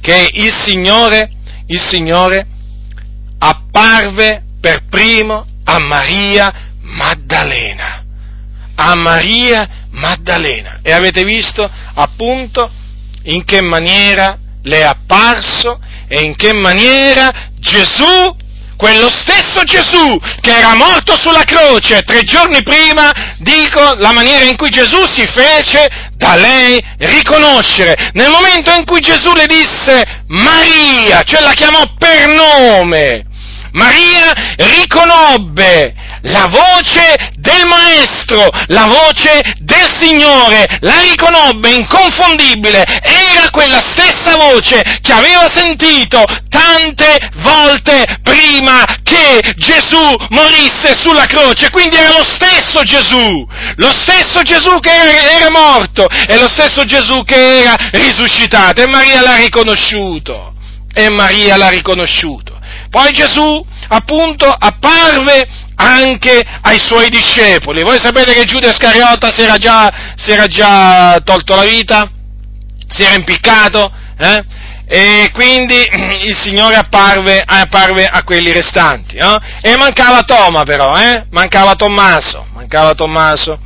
Che 0.00 0.30
il 0.32 0.54
Signore, 0.56 1.30
il 1.66 1.80
Signore, 1.80 2.46
apparve 3.38 4.44
per 4.60 4.84
primo 4.88 5.46
a 5.64 5.78
Maria 5.78 6.52
Maddalena. 6.80 8.04
A 8.76 8.94
Maria 8.94 9.68
Maddalena. 9.90 10.78
E 10.82 10.92
avete 10.92 11.24
visto 11.24 11.70
appunto 11.94 12.70
in 13.24 13.44
che 13.44 13.60
maniera 13.60 14.38
le 14.62 14.78
è 14.78 14.84
apparso 14.84 15.78
e 16.08 16.20
in 16.20 16.34
che 16.36 16.54
maniera 16.54 17.30
Gesù, 17.58 18.34
quello 18.80 19.10
stesso 19.10 19.62
Gesù 19.64 20.18
che 20.40 20.56
era 20.56 20.74
morto 20.74 21.14
sulla 21.18 21.44
croce 21.44 22.00
tre 22.00 22.22
giorni 22.22 22.62
prima, 22.62 23.12
dico 23.36 23.92
la 23.98 24.12
maniera 24.12 24.44
in 24.44 24.56
cui 24.56 24.70
Gesù 24.70 25.06
si 25.06 25.26
fece 25.26 25.86
da 26.16 26.34
lei 26.36 26.82
riconoscere. 26.96 28.10
Nel 28.14 28.30
momento 28.30 28.72
in 28.72 28.86
cui 28.86 29.00
Gesù 29.00 29.34
le 29.34 29.44
disse 29.44 30.22
Maria, 30.28 31.22
cioè 31.24 31.42
la 31.42 31.52
chiamò 31.52 31.82
per 31.98 32.28
nome, 32.28 33.26
Maria 33.72 34.32
riconobbe 34.56 35.94
la 36.22 36.46
voce 36.46 37.32
del 37.36 37.64
Maestro, 37.66 38.48
la 38.66 38.84
voce 38.84 39.40
del 39.58 39.88
Signore, 39.98 40.66
la 40.80 41.00
riconobbe 41.00 41.70
inconfondibile, 41.70 42.84
era 43.02 43.50
quella 43.50 43.80
stessa 43.80 44.36
voce 44.36 44.82
che 45.00 45.12
aveva 45.12 45.48
sentito 45.52 46.24
tante 46.48 47.30
volte 47.36 48.18
prima 48.22 48.84
che 49.02 49.40
Gesù 49.56 50.16
morisse 50.28 50.96
sulla 50.96 51.26
croce, 51.26 51.70
quindi 51.70 51.96
era 51.96 52.10
lo 52.10 52.24
stesso 52.24 52.82
Gesù, 52.82 53.46
lo 53.76 53.92
stesso 53.92 54.42
Gesù 54.42 54.78
che 54.80 54.90
era, 54.90 55.38
era 55.38 55.50
morto 55.50 56.06
e 56.08 56.38
lo 56.38 56.48
stesso 56.48 56.84
Gesù 56.84 57.24
che 57.24 57.60
era 57.60 57.74
risuscitato 57.92 58.82
e 58.82 58.86
Maria 58.86 59.22
l'ha 59.22 59.36
riconosciuto, 59.36 60.54
e 60.92 61.08
Maria 61.08 61.56
l'ha 61.56 61.68
riconosciuto. 61.68 62.58
Poi 62.90 63.12
Gesù 63.12 63.64
appunto 63.88 64.46
apparve 64.46 65.46
anche 65.80 66.44
ai 66.60 66.78
suoi 66.78 67.08
discepoli. 67.08 67.82
Voi 67.82 67.98
sapete 67.98 68.34
che 68.34 68.44
Giuda 68.44 68.68
Iscariota 68.68 69.32
si 69.32 69.42
era 69.42 69.56
già, 69.56 70.12
si 70.14 70.30
era 70.30 70.46
già 70.46 71.18
tolto 71.24 71.54
la 71.54 71.64
vita? 71.64 72.10
Si 72.88 73.02
era 73.02 73.14
impiccato? 73.14 73.90
Eh? 74.18 74.44
E 74.86 75.30
quindi 75.32 75.76
il 76.26 76.36
Signore 76.36 76.76
apparve, 76.76 77.42
apparve 77.44 78.04
a 78.06 78.22
quelli 78.22 78.52
restanti. 78.52 79.16
Eh? 79.16 79.38
E 79.62 79.76
mancava 79.76 80.22
Toma 80.22 80.64
però, 80.64 80.98
eh? 80.98 81.26
mancava 81.30 81.74
Tommaso, 81.74 82.46
mancava 82.52 82.94
Tommaso. 82.94 83.58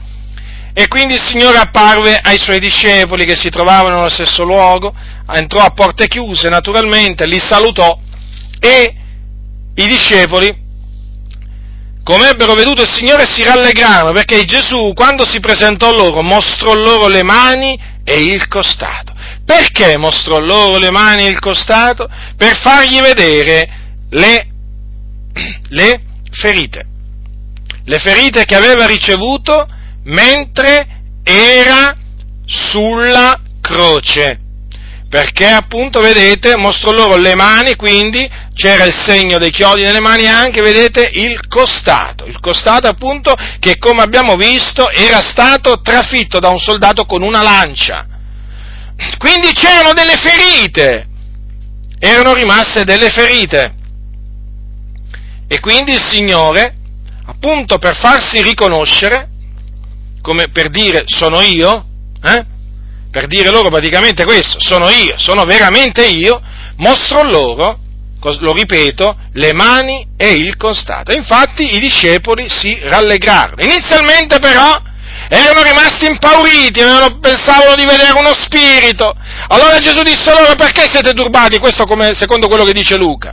E 0.72 0.88
quindi 0.88 1.14
il 1.14 1.22
Signore 1.22 1.58
apparve 1.58 2.18
ai 2.20 2.38
suoi 2.38 2.58
discepoli 2.58 3.24
che 3.24 3.36
si 3.36 3.48
trovavano 3.48 3.96
nello 3.96 4.08
stesso 4.08 4.42
luogo, 4.42 4.92
entrò 5.32 5.60
a 5.60 5.70
porte 5.70 6.08
chiuse 6.08 6.48
naturalmente, 6.48 7.26
li 7.26 7.38
salutò 7.38 7.96
e 8.58 8.94
i 9.76 9.86
discepoli, 9.86 10.63
come 12.04 12.28
ebbero 12.28 12.52
veduto 12.52 12.82
il 12.82 12.90
Signore, 12.90 13.24
si 13.26 13.42
rallegrarono 13.42 14.12
perché 14.12 14.44
Gesù, 14.44 14.92
quando 14.94 15.26
si 15.26 15.40
presentò 15.40 15.90
loro, 15.90 16.22
mostrò 16.22 16.74
loro 16.74 17.08
le 17.08 17.22
mani 17.22 17.80
e 18.04 18.22
il 18.22 18.46
costato. 18.46 19.14
Perché 19.44 19.96
mostrò 19.96 20.38
loro 20.38 20.76
le 20.76 20.90
mani 20.90 21.24
e 21.24 21.30
il 21.30 21.40
costato? 21.40 22.06
Per 22.36 22.58
fargli 22.58 23.00
vedere 23.00 23.68
le, 24.10 24.46
le 25.70 26.00
ferite. 26.30 26.86
Le 27.86 27.98
ferite 27.98 28.44
che 28.44 28.54
aveva 28.54 28.86
ricevuto 28.86 29.66
mentre 30.04 30.86
era 31.22 31.96
sulla 32.44 33.40
croce 33.62 34.43
perché 35.14 35.46
appunto, 35.46 36.00
vedete, 36.00 36.56
mostrò 36.56 36.90
loro 36.90 37.14
le 37.14 37.36
mani, 37.36 37.76
quindi 37.76 38.28
c'era 38.52 38.82
il 38.82 38.92
segno 38.92 39.38
dei 39.38 39.52
chiodi 39.52 39.82
nelle 39.82 40.00
mani 40.00 40.24
e 40.24 40.26
anche, 40.26 40.60
vedete, 40.60 41.08
il 41.08 41.46
costato, 41.46 42.24
il 42.24 42.40
costato 42.40 42.88
appunto 42.88 43.32
che 43.60 43.78
come 43.78 44.02
abbiamo 44.02 44.34
visto 44.34 44.90
era 44.90 45.20
stato 45.20 45.80
trafitto 45.80 46.40
da 46.40 46.48
un 46.48 46.58
soldato 46.58 47.04
con 47.04 47.22
una 47.22 47.42
lancia. 47.42 48.08
Quindi 49.16 49.52
c'erano 49.52 49.92
delle 49.92 50.16
ferite, 50.16 51.06
erano 52.00 52.34
rimaste 52.34 52.82
delle 52.82 53.10
ferite. 53.10 53.72
E 55.46 55.60
quindi 55.60 55.92
il 55.92 56.02
Signore, 56.02 56.74
appunto 57.26 57.78
per 57.78 57.94
farsi 57.94 58.42
riconoscere, 58.42 59.28
come 60.20 60.48
per 60.48 60.70
dire 60.70 61.04
sono 61.06 61.40
io, 61.40 61.84
eh, 62.20 62.46
per 63.14 63.28
dire 63.28 63.48
loro 63.50 63.68
praticamente 63.68 64.24
questo, 64.24 64.58
sono 64.58 64.90
io, 64.90 65.14
sono 65.18 65.44
veramente 65.44 66.04
io, 66.04 66.42
mostro 66.78 67.22
loro, 67.22 67.78
lo 68.40 68.52
ripeto, 68.52 69.16
le 69.34 69.52
mani 69.52 70.04
e 70.16 70.32
il 70.32 70.56
costato. 70.56 71.12
Infatti 71.12 71.76
i 71.76 71.78
discepoli 71.78 72.48
si 72.48 72.76
rallegrarono. 72.82 73.62
Inizialmente 73.62 74.40
però 74.40 74.82
erano 75.28 75.62
rimasti 75.62 76.06
impauriti, 76.06 76.80
pensavano 77.20 77.76
di 77.76 77.84
vedere 77.84 78.18
uno 78.18 78.34
spirito. 78.34 79.14
Allora 79.46 79.78
Gesù 79.78 80.02
disse 80.02 80.32
loro 80.32 80.56
perché 80.56 80.90
siete 80.90 81.12
turbati? 81.12 81.60
Questo 81.60 81.84
come, 81.84 82.14
secondo 82.14 82.48
quello 82.48 82.64
che 82.64 82.72
dice 82.72 82.96
Luca 82.96 83.32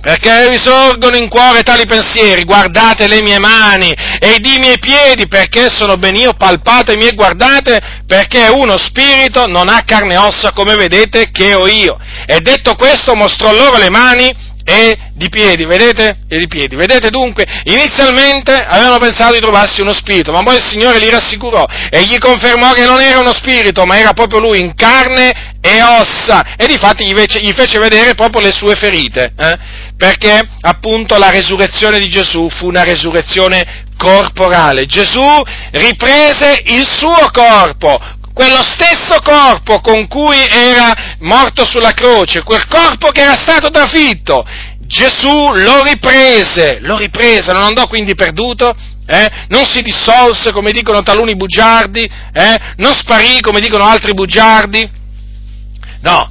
perché 0.00 0.48
vi 0.48 0.58
sorgono 0.58 1.16
in 1.16 1.28
cuore 1.28 1.62
tali 1.62 1.86
pensieri, 1.86 2.44
guardate 2.44 3.08
le 3.08 3.20
mie 3.20 3.38
mani 3.38 3.92
e 4.20 4.36
i 4.40 4.58
miei 4.58 4.78
piedi, 4.78 5.26
perché 5.26 5.68
sono 5.70 5.96
ben 5.96 6.16
io, 6.16 6.34
palpatemi 6.34 7.06
e 7.06 7.14
guardate, 7.14 7.80
perché 8.06 8.48
uno 8.48 8.78
spirito 8.78 9.46
non 9.46 9.68
ha 9.68 9.82
carne 9.84 10.14
e 10.14 10.18
ossa 10.18 10.52
come 10.52 10.76
vedete 10.76 11.30
che 11.30 11.54
ho 11.54 11.66
io. 11.66 11.98
E 12.26 12.40
detto 12.40 12.74
questo 12.74 13.14
mostrò 13.14 13.52
loro 13.52 13.78
le 13.78 13.90
mani 13.90 14.56
e 14.68 14.98
di 15.14 15.30
piedi, 15.30 15.64
vedete? 15.64 16.18
E 16.28 16.38
di 16.38 16.46
piedi. 16.46 16.76
Vedete 16.76 17.08
dunque, 17.08 17.46
inizialmente 17.64 18.52
avevano 18.52 18.98
pensato 18.98 19.32
di 19.32 19.40
trovarsi 19.40 19.80
uno 19.80 19.94
spirito, 19.94 20.30
ma 20.30 20.42
poi 20.42 20.56
il 20.56 20.62
Signore 20.62 20.98
li 20.98 21.08
rassicurò 21.08 21.66
e 21.88 22.04
gli 22.04 22.18
confermò 22.18 22.74
che 22.74 22.84
non 22.84 23.00
era 23.00 23.18
uno 23.18 23.32
spirito, 23.32 23.86
ma 23.86 23.98
era 23.98 24.12
proprio 24.12 24.40
lui 24.40 24.60
in 24.60 24.74
carne 24.74 25.56
e 25.62 25.82
ossa, 25.82 26.54
e 26.54 26.66
difatti 26.66 27.06
gli 27.06 27.16
fece, 27.16 27.40
gli 27.40 27.52
fece 27.52 27.78
vedere 27.78 28.14
proprio 28.14 28.42
le 28.42 28.52
sue 28.52 28.74
ferite, 28.74 29.32
eh? 29.38 29.58
perché 29.96 30.46
appunto 30.60 31.16
la 31.16 31.30
resurrezione 31.30 31.98
di 31.98 32.08
Gesù 32.08 32.50
fu 32.50 32.66
una 32.66 32.84
resurrezione 32.84 33.86
corporale. 33.96 34.84
Gesù 34.84 35.24
riprese 35.70 36.62
il 36.66 36.86
suo 36.86 37.30
corpo, 37.32 37.98
quello 38.38 38.62
stesso 38.62 39.20
corpo 39.20 39.80
con 39.80 40.06
cui 40.06 40.38
era 40.48 41.16
morto 41.22 41.64
sulla 41.64 41.90
croce, 41.90 42.44
quel 42.44 42.68
corpo 42.68 43.10
che 43.10 43.22
era 43.22 43.34
stato 43.34 43.68
trafitto, 43.68 44.46
Gesù 44.78 45.50
lo 45.54 45.82
riprese, 45.82 46.78
lo 46.82 46.96
riprese, 46.96 47.52
non 47.52 47.62
andò 47.62 47.88
quindi 47.88 48.14
perduto, 48.14 48.72
eh? 49.06 49.28
non 49.48 49.64
si 49.64 49.82
dissolse 49.82 50.52
come 50.52 50.70
dicono 50.70 51.02
taluni 51.02 51.34
bugiardi, 51.34 52.08
eh? 52.32 52.58
non 52.76 52.94
sparì 52.94 53.40
come 53.40 53.58
dicono 53.58 53.84
altri 53.84 54.14
bugiardi, 54.14 54.88
no, 56.02 56.30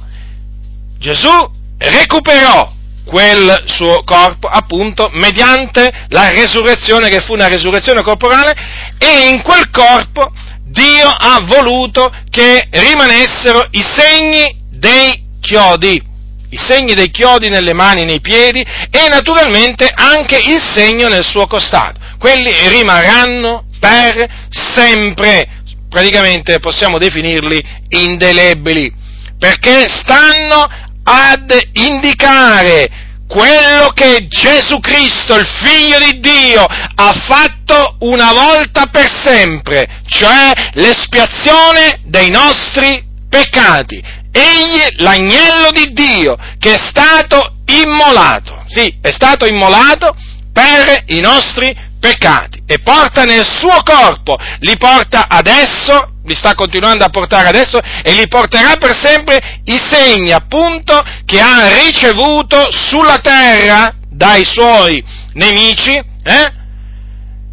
Gesù 0.98 1.28
recuperò 1.76 2.72
quel 3.04 3.64
suo 3.66 4.02
corpo 4.04 4.48
appunto 4.48 5.10
mediante 5.12 6.06
la 6.08 6.30
resurrezione 6.30 7.10
che 7.10 7.20
fu 7.20 7.34
una 7.34 7.48
resurrezione 7.48 8.02
corporale 8.02 8.54
e 8.96 9.28
in 9.28 9.42
quel 9.42 9.68
corpo 9.70 10.32
Dio 10.70 11.08
ha 11.08 11.40
voluto 11.44 12.12
che 12.30 12.66
rimanessero 12.70 13.66
i 13.70 13.82
segni 13.82 14.56
dei 14.70 15.36
chiodi, 15.40 16.02
i 16.50 16.56
segni 16.56 16.94
dei 16.94 17.10
chiodi 17.10 17.48
nelle 17.48 17.72
mani 17.72 18.04
nei 18.04 18.20
piedi 18.20 18.60
e 18.60 19.08
naturalmente 19.08 19.90
anche 19.92 20.36
il 20.36 20.60
segno 20.62 21.08
nel 21.08 21.24
suo 21.24 21.46
costato. 21.46 21.98
Quelli 22.18 22.52
rimarranno 22.68 23.64
per 23.80 24.28
sempre, 24.50 25.62
praticamente 25.88 26.58
possiamo 26.58 26.98
definirli 26.98 27.62
indelebili, 27.88 28.92
perché 29.38 29.88
stanno 29.88 30.68
ad 31.02 31.58
indicare 31.72 33.06
quello 33.28 33.90
che 33.94 34.26
Gesù 34.26 34.80
Cristo, 34.80 35.36
il 35.36 35.46
Figlio 35.46 35.98
di 35.98 36.18
Dio, 36.18 36.64
ha 36.64 37.12
fatto 37.12 37.96
una 38.00 38.32
volta 38.32 38.86
per 38.86 39.08
sempre, 39.22 40.00
cioè 40.08 40.70
l'espiazione 40.72 42.00
dei 42.04 42.30
nostri 42.30 43.04
peccati. 43.28 44.02
Egli, 44.32 45.02
l'agnello 45.02 45.70
di 45.70 45.92
Dio, 45.92 46.36
che 46.58 46.74
è 46.74 46.78
stato 46.78 47.56
immolato, 47.66 48.64
sì, 48.66 48.98
è 49.00 49.10
stato 49.10 49.46
immolato 49.46 50.14
per 50.52 51.04
i 51.08 51.20
nostri 51.20 51.74
peccati 52.00 52.62
e 52.66 52.78
porta 52.80 53.24
nel 53.24 53.44
suo 53.46 53.82
corpo, 53.82 54.36
li 54.60 54.76
porta 54.76 55.26
adesso 55.28 56.17
li 56.28 56.34
sta 56.34 56.54
continuando 56.54 57.04
a 57.04 57.08
portare 57.08 57.48
adesso 57.48 57.78
e 57.78 58.12
li 58.12 58.28
porterà 58.28 58.76
per 58.76 58.94
sempre 58.94 59.60
i 59.64 59.78
segni 59.90 60.32
appunto 60.32 61.02
che 61.24 61.40
ha 61.40 61.82
ricevuto 61.82 62.70
sulla 62.70 63.18
terra 63.18 63.94
dai 64.08 64.44
suoi 64.44 65.02
nemici, 65.32 65.92
eh? 65.92 66.52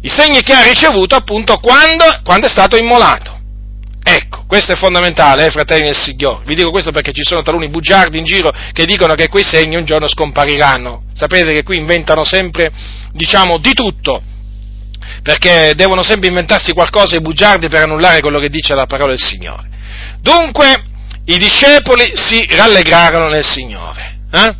i 0.02 0.08
segni 0.08 0.42
che 0.42 0.52
ha 0.52 0.62
ricevuto 0.62 1.16
appunto 1.16 1.58
quando, 1.58 2.04
quando 2.22 2.46
è 2.46 2.50
stato 2.50 2.76
immolato. 2.76 3.34
Ecco, 4.08 4.44
questo 4.46 4.72
è 4.72 4.76
fondamentale, 4.76 5.46
eh, 5.46 5.50
fratelli 5.50 5.86
del 5.86 5.96
Signore. 5.96 6.44
Vi 6.44 6.54
dico 6.54 6.70
questo 6.70 6.92
perché 6.92 7.10
ci 7.12 7.24
sono 7.24 7.42
taluni 7.42 7.68
bugiardi 7.68 8.18
in 8.18 8.24
giro 8.24 8.52
che 8.72 8.84
dicono 8.84 9.14
che 9.14 9.28
quei 9.28 9.42
segni 9.42 9.74
un 9.74 9.84
giorno 9.84 10.06
scompariranno. 10.06 11.06
Sapete 11.12 11.52
che 11.52 11.64
qui 11.64 11.78
inventano 11.78 12.22
sempre, 12.24 12.70
diciamo, 13.12 13.58
di 13.58 13.72
tutto 13.72 14.22
perché 15.22 15.72
devono 15.74 16.02
sempre 16.02 16.28
inventarsi 16.28 16.72
qualcosa 16.72 17.16
i 17.16 17.20
bugiardi 17.20 17.68
per 17.68 17.82
annullare 17.82 18.20
quello 18.20 18.38
che 18.38 18.48
dice 18.48 18.74
la 18.74 18.86
parola 18.86 19.10
del 19.10 19.22
Signore. 19.22 19.68
Dunque, 20.20 20.82
i 21.26 21.38
discepoli 21.38 22.12
si 22.14 22.46
rallegrarono 22.50 23.28
nel 23.28 23.44
Signore. 23.44 24.18
Eh? 24.32 24.54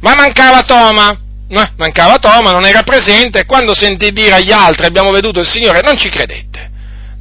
Ma 0.00 0.14
mancava 0.14 0.62
Toma, 0.62 1.16
eh? 1.48 1.70
mancava 1.76 2.18
Toma, 2.18 2.50
non 2.50 2.64
era 2.64 2.82
presente 2.82 3.40
e 3.40 3.44
quando 3.44 3.74
sentì 3.74 4.10
dire 4.10 4.34
agli 4.34 4.52
altri 4.52 4.86
abbiamo 4.86 5.10
veduto 5.10 5.40
il 5.40 5.48
Signore 5.48 5.80
non 5.82 5.96
ci 5.96 6.08
credette. 6.08 6.70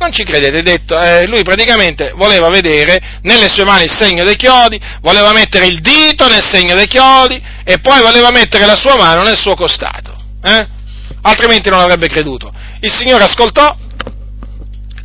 Non 0.02 0.12
ci 0.12 0.24
credete, 0.24 0.64
detto, 0.64 1.00
eh, 1.00 1.28
lui 1.28 1.44
praticamente 1.44 2.12
voleva 2.16 2.50
vedere 2.50 3.20
nelle 3.22 3.50
sue 3.50 3.66
mani 3.66 3.84
il 3.84 3.96
segno 3.96 4.24
dei 4.24 4.36
chiodi, 4.36 4.82
voleva 5.02 5.32
mettere 5.32 5.68
il 5.68 5.80
dito 5.80 6.28
nel 6.28 6.44
segno 6.44 6.74
dei 6.74 6.88
chiodi 6.88 7.40
e 7.64 7.78
poi 7.82 8.02
voleva 8.02 8.32
mettere 8.32 8.66
la 8.66 8.76
sua 8.76 8.96
mano 8.96 9.22
nel 9.22 9.38
suo 9.38 9.54
costato. 9.54 10.16
Eh? 10.44 10.68
Altrimenti 11.22 11.70
non 11.70 11.80
avrebbe 11.80 12.08
creduto. 12.08 12.52
Il 12.80 12.92
Signore 12.92 13.24
ascoltò, 13.24 13.76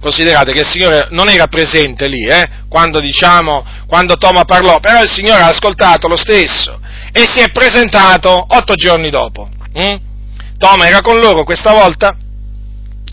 considerate 0.01 0.53
che 0.53 0.61
il 0.61 0.67
Signore 0.67 1.09
non 1.11 1.29
era 1.29 1.47
presente 1.47 2.07
lì, 2.09 2.27
eh, 2.27 2.49
quando, 2.69 3.01
diciamo, 3.01 3.65
quando 3.87 4.17
Toma 4.17 4.45
parlò, 4.45 4.79
però 4.81 5.03
il 5.03 5.11
Signore 5.11 5.43
ha 5.43 5.49
ascoltato 5.49 6.09
lo 6.09 6.17
stesso 6.17 6.81
e 7.13 7.27
si 7.31 7.41
è 7.41 7.51
presentato 7.51 8.47
otto 8.49 8.75
giorni 8.75 9.11
dopo. 9.11 9.49
Hm? 9.75 9.97
Toma 10.59 10.87
era 10.87 11.01
con 11.01 11.19
loro 11.19 11.45
questa 11.45 11.73
volta 11.73 12.17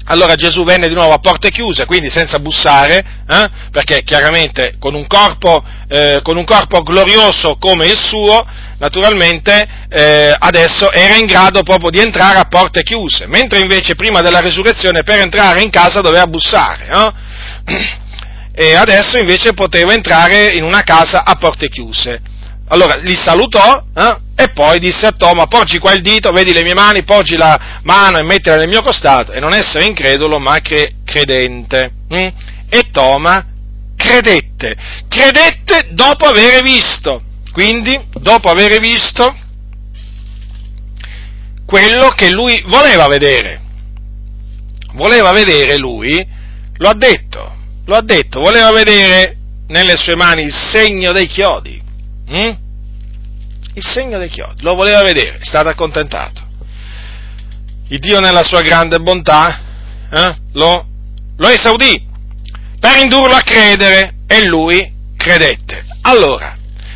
allora 0.05 0.35
Gesù 0.35 0.63
venne 0.63 0.87
di 0.87 0.93
nuovo 0.93 1.13
a 1.13 1.19
porte 1.19 1.49
chiuse, 1.49 1.85
quindi 1.85 2.09
senza 2.09 2.39
bussare, 2.39 3.03
eh? 3.27 3.49
perché 3.71 4.03
chiaramente 4.03 4.75
con 4.77 4.95
un, 4.95 5.07
corpo, 5.07 5.63
eh, 5.87 6.19
con 6.23 6.35
un, 6.35 6.43
corpo, 6.43 6.81
glorioso 6.81 7.55
come 7.57 7.87
il 7.87 7.97
suo, 7.97 8.45
naturalmente 8.79 9.65
eh, 9.89 10.35
adesso 10.37 10.91
era 10.91 11.15
in 11.15 11.25
grado 11.25 11.63
proprio 11.63 11.89
di 11.89 11.99
entrare 11.99 12.37
a 12.37 12.45
porte 12.45 12.83
chiuse, 12.83 13.27
mentre 13.27 13.59
invece 13.59 13.95
prima 13.95 14.21
della 14.21 14.41
resurrezione 14.41 15.03
per 15.03 15.19
entrare 15.19 15.61
in 15.61 15.69
casa 15.69 16.01
doveva 16.01 16.27
bussare. 16.27 16.89
E 18.55 18.75
adesso 18.75 19.17
invece 19.17 19.53
poteva 19.53 19.93
entrare 19.93 20.49
in 20.49 20.63
una 20.63 20.83
casa 20.83 21.23
a 21.25 21.35
porte 21.37 21.69
chiuse. 21.69 22.21
Allora 22.67 22.93
li 22.97 23.15
salutò 23.15 23.83
eh, 23.95 24.17
e 24.35 24.49
poi 24.49 24.79
disse 24.79 25.05
a 25.05 25.11
Toma, 25.11 25.45
porgi 25.45 25.77
qua 25.77 25.93
il 25.93 26.01
dito, 26.01 26.31
vedi 26.31 26.53
le 26.53 26.63
mie 26.63 26.73
mani, 26.73 27.03
porgi 27.03 27.35
la 27.35 27.79
mano 27.83 28.17
e 28.17 28.23
mettila 28.23 28.57
nel 28.57 28.67
mio 28.67 28.81
costato 28.81 29.31
e 29.31 29.39
non 29.39 29.53
essere 29.53 29.85
incredulo 29.85 30.39
ma 30.39 30.59
cre- 30.59 30.95
credente. 31.05 31.91
Mm? 32.13 32.27
E 32.69 32.89
Toma 32.91 33.47
credette, 33.95 34.75
credette 35.07 35.89
dopo 35.91 36.25
aver 36.25 36.63
visto, 36.63 37.21
quindi 37.51 37.97
dopo 38.13 38.49
aver 38.49 38.79
visto 38.79 39.33
quello 41.65 42.09
che 42.09 42.31
lui 42.31 42.61
voleva 42.65 43.07
vedere. 43.07 43.61
Voleva 44.93 45.31
vedere 45.31 45.77
lui, 45.77 46.25
lo 46.77 46.89
ha 46.89 46.93
detto, 46.95 47.55
lo 47.85 47.95
ha 47.95 48.01
detto, 48.01 48.39
voleva 48.39 48.71
vedere 48.71 49.37
nelle 49.67 49.95
sue 49.95 50.15
mani 50.15 50.43
il 50.43 50.53
segno 50.53 51.11
dei 51.11 51.27
chiodi. 51.27 51.81
Mm? 52.29 52.62
Il 53.75 53.83
segno 53.83 54.19
dei 54.19 54.29
chiodi, 54.29 54.61
lo 54.61 54.75
voleva 54.75 55.01
vedere, 55.01 55.39
è 55.39 55.43
stato 55.43 55.69
accontentato. 55.69 56.41
Il 57.89 57.99
Dio 57.99 58.19
nella 58.19 58.43
sua 58.43 58.61
grande 58.61 58.99
bontà 58.99 59.59
eh, 60.09 60.35
lo, 60.53 60.85
lo 61.37 61.49
esaudì 61.49 62.11
per 62.79 62.97
indurlo 62.97 63.33
a 63.33 63.41
credere 63.41 64.15
e 64.27 64.45
lui 64.45 64.91
credette. 65.15 65.85
Allora, 66.01 66.53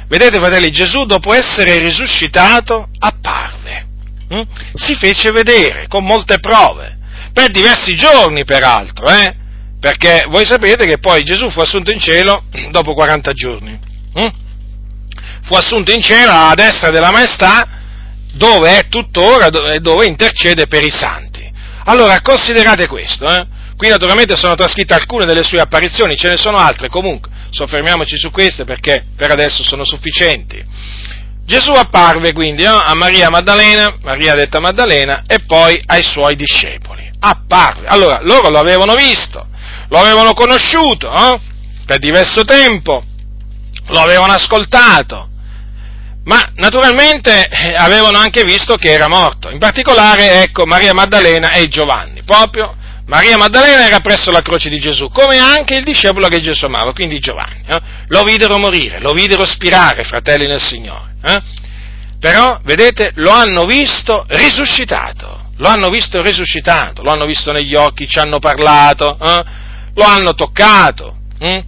vedete 0.08 0.38
fratelli, 0.38 0.70
Gesù 0.70 1.06
dopo 1.06 1.34
essere 1.34 1.80
risuscitato 1.80 2.90
apparve, 3.00 3.88
hm? 4.30 4.42
si 4.74 4.96
fece 4.96 5.32
vedere 5.32 5.88
con 5.88 6.04
molte 6.04 6.40
prove, 6.40 6.98
per 7.32 7.52
diversi 7.52 7.96
giorni 7.96 8.44
peraltro, 8.44 9.08
eh? 9.08 9.34
perché 9.80 10.26
voi 10.28 10.46
sapete 10.46 10.86
che 10.86 10.98
poi 10.98 11.24
Gesù 11.24 11.50
fu 11.50 11.62
assunto 11.62 11.92
in 11.92 12.00
cielo 12.00 12.44
dopo 12.72 12.94
40 12.94 13.32
giorni. 13.32 13.80
Hm? 14.14 14.28
Fu 15.48 15.56
assunto 15.56 15.94
in 15.94 16.02
cielo 16.02 16.32
alla 16.32 16.54
destra 16.54 16.92
della 16.92 17.10
maestà, 17.10 17.66
dove 18.34 18.80
è 18.80 18.88
tuttora 18.90 19.48
e 19.48 19.80
dove 19.80 20.06
intercede 20.06 20.68
per 20.68 20.84
i 20.84 20.92
santi. 20.92 21.50
Allora, 21.86 22.20
considerate 22.22 22.86
questo, 22.88 23.26
eh? 23.26 23.48
Qui 23.78 23.88
naturalmente 23.88 24.36
sono 24.36 24.56
trascritte 24.56 24.94
alcune 24.94 25.26
delle 25.26 25.44
sue 25.44 25.62
apparizioni, 25.62 26.18
ce 26.18 26.30
ne 26.30 26.38
sono 26.38 26.58
altre, 26.58 26.90
comunque 26.90 27.32
soffermiamoci 27.50 28.18
su 28.18 28.30
queste 28.30 28.66
perché 28.66 29.06
per 29.16 29.32
adesso 29.32 29.64
sono 29.64 29.86
sufficienti. 29.86 30.64
Gesù 31.46 31.72
apparve 31.72 32.34
quindi 32.34 32.64
no? 32.64 32.78
a 32.78 32.94
Maria 32.94 33.30
Maddalena, 33.30 33.96
Maria 34.02 34.36
detta 34.36 34.60
Maddalena, 34.60 35.24
e 35.26 35.40
poi 35.46 35.82
ai 35.86 36.04
suoi 36.04 36.36
discepoli. 36.36 37.10
Apparve. 37.20 37.88
Allora, 37.88 38.20
loro 38.22 38.50
lo 38.50 38.60
avevano 38.60 38.96
visto, 38.96 39.48
lo 39.88 39.98
avevano 39.98 40.34
conosciuto 40.34 41.10
no? 41.10 41.42
per 41.86 42.00
diverso 42.00 42.44
tempo, 42.44 43.02
lo 43.88 44.00
avevano 44.00 44.34
ascoltato, 44.34 45.30
ma 46.28 46.52
naturalmente 46.56 47.48
eh, 47.48 47.74
avevano 47.74 48.18
anche 48.18 48.44
visto 48.44 48.76
che 48.76 48.92
era 48.92 49.08
morto. 49.08 49.50
In 49.50 49.60
particolare, 49.60 50.44
ecco, 50.44 50.66
Maria 50.66 50.94
Maddalena 50.94 51.52
e 51.52 51.70
Giovanni. 51.70 52.22
Proprio 52.24 52.76
Maria 53.06 53.38
Maddalena 53.38 53.88
era 53.88 54.02
presso 54.02 54.30
la 54.30 54.42
croce 54.42 54.68
di 54.68 54.78
Gesù, 54.78 55.08
come 55.10 55.38
anche 55.38 55.76
il 55.76 55.86
discepolo 55.86 56.28
che 56.28 56.42
Gesù 56.42 56.66
amava, 56.66 56.92
quindi 56.92 57.20
Giovanni. 57.20 57.64
Eh? 57.66 57.80
Lo 58.08 58.24
videro 58.24 58.58
morire, 58.58 59.00
lo 59.00 59.14
videro 59.14 59.46
spirare, 59.46 60.04
fratelli 60.04 60.48
nel 60.48 60.62
Signore. 60.62 61.16
Eh? 61.24 61.40
Però, 62.20 62.60
vedete, 62.64 63.12
lo 63.16 63.30
hanno 63.30 63.64
visto 63.64 64.26
risuscitato. 64.28 65.46
Lo 65.60 65.70
hanno 65.70 65.90
visto 65.90 66.22
risuscitato, 66.22 67.02
lo 67.04 67.12
hanno 67.12 67.26
visto 67.26 67.54
negli 67.54 67.74
occhi, 67.74 68.08
ci 68.08 68.20
hanno 68.20 68.40
parlato, 68.40 69.18
eh? 69.18 69.44
lo 69.94 70.04
hanno 70.04 70.36
toccato. 70.36 71.16
Hm? 71.40 71.60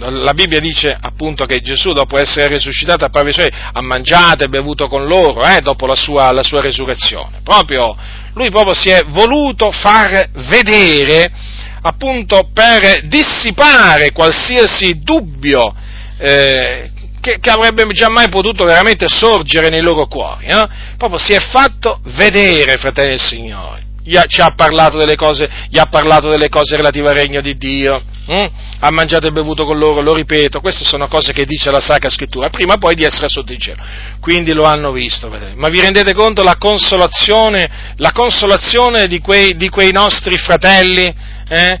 La 0.00 0.32
Bibbia 0.32 0.60
dice 0.60 0.96
appunto 0.98 1.44
che 1.44 1.60
Gesù 1.60 1.92
dopo 1.92 2.18
essere 2.18 2.46
risuscitato 2.46 3.04
apparve 3.04 3.32
ai 3.36 3.52
ha 3.72 3.82
mangiato 3.82 4.44
e 4.44 4.48
bevuto 4.48 4.86
con 4.86 5.08
loro 5.08 5.44
eh, 5.44 5.60
dopo 5.60 5.86
la 5.86 5.96
sua, 5.96 6.30
la 6.30 6.44
sua, 6.44 6.60
resurrezione. 6.60 7.40
Proprio, 7.42 7.96
lui 8.34 8.48
proprio 8.48 8.74
si 8.74 8.90
è 8.90 9.02
voluto 9.08 9.72
far 9.72 10.28
vedere 10.48 11.32
appunto 11.82 12.48
per 12.54 13.08
dissipare 13.08 14.12
qualsiasi 14.12 15.00
dubbio 15.02 15.74
eh, 16.16 16.92
che, 17.20 17.38
che, 17.40 17.50
avrebbe 17.50 17.84
già 17.88 18.08
mai 18.08 18.28
potuto 18.28 18.64
veramente 18.64 19.08
sorgere 19.08 19.68
nei 19.68 19.80
loro 19.80 20.06
cuori. 20.06 20.46
Eh? 20.46 20.68
Proprio 20.96 21.18
si 21.18 21.32
è 21.32 21.40
fatto 21.40 21.98
vedere, 22.04 22.76
fratelli 22.76 23.10
del 23.10 23.20
Signore 23.20 23.86
ci 24.26 24.40
ha 24.40 24.52
parlato 24.54 24.96
delle 24.96 25.16
cose, 25.16 25.48
gli 25.68 25.78
ha 25.78 25.86
parlato 25.86 26.28
delle 26.28 26.48
cose 26.48 26.76
relative 26.76 27.08
al 27.08 27.14
regno 27.14 27.40
di 27.40 27.56
Dio, 27.56 28.02
hm? 28.26 28.50
ha 28.80 28.90
mangiato 28.90 29.26
e 29.26 29.30
bevuto 29.30 29.64
con 29.64 29.78
loro, 29.78 30.00
lo 30.00 30.14
ripeto, 30.14 30.60
queste 30.60 30.84
sono 30.84 31.08
cose 31.08 31.32
che 31.32 31.44
dice 31.44 31.70
la 31.70 31.80
Sacra 31.80 32.10
Scrittura, 32.10 32.50
prima 32.50 32.74
o 32.74 32.78
poi 32.78 32.94
di 32.94 33.04
essere 33.04 33.28
sotto 33.28 33.52
il 33.52 33.58
cielo. 33.60 33.82
Quindi 34.20 34.52
lo 34.52 34.64
hanno 34.64 34.92
visto, 34.92 35.30
ma 35.54 35.68
vi 35.68 35.80
rendete 35.80 36.14
conto 36.14 36.42
la 36.42 36.56
consolazione, 36.56 37.94
la 37.96 38.12
consolazione 38.12 39.06
di 39.06 39.20
quei, 39.20 39.54
di 39.54 39.68
quei 39.68 39.92
nostri 39.92 40.36
fratelli? 40.36 41.14
Eh? 41.48 41.78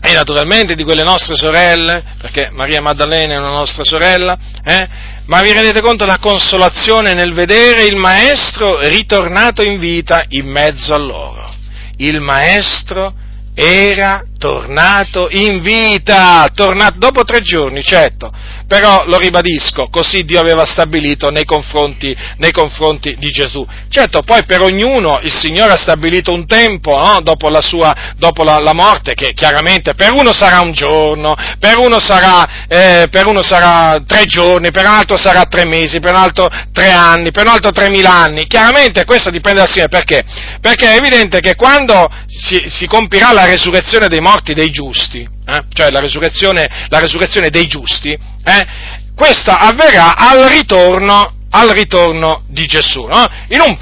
E 0.00 0.12
naturalmente 0.12 0.74
di 0.74 0.84
quelle 0.84 1.02
nostre 1.02 1.34
sorelle, 1.34 2.02
perché 2.20 2.50
Maria 2.52 2.80
Maddalena 2.80 3.34
è 3.34 3.38
una 3.38 3.50
nostra 3.50 3.82
sorella, 3.82 4.38
eh? 4.64 5.16
Ma 5.28 5.42
vi 5.42 5.52
rendete 5.52 5.82
conto 5.82 6.06
la 6.06 6.18
consolazione 6.18 7.12
nel 7.12 7.34
vedere 7.34 7.84
il 7.84 7.96
Maestro 7.96 8.78
ritornato 8.88 9.62
in 9.62 9.78
vita 9.78 10.24
in 10.28 10.46
mezzo 10.46 10.94
a 10.94 10.98
loro. 10.98 11.54
Il 11.96 12.20
Maestro 12.20 13.12
era 13.54 14.24
tornato 14.38 15.28
in 15.30 15.60
vita, 15.60 16.48
tornato 16.54 16.98
dopo 16.98 17.24
tre 17.24 17.42
giorni, 17.42 17.82
certo, 17.82 18.30
però 18.68 19.04
lo 19.06 19.18
ribadisco, 19.18 19.88
così 19.90 20.24
Dio 20.24 20.38
aveva 20.38 20.64
stabilito 20.64 21.30
nei 21.30 21.44
confronti, 21.44 22.16
nei 22.36 22.52
confronti 22.52 23.16
di 23.18 23.28
Gesù. 23.30 23.66
Certo, 23.88 24.22
poi 24.22 24.44
per 24.44 24.60
ognuno 24.60 25.18
il 25.22 25.32
Signore 25.32 25.72
ha 25.72 25.76
stabilito 25.76 26.32
un 26.32 26.46
tempo 26.46 26.96
no? 26.96 27.20
dopo, 27.20 27.48
la, 27.48 27.60
sua, 27.60 28.12
dopo 28.16 28.44
la, 28.44 28.60
la, 28.60 28.72
morte, 28.72 29.14
che 29.14 29.32
chiaramente 29.32 29.94
per 29.94 30.12
uno 30.12 30.32
sarà 30.32 30.60
un 30.60 30.72
giorno, 30.72 31.34
per 31.58 31.78
uno 31.78 31.98
sarà, 31.98 32.66
eh, 32.68 33.08
per 33.10 33.26
uno 33.26 33.42
sarà 33.42 34.00
tre 34.06 34.24
giorni, 34.24 34.70
per 34.70 34.84
un 34.84 34.92
altro 34.92 35.18
sarà 35.18 35.44
tre 35.46 35.64
mesi, 35.64 35.98
per 35.98 36.12
un 36.12 36.20
altro 36.20 36.48
tre 36.72 36.90
anni, 36.90 37.32
per 37.32 37.46
un 37.46 37.52
altro 37.52 37.72
tremila 37.72 38.12
anni. 38.12 38.46
Chiaramente 38.46 39.04
questo 39.04 39.30
dipende 39.30 39.60
dal 39.60 39.68
Signore, 39.68 39.90
perché? 39.90 40.22
Perché 40.60 40.92
è 40.92 40.96
evidente 40.96 41.40
che 41.40 41.56
quando 41.56 42.08
si, 42.28 42.62
si 42.66 42.86
compirà 42.86 43.32
la 43.32 43.44
resurrezione 43.44 44.06
dei 44.06 44.20
morti 44.20 44.26
dei 44.52 44.70
giusti, 44.70 45.20
eh, 45.20 45.62
cioè 45.72 45.90
la 45.90 46.00
resurrezione, 46.00 46.68
la 46.88 46.98
resurrezione 46.98 47.50
dei 47.50 47.66
giusti, 47.66 48.10
eh, 48.10 48.66
questa 49.14 49.58
avverrà 49.58 50.16
al 50.16 50.40
ritorno, 50.48 51.34
al 51.50 51.70
ritorno 51.70 52.42
di 52.46 52.64
Gesù, 52.66 53.04
no? 53.06 53.26
in, 53.48 53.60
un 53.60 53.76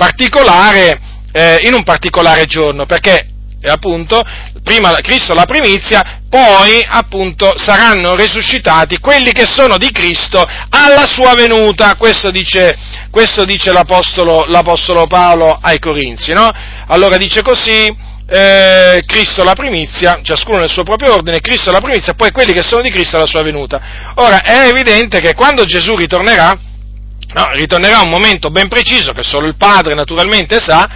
eh, 1.32 1.58
in, 1.62 1.74
un 1.74 1.82
particolare, 1.82 2.46
giorno, 2.46 2.86
perché 2.86 3.28
eh, 3.60 3.70
appunto 3.70 4.22
prima 4.62 4.92
Cristo 5.00 5.34
la 5.34 5.44
primizia, 5.44 6.20
poi 6.28 6.84
appunto 6.88 7.52
saranno 7.56 8.14
risuscitati 8.16 8.98
quelli 8.98 9.32
che 9.32 9.46
sono 9.46 9.78
di 9.78 9.90
Cristo 9.92 10.44
alla 10.70 11.06
sua 11.06 11.34
venuta, 11.34 11.94
questo 11.96 12.30
dice, 12.30 12.76
questo 13.10 13.44
dice 13.44 13.72
l'Apostolo, 13.72 14.44
l'Apostolo, 14.46 15.06
Paolo 15.06 15.58
ai 15.60 15.78
Corinzi, 15.78 16.32
no? 16.32 16.50
Allora 16.88 17.16
dice 17.16 17.42
così, 17.42 17.94
eh, 18.28 19.02
Cristo 19.06 19.44
la 19.44 19.54
primizia, 19.54 20.18
ciascuno 20.22 20.58
nel 20.58 20.68
suo 20.68 20.82
proprio 20.82 21.14
ordine, 21.14 21.40
Cristo 21.40 21.70
la 21.70 21.80
primizia, 21.80 22.14
poi 22.14 22.30
quelli 22.32 22.52
che 22.52 22.62
sono 22.62 22.82
di 22.82 22.90
Cristo 22.90 23.16
alla 23.16 23.26
sua 23.26 23.42
venuta. 23.42 24.12
Ora, 24.16 24.42
è 24.42 24.68
evidente 24.68 25.20
che 25.20 25.34
quando 25.34 25.64
Gesù 25.64 25.94
ritornerà, 25.96 26.50
no, 26.50 27.50
ritornerà 27.52 28.00
un 28.00 28.08
momento 28.08 28.50
ben 28.50 28.68
preciso 28.68 29.12
che 29.12 29.22
solo 29.22 29.46
il 29.46 29.56
Padre 29.56 29.94
naturalmente 29.94 30.58
sa, 30.58 30.88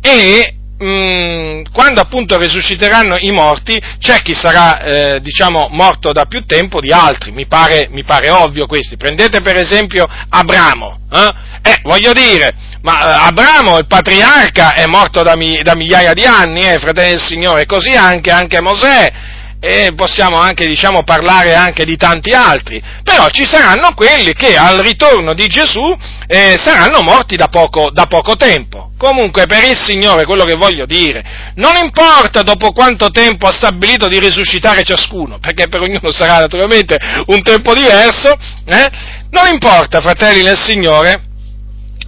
e 0.00 0.54
mm, 0.82 1.62
quando 1.72 2.00
appunto 2.00 2.38
risusciteranno 2.38 3.16
i 3.18 3.30
morti, 3.30 3.80
c'è 3.98 4.20
chi 4.22 4.34
sarà, 4.34 4.80
eh, 4.80 5.20
diciamo, 5.20 5.68
morto 5.70 6.12
da 6.12 6.24
più 6.26 6.44
tempo 6.44 6.80
di 6.80 6.92
altri, 6.92 7.32
mi 7.32 7.46
pare, 7.46 7.88
mi 7.90 8.04
pare 8.04 8.30
ovvio 8.30 8.66
questo. 8.66 8.96
Prendete 8.96 9.40
per 9.40 9.56
esempio 9.56 10.06
Abramo, 10.28 10.98
eh? 11.12 11.32
eh 11.62 11.80
voglio 11.82 12.12
dire, 12.12 12.54
ma 12.82 13.00
eh, 13.00 13.26
Abramo, 13.28 13.78
il 13.78 13.86
patriarca, 13.86 14.74
è 14.74 14.86
morto 14.86 15.22
da, 15.22 15.34
da 15.62 15.74
migliaia 15.74 16.12
di 16.12 16.24
anni, 16.24 16.66
eh, 16.66 16.78
fratelli 16.78 17.10
del 17.10 17.22
Signore, 17.22 17.66
così 17.66 17.94
anche, 17.94 18.30
anche 18.30 18.60
Mosè, 18.60 19.12
e 19.60 19.92
possiamo 19.94 20.36
anche 20.36 20.66
diciamo, 20.66 21.02
parlare 21.02 21.54
anche 21.54 21.84
di 21.84 21.96
tanti 21.96 22.30
altri, 22.30 22.82
però 23.02 23.28
ci 23.30 23.46
saranno 23.46 23.94
quelli 23.94 24.32
che 24.32 24.56
al 24.56 24.78
ritorno 24.78 25.34
di 25.34 25.46
Gesù 25.46 25.96
eh, 26.26 26.56
saranno 26.62 27.02
morti 27.02 27.36
da 27.36 27.48
poco, 27.48 27.90
da 27.90 28.06
poco 28.06 28.36
tempo. 28.36 28.92
Comunque 28.98 29.46
per 29.46 29.64
il 29.64 29.76
Signore 29.76 30.24
quello 30.24 30.44
che 30.44 30.54
voglio 30.54 30.86
dire, 30.86 31.52
non 31.56 31.76
importa 31.76 32.42
dopo 32.42 32.72
quanto 32.72 33.10
tempo 33.10 33.46
ha 33.46 33.52
stabilito 33.52 34.08
di 34.08 34.18
risuscitare 34.18 34.84
ciascuno, 34.84 35.38
perché 35.38 35.68
per 35.68 35.82
ognuno 35.82 36.10
sarà 36.10 36.40
naturalmente 36.40 36.96
un 37.26 37.42
tempo 37.42 37.74
diverso, 37.74 38.34
eh? 38.64 38.90
non 39.30 39.48
importa 39.52 40.00
fratelli 40.00 40.42
nel 40.42 40.58
Signore, 40.58 41.22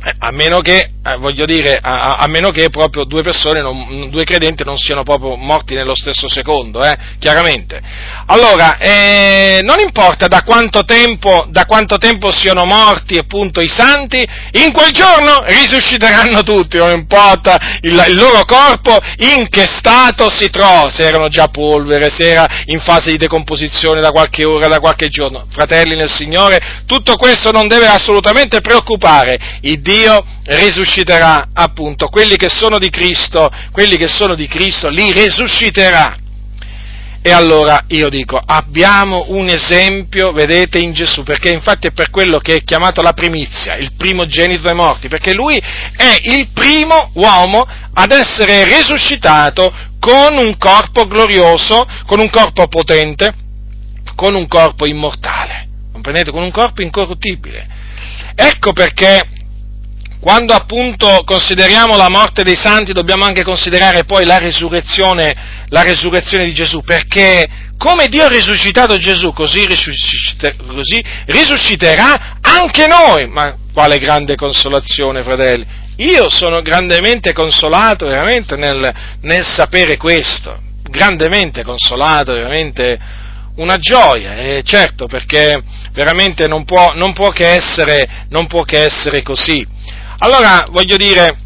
eh, 0.04 0.14
a 0.18 0.30
meno 0.30 0.60
che, 0.60 0.90
eh, 1.12 1.16
voglio 1.16 1.44
dire, 1.44 1.78
a, 1.80 2.16
a, 2.16 2.26
meno 2.26 2.50
che 2.50 2.68
proprio 2.70 3.04
due 3.04 3.22
persone, 3.22 3.60
non, 3.60 4.08
due 4.10 4.24
credenti 4.24 4.64
non 4.64 4.76
siano 4.76 5.02
proprio 5.02 5.36
morti 5.36 5.74
nello 5.74 5.94
stesso 5.94 6.28
secondo, 6.28 6.84
eh, 6.84 6.96
chiaramente. 7.18 7.80
Allora, 8.26 8.78
eh, 8.78 9.60
non 9.62 9.80
importa 9.80 10.26
da 10.26 10.42
quanto, 10.42 10.84
tempo, 10.84 11.46
da 11.50 11.64
quanto 11.66 11.98
tempo 11.98 12.30
siano 12.30 12.64
morti 12.64 13.16
appunto 13.16 13.60
i 13.60 13.68
santi, 13.68 14.26
in 14.52 14.72
quel 14.72 14.90
giorno 14.90 15.42
risusciteranno 15.46 16.42
tutti, 16.42 16.76
non 16.76 16.90
importa 16.90 17.78
il, 17.80 18.04
il 18.08 18.14
loro 18.14 18.44
corpo 18.44 18.96
in 19.18 19.48
che 19.48 19.66
stato 19.66 20.30
si 20.30 20.50
trova, 20.50 20.90
se 20.90 21.06
erano 21.06 21.28
già 21.28 21.48
polvere, 21.48 22.10
se 22.10 22.30
era 22.30 22.46
in 22.66 22.80
fase 22.80 23.10
di 23.10 23.16
decomposizione 23.16 24.00
da 24.00 24.10
qualche 24.10 24.44
ora, 24.44 24.68
da 24.68 24.80
qualche 24.80 25.08
giorno. 25.08 25.46
Fratelli 25.50 25.96
nel 25.96 26.10
Signore, 26.10 26.82
tutto 26.86 27.14
questo 27.16 27.50
non 27.50 27.68
deve 27.68 27.86
assolutamente 27.86 28.60
preoccupare. 28.60 29.58
Il 29.62 29.80
Dio 29.80 30.24
risusciterà 30.44 30.97
appunto 31.52 32.08
quelli 32.08 32.36
che 32.36 32.48
sono 32.48 32.78
di 32.78 32.90
Cristo, 32.90 33.50
quelli 33.72 33.96
che 33.96 34.08
sono 34.08 34.34
di 34.34 34.46
Cristo 34.46 34.88
li 34.88 35.12
risusciterà. 35.12 36.16
E 37.20 37.32
allora 37.32 37.84
io 37.88 38.08
dico, 38.08 38.40
abbiamo 38.42 39.26
un 39.28 39.48
esempio, 39.48 40.32
vedete, 40.32 40.78
in 40.78 40.92
Gesù, 40.92 41.24
perché 41.24 41.50
infatti 41.50 41.88
è 41.88 41.90
per 41.90 42.10
quello 42.10 42.38
che 42.38 42.56
è 42.56 42.64
chiamato 42.64 43.02
la 43.02 43.12
primizia, 43.12 43.74
il 43.74 43.92
primogenito 43.96 44.62
dei 44.62 44.74
morti, 44.74 45.08
perché 45.08 45.34
lui 45.34 45.56
è 45.56 46.16
il 46.22 46.48
primo 46.54 47.10
uomo 47.14 47.66
ad 47.92 48.12
essere 48.12 48.64
risuscitato 48.64 49.74
con 49.98 50.38
un 50.38 50.56
corpo 50.58 51.06
glorioso, 51.06 51.86
con 52.06 52.20
un 52.20 52.30
corpo 52.30 52.68
potente, 52.68 53.34
con 54.14 54.34
un 54.34 54.46
corpo 54.46 54.86
immortale, 54.86 55.68
comprendete? 55.92 56.30
Con 56.30 56.42
un 56.42 56.50
corpo 56.50 56.82
incorruttibile. 56.82 57.66
Ecco 58.34 58.72
perché 58.72 59.28
quando 60.28 60.52
appunto 60.52 61.22
consideriamo 61.24 61.96
la 61.96 62.10
morte 62.10 62.42
dei 62.42 62.54
santi 62.54 62.92
dobbiamo 62.92 63.24
anche 63.24 63.42
considerare 63.42 64.04
poi 64.04 64.26
la 64.26 64.36
resurrezione, 64.36 65.34
la 65.68 65.80
resurrezione 65.80 66.44
di 66.44 66.52
Gesù, 66.52 66.82
perché 66.82 67.48
come 67.78 68.08
Dio 68.08 68.24
ha 68.24 68.28
risuscitato 68.28 68.98
Gesù, 68.98 69.32
così, 69.32 69.64
risusciter- 69.64 70.54
così 70.66 71.02
risusciterà 71.28 72.36
anche 72.42 72.86
noi. 72.86 73.26
Ma 73.26 73.56
quale 73.72 73.98
grande 73.98 74.34
consolazione, 74.34 75.22
fratelli! 75.22 75.64
Io 75.96 76.28
sono 76.28 76.60
grandemente 76.60 77.32
consolato 77.32 78.04
veramente 78.04 78.56
nel, 78.56 78.94
nel 79.22 79.46
sapere 79.46 79.96
questo, 79.96 80.60
grandemente 80.90 81.62
consolato, 81.62 82.34
veramente 82.34 82.98
una 83.56 83.78
gioia, 83.78 84.36
e 84.36 84.62
certo 84.62 85.06
perché 85.06 85.58
veramente 85.92 86.46
non 86.46 86.66
può, 86.66 86.92
non 86.94 87.14
può, 87.14 87.30
che, 87.30 87.46
essere, 87.46 88.26
non 88.28 88.46
può 88.46 88.64
che 88.64 88.82
essere 88.82 89.22
così. 89.22 89.76
Allora, 90.20 90.66
voglio 90.70 90.96
dire, 90.96 91.36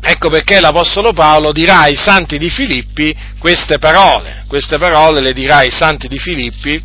ecco 0.00 0.28
perché 0.28 0.58
l'Apostolo 0.58 1.12
Paolo 1.12 1.52
dirà 1.52 1.82
ai 1.82 1.94
santi 1.94 2.38
di 2.38 2.50
Filippi 2.50 3.14
queste 3.38 3.78
parole, 3.78 4.44
queste 4.48 4.78
parole 4.78 5.20
le 5.20 5.32
dirà 5.32 5.58
ai 5.58 5.70
santi 5.70 6.08
di 6.08 6.18
Filippi 6.18 6.82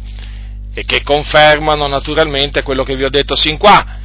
e 0.71 0.85
che 0.85 1.01
confermano 1.01 1.87
naturalmente 1.87 2.61
quello 2.61 2.83
che 2.83 2.95
vi 2.95 3.05
ho 3.05 3.09
detto 3.09 3.35
sin 3.35 3.57
qua. 3.57 3.97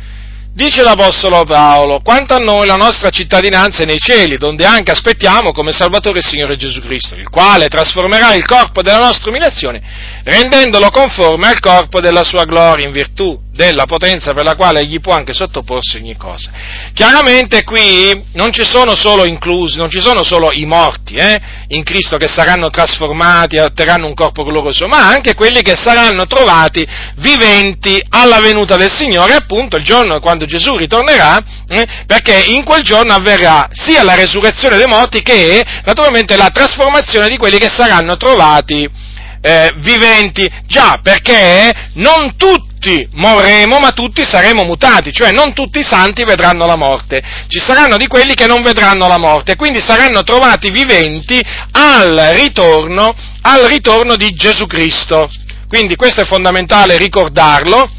Dice 0.55 0.83
l'Apostolo 0.83 1.45
Paolo, 1.45 2.01
quanto 2.01 2.35
a 2.35 2.39
noi 2.39 2.67
la 2.67 2.77
nostra 2.77 3.11
cittadinanza 3.11 3.83
è 3.83 3.87
nei 3.87 3.99
cieli, 3.99 4.39
donde 4.39 4.65
anche 4.65 4.93
aspettiamo 4.93 5.53
come 5.53 5.73
Salvatore 5.73 6.21
il 6.21 6.25
Signore 6.25 6.57
Gesù 6.57 6.81
Cristo, 6.81 7.17
il 7.17 7.29
quale 7.29 7.69
trasformerà 7.69 8.35
il 8.35 8.47
corpo 8.47 8.81
della 8.81 9.01
nostra 9.01 9.31
umiliazione, 9.31 9.83
rendendolo 10.23 10.89
conforme 10.91 11.49
al 11.49 11.61
corpo 11.61 12.01
della 12.01 12.23
sua 12.23 12.45
gloria 12.45 12.87
in 12.87 12.93
virtù 12.93 13.44
della 13.55 13.87
potenza 13.87 14.33
per 14.33 14.45
la 14.45 14.57
quale 14.57 14.81
egli 14.81 15.01
può 15.01 15.13
anche 15.15 15.33
sottoporsi 15.33 15.97
ogni 15.97 16.17
cosa. 16.17 16.51
Chiaramente 16.93 17.63
qui 17.63 18.25
non 18.33 18.53
ci 18.53 18.65
sono 18.65 18.97
solo 18.97 19.25
inclusi, 19.25 19.79
non 19.79 19.89
ci 19.89 20.01
sono 20.01 20.25
solo 20.25 20.51
i 20.53 20.65
morti 20.65 21.15
eh, 21.15 21.41
in 21.69 21.85
Cristo 21.85 22.17
che 22.17 22.27
saranno 22.27 22.69
trasformati 22.69 23.59
otterranno 23.59 24.07
un 24.07 24.15
corpo 24.15 24.43
glorioso, 24.43 24.87
ma 24.87 25.09
anche 25.09 25.35
quelli 25.35 25.63
che 25.63 25.77
saranno 25.77 26.27
trovati 26.27 26.87
viventi 27.17 28.03
alla 28.09 28.41
venuta 28.41 28.77
del 28.77 28.91
Signore, 28.91 29.35
appunto 29.35 29.77
il 29.77 29.85
giorno 29.85 30.19
quando 30.19 30.47
Gesù 30.47 30.77
ritornerà, 30.77 31.39
eh, 31.69 31.87
perché 32.07 32.45
in 32.49 32.65
quel 32.65 32.83
giorno 32.83 33.15
avverrà 33.15 33.69
sia 33.71 34.03
la 34.03 34.15
resurrezione 34.15 34.77
dei 34.77 34.87
morti 34.87 35.23
che 35.23 35.65
naturalmente 35.85 36.37
la 36.37 36.51
trasformazione 36.51 37.29
di 37.29 37.37
quelli 37.37 37.59
che 37.59 37.69
saranno 37.69 38.17
trovati 38.17 39.13
eh, 39.47 39.75
viventi, 39.77 40.51
già 40.67 41.01
perché 41.03 41.91
non 41.97 42.35
tutti 42.37 43.07
morremo, 43.13 43.79
ma 43.79 43.91
tutti 43.91 44.25
saremo 44.25 44.65
mutati, 44.65 45.13
cioè 45.13 45.33
non 45.33 45.53
tutti 45.53 45.81
i 45.81 45.85
santi 45.85 46.25
vedranno 46.25 46.65
la 46.65 46.77
morte, 46.77 47.23
ci 47.49 47.61
saranno 47.61 47.99
di 47.99 48.07
quelli 48.07 48.33
che 48.33 48.47
non 48.47 48.63
vedranno 48.63 49.07
la 49.07 49.19
morte, 49.19 49.55
quindi 49.57 49.81
saranno 49.83 50.23
trovati 50.23 50.71
viventi 50.71 51.45
al 51.73 52.31
ritorno, 52.35 53.15
al 53.43 53.65
ritorno 53.65 54.17
di 54.17 54.31
Gesù 54.31 54.67
Cristo. 54.67 55.31
Quindi 55.69 55.95
questo 55.95 56.23
è 56.23 56.25
fondamentale 56.25 56.97
ricordarlo 56.97 57.91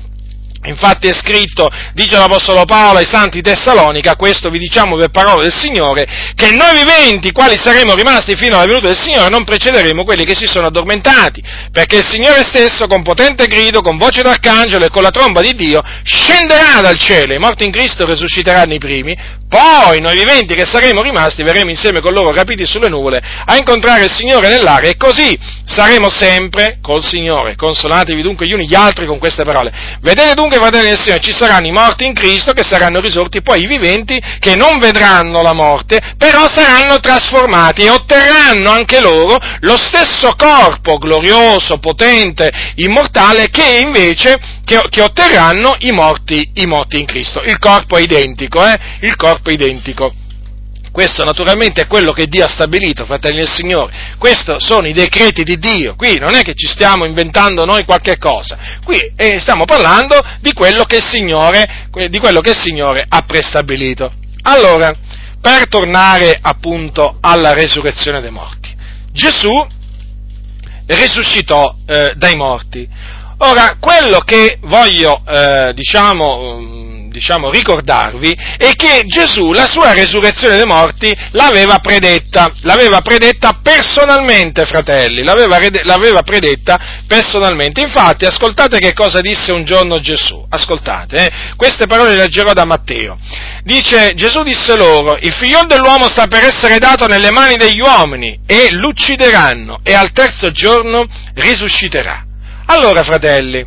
Infatti 0.65 1.07
è 1.07 1.13
scritto, 1.13 1.69
dice 1.93 2.17
l'Apostolo 2.17 2.65
Paolo 2.65 2.99
ai 2.99 3.05
santi 3.05 3.41
Tessalonica, 3.41 4.15
questo 4.15 4.49
vi 4.49 4.59
diciamo 4.59 4.95
per 4.95 5.09
parola 5.09 5.43
del 5.43 5.53
Signore, 5.53 6.05
che 6.35 6.51
noi 6.51 6.73
viventi, 6.75 7.31
quali 7.31 7.57
saremo 7.57 7.93
rimasti 7.93 8.35
fino 8.35 8.55
alla 8.55 8.65
venuta 8.65 8.87
del 8.87 8.97
Signore, 8.97 9.29
non 9.29 9.43
precederemo 9.43 10.03
quelli 10.03 10.25
che 10.25 10.35
si 10.35 10.45
sono 10.45 10.67
addormentati, 10.67 11.43
perché 11.71 11.97
il 11.97 12.05
Signore 12.05 12.43
stesso, 12.43 12.87
con 12.87 13.03
potente 13.03 13.47
grido, 13.47 13.81
con 13.81 13.97
voce 13.97 14.21
d'arcangelo 14.21 14.85
e 14.85 14.89
con 14.89 15.03
la 15.03 15.11
tromba 15.11 15.41
di 15.41 15.53
Dio, 15.53 15.81
scenderà 16.03 16.81
dal 16.81 16.97
cielo, 16.97 17.33
i 17.33 17.39
morti 17.39 17.63
in 17.65 17.71
Cristo 17.71 18.05
risusciteranno 18.05 18.73
i 18.73 18.79
primi, 18.79 19.15
poi 19.47 20.01
noi 20.01 20.17
viventi 20.17 20.55
che 20.55 20.65
saremo 20.65 21.01
rimasti 21.01 21.43
verremo 21.43 21.69
insieme 21.69 22.01
con 22.01 22.13
loro 22.13 22.33
rapiti 22.33 22.65
sulle 22.65 22.89
nuvole 22.89 23.21
a 23.45 23.55
incontrare 23.55 24.05
il 24.05 24.11
Signore 24.11 24.49
nell'aria 24.49 24.89
e 24.89 24.97
così 24.97 25.37
saremo 25.65 26.09
sempre 26.09 26.77
col 26.81 27.03
Signore. 27.03 27.55
Consolatevi 27.55 28.21
dunque 28.21 28.47
gli 28.47 28.53
uni 28.53 28.67
gli 28.67 28.75
altri 28.75 29.05
con 29.05 29.19
queste 29.19 29.43
parole. 29.43 29.71
Vedete 30.01 30.33
dunque, 30.33 30.57
fratelli 30.57 30.89
del 30.89 30.99
Signore, 30.99 31.21
ci 31.21 31.33
saranno 31.33 31.67
i 31.67 31.71
morti 31.71 32.05
in 32.05 32.13
Cristo 32.13 32.53
che 32.53 32.63
saranno 32.63 32.99
risorti, 32.99 33.41
poi 33.41 33.63
i 33.63 33.67
viventi 33.67 34.19
che 34.39 34.55
non 34.55 34.77
vedranno 34.79 35.41
la 35.41 35.53
morte, 35.53 36.01
però 36.17 36.47
saranno 36.51 36.99
trasformati 36.99 37.83
e 37.83 37.89
otterranno 37.89 38.71
anche 38.71 38.99
loro 38.99 39.37
lo 39.59 39.77
stesso 39.77 40.33
corpo 40.35 40.97
glorioso, 40.97 41.77
potente, 41.77 42.51
immortale 42.75 43.49
che 43.49 43.81
invece 43.83 44.37
che, 44.65 44.81
che 44.89 45.01
otterranno 45.01 45.75
i 45.79 45.91
morti, 45.91 46.51
i 46.55 46.65
morti, 46.65 46.99
in 46.99 47.05
Cristo. 47.05 47.41
Il 47.41 47.57
corpo 47.59 47.97
è 47.97 48.01
identico, 48.01 48.65
eh? 48.65 48.77
Il 49.01 49.15
corpo 49.15 49.49
è 49.49 49.53
identico. 49.53 50.13
Questo 50.91 51.25
naturalmente 51.25 51.81
è 51.81 51.87
quello 51.87 52.13
che 52.13 52.25
Dio 52.25 52.45
ha 52.45 52.47
stabilito, 52.47 53.05
fratelli 53.05 53.37
del 53.37 53.49
Signore. 53.49 54.15
Questi 54.17 54.55
sono 54.59 54.87
i 54.87 54.93
decreti 54.93 55.43
di 55.43 55.57
Dio. 55.57 55.95
Qui 55.95 56.17
non 56.17 56.35
è 56.35 56.41
che 56.41 56.53
ci 56.55 56.67
stiamo 56.67 57.05
inventando 57.05 57.65
noi 57.65 57.83
qualche 57.83 58.17
cosa. 58.17 58.57
Qui 58.83 59.11
eh, 59.15 59.39
stiamo 59.39 59.65
parlando 59.65 60.17
di 60.39 60.53
quello, 60.53 60.85
Signore, 61.01 61.87
di 62.09 62.17
quello 62.17 62.39
che 62.39 62.51
il 62.51 62.57
Signore 62.57 63.05
ha 63.07 63.21
prestabilito. 63.23 64.11
Allora, 64.43 64.93
per 65.41 65.67
tornare 65.67 66.39
appunto 66.41 67.17
alla 67.19 67.53
resurrezione 67.53 68.21
dei 68.21 68.31
morti. 68.31 68.73
Gesù 69.11 69.67
risuscitò 70.87 71.75
eh, 71.85 72.13
dai 72.15 72.35
morti. 72.35 72.87
Ora, 73.39 73.75
quello 73.79 74.19
che 74.19 74.59
voglio, 74.61 75.21
eh, 75.27 75.73
diciamo, 75.73 76.57
mm, 76.61 76.85
diciamo, 77.15 77.49
ricordarvi 77.49 78.37
è 78.57 78.71
che 78.75 79.03
Gesù 79.05 79.51
la 79.51 79.65
sua 79.65 79.93
resurrezione 79.93 80.57
dei 80.57 80.65
morti 80.65 81.15
l'aveva 81.31 81.79
predetta, 81.79 82.51
l'aveva 82.61 83.01
predetta 83.01 83.59
personalmente, 83.61 84.65
fratelli, 84.65 85.23
l'aveva, 85.23 85.57
l'aveva 85.83 86.21
predetta 86.23 87.03
personalmente. 87.07 87.81
Infatti, 87.81 88.25
ascoltate 88.25 88.79
che 88.79 88.93
cosa 88.93 89.19
disse 89.21 89.51
un 89.51 89.65
giorno 89.65 89.99
Gesù, 89.99 90.45
ascoltate, 90.49 91.15
eh, 91.17 91.31
queste 91.55 91.87
parole 91.87 92.11
le 92.11 92.21
leggerò 92.21 92.53
da 92.53 92.65
Matteo. 92.65 93.17
Dice, 93.63 94.13
Gesù 94.15 94.43
disse 94.43 94.75
loro, 94.75 95.17
il 95.19 95.33
figlio 95.33 95.63
dell'uomo 95.65 96.07
sta 96.07 96.27
per 96.27 96.43
essere 96.43 96.77
dato 96.77 97.07
nelle 97.07 97.31
mani 97.31 97.55
degli 97.55 97.79
uomini 97.79 98.39
e 98.45 98.67
l'uccideranno 98.71 99.79
e 99.83 99.93
al 99.93 100.11
terzo 100.11 100.51
giorno 100.51 101.05
risusciterà. 101.33 102.25
Allora, 102.67 103.03
fratelli, 103.03 103.65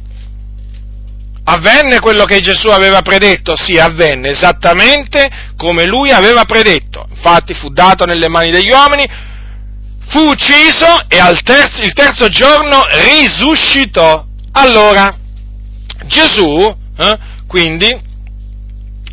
avvenne 1.44 2.00
quello 2.00 2.24
che 2.24 2.40
Gesù 2.40 2.68
aveva 2.68 3.02
predetto? 3.02 3.56
Sì, 3.56 3.78
avvenne 3.78 4.30
esattamente 4.30 5.30
come 5.56 5.86
lui 5.86 6.10
aveva 6.10 6.44
predetto. 6.44 7.06
Infatti 7.10 7.54
fu 7.54 7.70
dato 7.70 8.04
nelle 8.04 8.28
mani 8.28 8.50
degli 8.50 8.70
uomini, 8.70 9.06
fu 10.06 10.20
ucciso 10.20 11.08
e 11.08 11.18
terzo, 11.42 11.82
il 11.82 11.92
terzo 11.92 12.28
giorno 12.28 12.84
risuscitò. 12.90 14.24
Allora, 14.52 15.16
Gesù, 16.06 16.76
eh, 16.96 17.18
quindi, 17.46 17.96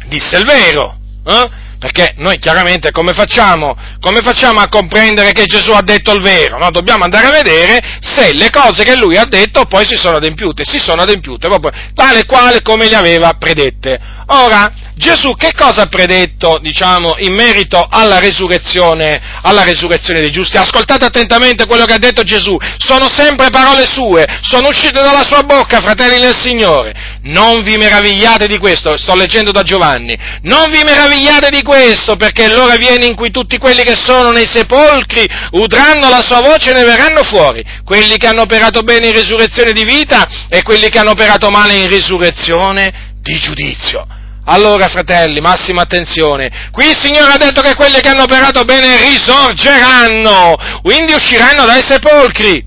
disse 0.08 0.38
il 0.38 0.46
vero. 0.46 0.98
Eh? 1.26 1.64
Perché 1.86 2.16
noi 2.18 2.40
chiaramente 2.40 2.90
come 2.90 3.14
facciamo, 3.14 3.78
come 4.00 4.22
facciamo, 4.24 4.60
a 4.60 4.68
comprendere 4.70 5.34
che 5.34 5.46
Gesù 5.46 5.70
ha 5.70 5.84
detto 5.84 6.14
il 6.14 6.22
vero? 6.24 6.58
No? 6.58 6.72
Dobbiamo 6.72 7.04
andare 7.04 7.28
a 7.28 7.30
vedere 7.30 7.80
se 8.00 8.34
le 8.34 8.50
cose 8.50 8.84
che 8.84 8.96
lui 8.96 9.18
ha 9.18 9.26
detto 9.26 9.66
poi 9.66 9.86
si 9.86 9.96
sono 9.96 10.18
adempiute, 10.18 10.64
si 10.66 10.80
sono 10.80 11.04
adempiute 11.04 11.48
proprio 11.48 11.72
tale 11.94 12.26
quale 12.26 12.64
come 12.64 12.90
le 12.90 12.96
aveva 12.96 13.34
predette. 13.38 14.00
Ora, 14.30 14.74
Gesù 14.96 15.36
che 15.36 15.52
cosa 15.54 15.84
ha 15.84 15.88
predetto, 15.88 16.58
diciamo, 16.62 17.16
in 17.20 17.34
merito 17.34 17.86
alla 17.88 18.20
resurrezione, 18.20 19.22
alla 19.42 19.64
resurrezione 19.64 20.22
dei 20.22 20.32
giusti? 20.32 20.58
Ascoltate 20.58 21.06
attentamente 21.06 21.68
quello 21.68 21.86
che 21.86 21.94
ha 21.94 21.98
detto 21.98 22.24
Gesù, 22.24 22.58
sono 22.78 23.10
sempre 23.14 23.50
parole 23.50 23.86
sue, 23.86 24.26
sono 24.42 24.70
uscite 24.70 25.02
dalla 25.02 25.24
sua 25.24 25.44
bocca, 25.44 25.82
fratelli 25.82 26.20
del 26.20 26.34
Signore. 26.34 26.94
Non 27.24 27.62
vi 27.62 27.76
meravigliate 27.76 28.48
di 28.48 28.58
questo, 28.58 28.98
sto 28.98 29.16
leggendo 29.16 29.52
da 29.52 29.64
Giovanni, 29.64 30.18
non 30.44 30.72
vi 30.72 30.82
meravigliate 30.84 31.50
di 31.50 31.62
questo, 31.62 31.75
perché 32.16 32.48
l'ora 32.48 32.76
viene 32.78 33.06
in 33.06 33.16
cui 33.16 33.32
tutti 33.32 33.58
quelli 33.58 33.84
che 33.84 33.96
sono 33.96 34.32
nei 34.32 34.48
sepolcri 34.48 35.28
udranno 35.52 36.10
la 36.10 36.22
sua 36.22 36.40
voce 36.42 36.72
e 36.72 36.74
ne 36.74 36.84
verranno 36.84 37.24
fuori, 37.24 37.64
quelli 37.84 38.18
che 38.18 38.28
hanno 38.28 38.44
operato 38.44 38.82
bene 38.82 39.08
in 39.08 39.14
risurrezione 39.14 39.72
di 39.72 39.84
vita 39.84 40.28
e 40.50 40.62
quelli 40.64 40.90
che 40.90 41.00
hanno 41.00 41.12
operato 41.12 41.50
male 41.50 41.76
in 41.76 41.90
risurrezione 41.90 43.14
di 43.22 43.38
giudizio. 43.40 44.08
Allora, 44.46 44.88
fratelli, 44.88 45.42
massima 45.42 45.82
attenzione. 45.82 46.70
Qui 46.72 46.88
il 46.88 46.98
Signore 46.98 47.34
ha 47.34 47.38
detto 47.38 47.62
che 47.62 47.76
quelli 47.76 48.00
che 48.00 48.10
hanno 48.10 48.24
operato 48.24 48.64
bene 48.64 48.96
risorgeranno, 49.10 50.56
quindi 50.82 51.14
usciranno 51.14 51.66
dai 51.66 51.82
sepolcri. 51.82 52.66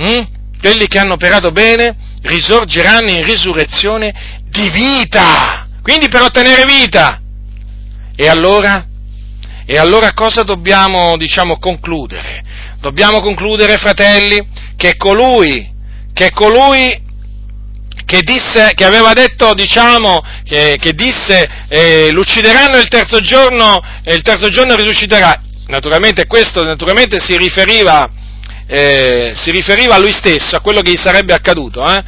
Mm? 0.00 0.22
Quelli 0.60 0.88
che 0.88 0.98
hanno 0.98 1.14
operato 1.14 1.52
bene 1.52 1.96
risorgeranno 2.22 3.10
in 3.10 3.24
risurrezione 3.24 4.40
di 4.50 4.68
vita, 4.70 5.66
quindi 5.80 6.08
per 6.08 6.22
ottenere 6.22 6.64
vita. 6.64 7.20
E 8.16 8.28
allora? 8.28 8.86
E 9.66 9.76
allora 9.76 10.12
cosa 10.14 10.42
dobbiamo, 10.42 11.16
diciamo, 11.16 11.58
concludere? 11.58 12.42
Dobbiamo 12.80 13.20
concludere, 13.20 13.76
fratelli, 13.76 14.40
che 14.76 14.96
colui, 14.96 15.68
che 16.12 16.30
colui 16.30 17.04
che, 18.06 18.22
disse, 18.22 18.72
che 18.74 18.84
aveva 18.84 19.12
detto, 19.12 19.52
diciamo, 19.52 20.22
che, 20.44 20.78
che 20.80 20.92
disse 20.92 21.46
eh, 21.68 22.10
l'uccideranno 22.10 22.78
il 22.78 22.88
terzo 22.88 23.20
giorno 23.20 23.80
e 24.02 24.14
il 24.14 24.22
terzo 24.22 24.48
giorno 24.48 24.76
risusciterà. 24.76 25.40
Naturalmente 25.66 26.26
questo 26.26 26.62
naturalmente 26.62 27.18
si 27.18 27.36
riferiva, 27.36 28.08
eh, 28.66 29.32
si 29.34 29.50
riferiva 29.50 29.96
a 29.96 29.98
lui 29.98 30.12
stesso, 30.12 30.56
a 30.56 30.60
quello 30.60 30.80
che 30.80 30.92
gli 30.92 30.96
sarebbe 30.96 31.34
accaduto. 31.34 31.84
Eh? 31.92 32.02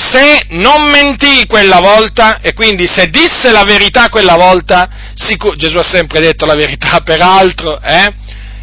Se 0.00 0.44
non 0.50 0.88
mentì 0.90 1.44
quella 1.46 1.80
volta, 1.80 2.40
e 2.40 2.54
quindi 2.54 2.86
se 2.86 3.10
disse 3.10 3.50
la 3.50 3.64
verità 3.64 4.08
quella 4.10 4.36
volta, 4.36 4.88
sicur- 5.14 5.56
Gesù 5.56 5.76
ha 5.76 5.82
sempre 5.82 6.20
detto 6.20 6.46
la 6.46 6.54
verità, 6.54 7.00
peraltro, 7.00 7.80
eh? 7.80 8.14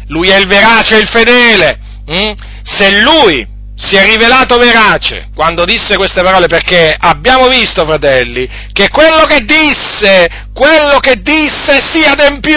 lui 0.06 0.28
è 0.28 0.38
il 0.38 0.46
verace 0.46 0.96
il 0.96 1.06
fedele. 1.06 1.78
Hm? 2.06 2.32
Se 2.62 3.00
lui 3.00 3.46
si 3.76 3.94
è 3.94 4.04
rivelato 4.04 4.56
verace 4.56 5.28
quando 5.34 5.66
disse 5.66 5.96
queste 5.96 6.22
parole 6.22 6.46
perché 6.46 6.96
abbiamo 6.98 7.46
visto, 7.46 7.84
fratelli, 7.84 8.48
che 8.72 8.88
quello 8.88 9.24
che 9.26 9.44
disse, 9.44 10.48
quello 10.54 10.98
che 10.98 11.20
disse 11.20 11.82
si 11.92 12.02
adempì, 12.02 12.54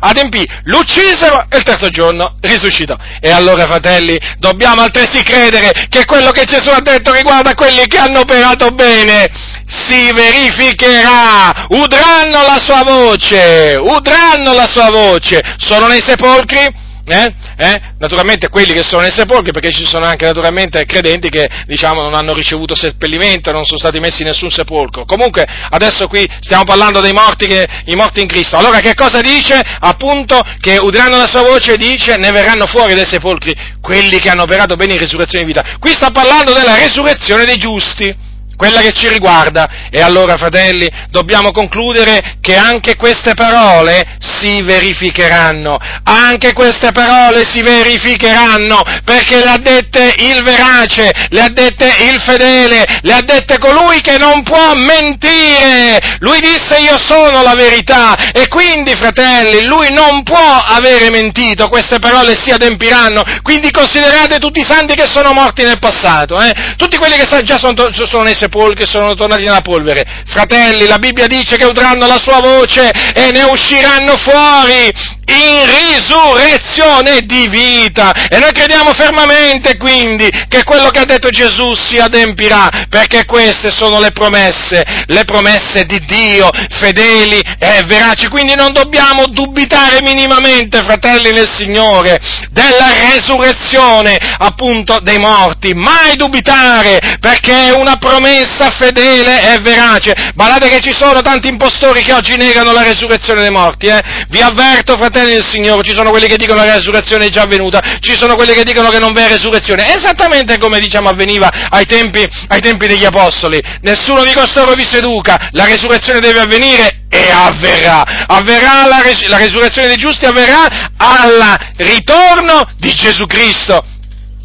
adempì, 0.00 0.48
l'uccisero 0.64 1.44
e 1.50 1.58
il 1.58 1.62
terzo 1.62 1.90
giorno 1.90 2.36
risuscitò. 2.40 2.96
E 3.20 3.30
allora, 3.30 3.66
fratelli, 3.66 4.18
dobbiamo 4.38 4.80
altresì 4.80 5.22
credere 5.22 5.72
che 5.90 6.06
quello 6.06 6.30
che 6.30 6.44
Gesù 6.44 6.70
ha 6.70 6.80
detto 6.80 7.12
riguardo 7.12 7.50
a 7.50 7.54
quelli 7.54 7.86
che 7.86 7.98
hanno 7.98 8.20
operato 8.20 8.70
bene 8.70 9.28
si 9.66 10.10
verificherà, 10.12 11.66
udranno 11.68 12.42
la 12.46 12.58
sua 12.60 12.82
voce, 12.82 13.76
udranno 13.78 14.54
la 14.54 14.66
sua 14.66 14.90
voce, 14.90 15.40
sono 15.58 15.86
nei 15.86 16.02
sepolcri, 16.02 16.81
eh? 17.04 17.34
Eh? 17.56 17.80
Naturalmente 17.98 18.48
quelli 18.48 18.72
che 18.72 18.82
sono 18.82 19.02
nei 19.02 19.10
sepolcri, 19.10 19.52
perché 19.52 19.70
ci 19.70 19.84
sono 19.84 20.04
anche 20.04 20.24
naturalmente 20.24 20.84
credenti 20.84 21.28
che 21.28 21.48
diciamo, 21.66 22.00
non 22.00 22.14
hanno 22.14 22.32
ricevuto 22.32 22.74
seppellimento, 22.74 23.50
non 23.50 23.64
sono 23.64 23.78
stati 23.78 23.98
messi 23.98 24.22
in 24.22 24.28
nessun 24.28 24.50
sepolcro. 24.50 25.04
Comunque 25.04 25.44
adesso 25.70 26.06
qui 26.06 26.28
stiamo 26.40 26.64
parlando 26.64 27.00
dei 27.00 27.12
morti, 27.12 27.46
che, 27.46 27.66
i 27.86 27.94
morti 27.94 28.20
in 28.20 28.28
Cristo. 28.28 28.56
Allora 28.56 28.80
che 28.80 28.94
cosa 28.94 29.20
dice? 29.20 29.60
Appunto 29.80 30.40
che 30.60 30.76
udranno 30.78 31.16
la 31.16 31.26
sua 31.26 31.42
voce 31.42 31.76
dice 31.76 32.16
ne 32.16 32.30
verranno 32.30 32.66
fuori 32.66 32.94
dai 32.94 33.06
sepolcri 33.06 33.54
quelli 33.80 34.18
che 34.18 34.30
hanno 34.30 34.42
operato 34.42 34.76
bene 34.76 34.92
in 34.92 34.98
risurrezione 34.98 35.44
di 35.44 35.52
vita. 35.52 35.76
Qui 35.78 35.92
sta 35.92 36.10
parlando 36.10 36.52
della 36.52 36.76
resurrezione 36.76 37.44
dei 37.44 37.56
giusti 37.56 38.30
quella 38.62 38.80
che 38.80 38.92
ci 38.92 39.08
riguarda. 39.08 39.88
E 39.90 40.00
allora, 40.00 40.36
fratelli, 40.36 40.88
dobbiamo 41.10 41.50
concludere 41.50 42.36
che 42.40 42.54
anche 42.54 42.94
queste 42.94 43.34
parole 43.34 44.06
si 44.20 44.62
verificheranno. 44.62 45.76
Anche 46.04 46.52
queste 46.52 46.92
parole 46.92 47.44
si 47.44 47.60
verificheranno 47.60 48.80
perché 49.04 49.38
le 49.38 49.50
ha 49.50 49.58
dette 49.58 50.14
il 50.16 50.44
verace, 50.44 51.10
le 51.30 51.40
ha 51.40 51.48
dette 51.48 51.86
il 51.86 52.20
fedele, 52.20 53.00
le 53.00 53.12
ha 53.12 53.22
dette 53.22 53.58
colui 53.58 54.00
che 54.00 54.16
non 54.16 54.44
può 54.44 54.74
mentire. 54.74 56.18
Lui 56.20 56.38
disse 56.38 56.78
io 56.78 56.98
sono 56.98 57.42
la 57.42 57.56
verità 57.56 58.30
e 58.30 58.46
quindi, 58.46 58.94
fratelli, 58.94 59.64
lui 59.64 59.92
non 59.92 60.22
può 60.22 60.62
avere 60.64 61.10
mentito. 61.10 61.68
Queste 61.68 61.98
parole 61.98 62.36
si 62.40 62.52
adempiranno. 62.52 63.24
Quindi 63.42 63.72
considerate 63.72 64.38
tutti 64.38 64.60
i 64.60 64.64
santi 64.64 64.94
che 64.94 65.08
sono 65.08 65.32
morti 65.32 65.64
nel 65.64 65.80
passato, 65.80 66.40
eh? 66.40 66.76
tutti 66.76 66.96
quelli 66.96 67.16
che 67.16 67.26
già 67.42 67.58
sono, 67.58 67.74
sono 68.06 68.22
nei 68.22 68.34
sepolcri 68.34 68.50
sono 68.84 69.14
tornati 69.14 69.44
nella 69.44 69.60
polvere. 69.60 70.04
Fratelli, 70.26 70.86
la 70.86 70.98
Bibbia 70.98 71.26
dice 71.26 71.56
che 71.56 71.64
udranno 71.64 72.06
la 72.06 72.18
sua 72.18 72.40
voce 72.40 72.90
e 72.90 73.30
ne 73.30 73.42
usciranno 73.44 74.16
fuori 74.16 74.90
in 75.32 75.64
risurrezione 75.66 77.20
di 77.22 77.48
vita. 77.48 78.28
E 78.28 78.38
noi 78.38 78.52
crediamo 78.52 78.92
fermamente 78.92 79.76
quindi 79.76 80.28
che 80.48 80.64
quello 80.64 80.90
che 80.90 81.00
ha 81.00 81.04
detto 81.04 81.30
Gesù 81.30 81.74
si 81.74 81.98
adempirà, 81.98 82.68
perché 82.88 83.24
queste 83.24 83.70
sono 83.70 83.98
le 83.98 84.10
promesse, 84.12 84.84
le 85.06 85.24
promesse 85.24 85.84
di 85.84 85.98
Dio, 86.04 86.50
fedeli 86.78 87.40
e 87.58 87.82
veraci. 87.86 88.28
Quindi 88.28 88.54
non 88.54 88.72
dobbiamo 88.72 89.26
dubitare 89.26 90.02
minimamente, 90.02 90.82
fratelli 90.82 91.30
nel 91.30 91.48
Signore, 91.48 92.18
della 92.50 92.92
resurrezione 93.12 94.18
appunto 94.38 94.98
dei 95.00 95.18
morti. 95.18 95.74
Mai 95.74 96.16
dubitare, 96.16 96.98
perché 97.20 97.68
è 97.68 97.72
una 97.72 97.96
promessa 97.96 98.70
fedele 98.70 99.54
e 99.54 99.60
verace. 99.60 100.32
Guardate 100.34 100.68
che 100.68 100.80
ci 100.80 100.92
sono 100.92 101.20
tanti 101.20 101.48
impostori 101.48 102.02
che 102.02 102.12
oggi 102.12 102.36
negano 102.36 102.72
la 102.72 102.82
resurrezione 102.82 103.42
dei 103.42 103.50
morti, 103.50 103.86
eh? 103.86 104.00
Vi 104.28 104.40
avverto, 104.40 104.96
fratelli, 104.96 105.21
fratelli 105.22 105.34
del 105.34 105.44
Signore, 105.44 105.82
ci 105.82 105.92
sono 105.94 106.10
quelli 106.10 106.26
che 106.26 106.36
dicono 106.36 106.60
che 106.60 106.66
la 106.66 106.74
resurrezione 106.74 107.26
è 107.26 107.28
già 107.28 107.42
avvenuta, 107.42 107.98
ci 108.00 108.14
sono 108.14 108.34
quelli 108.34 108.54
che 108.54 108.64
dicono 108.64 108.88
che 108.90 108.98
non 108.98 109.12
v'è 109.12 109.28
resurrezione, 109.28 109.94
esattamente 109.94 110.58
come 110.58 110.80
diciamo 110.80 111.08
avveniva 111.08 111.48
ai 111.70 111.86
tempi, 111.86 112.28
ai 112.48 112.60
tempi 112.60 112.86
degli 112.86 113.04
Apostoli. 113.04 113.62
Nessuno 113.82 114.24
di 114.24 114.32
costoro 114.32 114.72
vi 114.72 114.84
seduca, 114.84 115.48
la 115.52 115.64
resurrezione 115.64 116.20
deve 116.20 116.40
avvenire 116.40 117.04
e 117.08 117.30
avverrà. 117.30 118.26
Avverrà 118.26 118.86
la, 118.86 119.02
res- 119.02 119.26
la 119.26 119.38
resurrezione 119.38 119.88
dei 119.88 119.96
giusti, 119.96 120.26
avverrà 120.26 120.90
al 120.96 121.56
ritorno 121.76 122.62
di 122.78 122.92
Gesù 122.92 123.26
Cristo. 123.26 123.84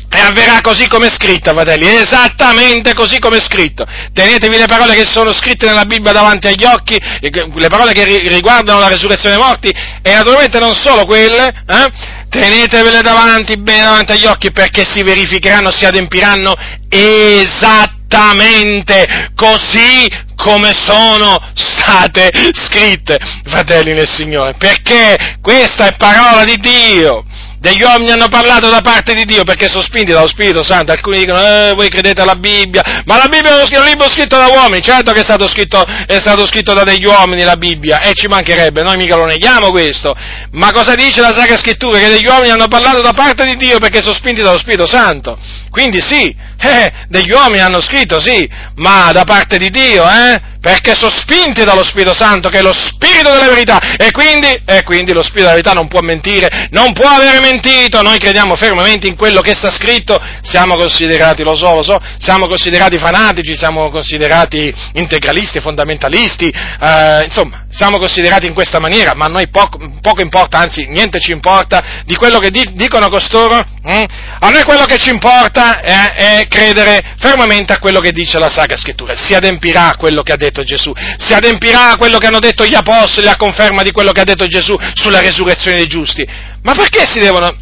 E 0.09 0.21
avverrà 0.21 0.61
così 0.61 0.87
come 0.87 1.07
è 1.07 1.09
scritto, 1.09 1.51
fratelli, 1.51 1.85
esattamente 1.85 2.93
così 2.93 3.19
come 3.19 3.37
è 3.37 3.41
scritto. 3.41 3.85
Tenetevi 4.13 4.57
le 4.57 4.65
parole 4.65 4.95
che 4.95 5.05
sono 5.05 5.33
scritte 5.33 5.67
nella 5.67 5.83
Bibbia 5.83 6.13
davanti 6.13 6.47
agli 6.47 6.63
occhi, 6.63 6.97
le 6.97 7.67
parole 7.67 7.91
che 7.91 8.05
riguardano 8.05 8.79
la 8.79 8.87
resurrezione 8.87 9.35
dei 9.35 9.43
morti, 9.43 9.67
e 9.67 10.13
naturalmente 10.13 10.59
non 10.59 10.75
solo 10.75 11.05
quelle, 11.05 11.47
eh? 11.47 11.91
tenetevele 12.29 13.01
davanti, 13.01 13.57
bene 13.57 13.83
davanti 13.83 14.13
agli 14.13 14.25
occhi, 14.25 14.51
perché 14.51 14.85
si 14.89 15.03
verificheranno, 15.03 15.71
si 15.71 15.85
adempiranno 15.85 16.55
esattamente 16.87 19.31
così 19.35 20.09
come 20.35 20.73
sono 20.73 21.51
state 21.53 22.31
scritte, 22.53 23.17
fratelli 23.43 23.91
nel 23.91 24.09
Signore, 24.09 24.55
perché 24.57 25.37
questa 25.41 25.87
è 25.87 25.97
parola 25.97 26.45
di 26.45 26.57
Dio 26.59 27.25
degli 27.67 27.83
uomini 27.83 28.11
hanno 28.11 28.27
parlato 28.29 28.69
da 28.69 28.81
parte 28.81 29.13
di 29.13 29.25
Dio 29.25 29.43
perché 29.43 29.67
sono 29.67 29.81
spinti 29.81 30.11
dallo 30.11 30.27
Spirito 30.27 30.63
Santo. 30.63 30.91
Alcuni 30.91 31.19
dicono, 31.19 31.39
eh, 31.39 31.73
voi 31.75 31.89
credete 31.89 32.21
alla 32.21 32.35
Bibbia, 32.35 33.03
ma 33.05 33.17
la 33.17 33.27
Bibbia 33.27 33.61
è 33.61 33.77
un 33.77 33.85
libro 33.85 34.09
scritto 34.09 34.37
da 34.37 34.47
uomini. 34.47 34.81
Certo 34.81 35.11
che 35.11 35.19
è 35.19 35.23
stato 35.23 35.47
scritto, 35.47 35.83
è 35.83 36.17
stato 36.19 36.45
scritto 36.47 36.73
da 36.73 36.83
degli 36.83 37.05
uomini 37.05 37.43
la 37.43 37.57
Bibbia, 37.57 37.99
e 37.99 38.13
ci 38.13 38.27
mancherebbe, 38.27 38.81
noi 38.81 38.97
mica 38.97 39.15
lo 39.15 39.25
neghiamo 39.25 39.69
questo. 39.71 40.15
Ma 40.51 40.71
cosa 40.71 40.95
dice 40.95 41.21
la 41.21 41.33
Sacra 41.33 41.57
Scrittura? 41.57 41.99
Che 41.99 42.09
degli 42.09 42.25
uomini 42.25 42.51
hanno 42.51 42.67
parlato 42.67 43.01
da 43.01 43.13
parte 43.13 43.43
di 43.43 43.57
Dio 43.57 43.79
perché 43.79 44.01
sono 44.01 44.13
spinti 44.15 44.41
dallo 44.41 44.57
Spirito 44.57 44.87
Santo. 44.87 45.37
Quindi 45.69 46.01
sì, 46.01 46.33
Eh, 46.59 46.91
degli 47.07 47.31
uomini 47.31 47.61
hanno 47.61 47.81
scritto, 47.81 48.19
sì, 48.19 48.49
ma 48.75 49.11
da 49.11 49.23
parte 49.23 49.57
di 49.57 49.69
Dio, 49.69 50.03
eh? 50.09 50.55
Perché 50.59 50.95
sono 50.95 51.11
spinti 51.11 51.63
dallo 51.63 51.83
Spirito 51.83 52.15
Santo, 52.15 52.49
che 52.49 52.59
è 52.59 52.61
lo 52.61 52.73
Spirito 52.73 53.31
della 53.31 53.45
verità, 53.45 53.95
e 53.95 54.11
quindi, 54.11 54.47
e 54.65 54.83
quindi 54.83 55.13
lo 55.13 55.21
Spirito 55.21 55.43
della 55.43 55.61
verità 55.61 55.73
non 55.73 55.87
può 55.87 56.01
mentire, 56.01 56.67
non 56.71 56.93
può 56.93 57.07
avere 57.07 57.39
mentito, 57.39 58.01
noi 58.01 58.17
crediamo 58.17 58.55
fermamente 58.55 59.07
in 59.07 59.15
quello 59.15 59.39
che 59.41 59.53
sta 59.53 59.71
scritto, 59.71 60.19
siamo 60.41 60.75
considerati, 60.75 61.43
lo 61.43 61.55
so, 61.55 61.75
lo 61.75 61.83
so, 61.83 61.97
siamo 62.17 62.47
considerati 62.47 62.97
fanatici, 62.97 63.55
siamo 63.55 63.89
considerati 63.91 64.73
integralisti, 64.93 65.59
fondamentalisti, 65.59 66.49
eh, 66.49 67.23
insomma, 67.23 67.65
siamo 67.69 67.99
considerati 67.99 68.47
in 68.47 68.53
questa 68.53 68.79
maniera, 68.79 69.13
ma 69.15 69.25
a 69.25 69.29
noi 69.29 69.47
poco, 69.49 69.77
poco 70.01 70.21
importa, 70.21 70.57
anzi 70.57 70.85
niente 70.87 71.19
ci 71.19 71.31
importa 71.31 72.01
di 72.03 72.15
quello 72.15 72.39
che 72.39 72.49
di, 72.49 72.71
dicono 72.73 73.09
costoro, 73.09 73.55
hm? 73.83 74.03
a 74.39 74.49
noi 74.49 74.63
quello 74.63 74.85
che 74.85 74.97
ci 74.97 75.11
importa 75.11 75.79
è, 75.81 76.13
è 76.13 76.46
credere 76.47 77.15
fermamente 77.19 77.73
a 77.73 77.79
quello 77.79 77.99
che 77.99 78.11
dice 78.11 78.39
la 78.39 78.49
Sacra 78.49 78.77
Scrittura, 78.77 79.15
si 79.15 79.33
adempirà 79.33 79.95
quello 79.97 80.21
che 80.21 80.33
ha 80.33 80.37
detto 80.37 80.63
Gesù, 80.63 80.93
si 81.17 81.33
adempirà 81.33 81.95
quello 81.97 82.17
che 82.17 82.27
hanno 82.27 82.39
detto 82.39 82.65
gli 82.65 82.75
Apostoli 82.75 83.27
a 83.27 83.35
conferma 83.35 83.83
di 83.83 83.91
quello 83.91 84.11
che 84.11 84.21
ha 84.21 84.25
detto 84.25 84.47
Gesù 84.47 84.77
sulla 84.93 85.19
resurrezione 85.19 85.77
dei 85.77 85.87
giusti. 85.87 86.25
Ma 86.61 86.73
perché 86.73 87.05
si 87.05 87.19
devono, 87.19 87.55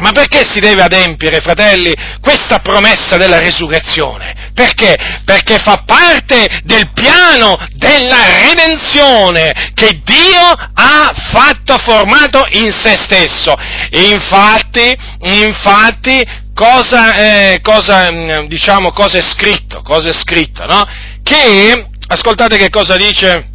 ma 0.00 0.12
perché 0.12 0.46
si 0.48 0.60
deve 0.60 0.82
adempiere, 0.82 1.40
fratelli, 1.40 1.92
questa 2.20 2.58
promessa 2.60 3.16
della 3.16 3.38
resurrezione? 3.38 4.50
Perché? 4.54 4.96
Perché 5.24 5.58
fa 5.58 5.82
parte 5.84 6.60
del 6.64 6.92
piano 6.92 7.56
della 7.74 8.22
redenzione 8.44 9.72
che 9.74 10.00
Dio 10.04 10.70
ha 10.74 11.12
fatto, 11.32 11.78
formato 11.78 12.46
in 12.50 12.72
se 12.72 12.96
stesso. 12.96 13.54
Infatti, 13.90 14.96
infatti, 15.20 16.24
cosa, 16.58 17.14
eh, 17.14 17.60
cosa, 17.62 18.10
mm, 18.10 18.46
diciamo, 18.46 18.90
cosa 18.90 19.18
è 19.18 19.22
scritto? 19.22 19.80
Cosa 19.82 20.08
è 20.08 20.12
scritto, 20.12 20.66
no? 20.66 20.84
Che, 21.22 21.86
ascoltate 22.08 22.56
che 22.56 22.68
cosa 22.68 22.96
dice, 22.96 23.48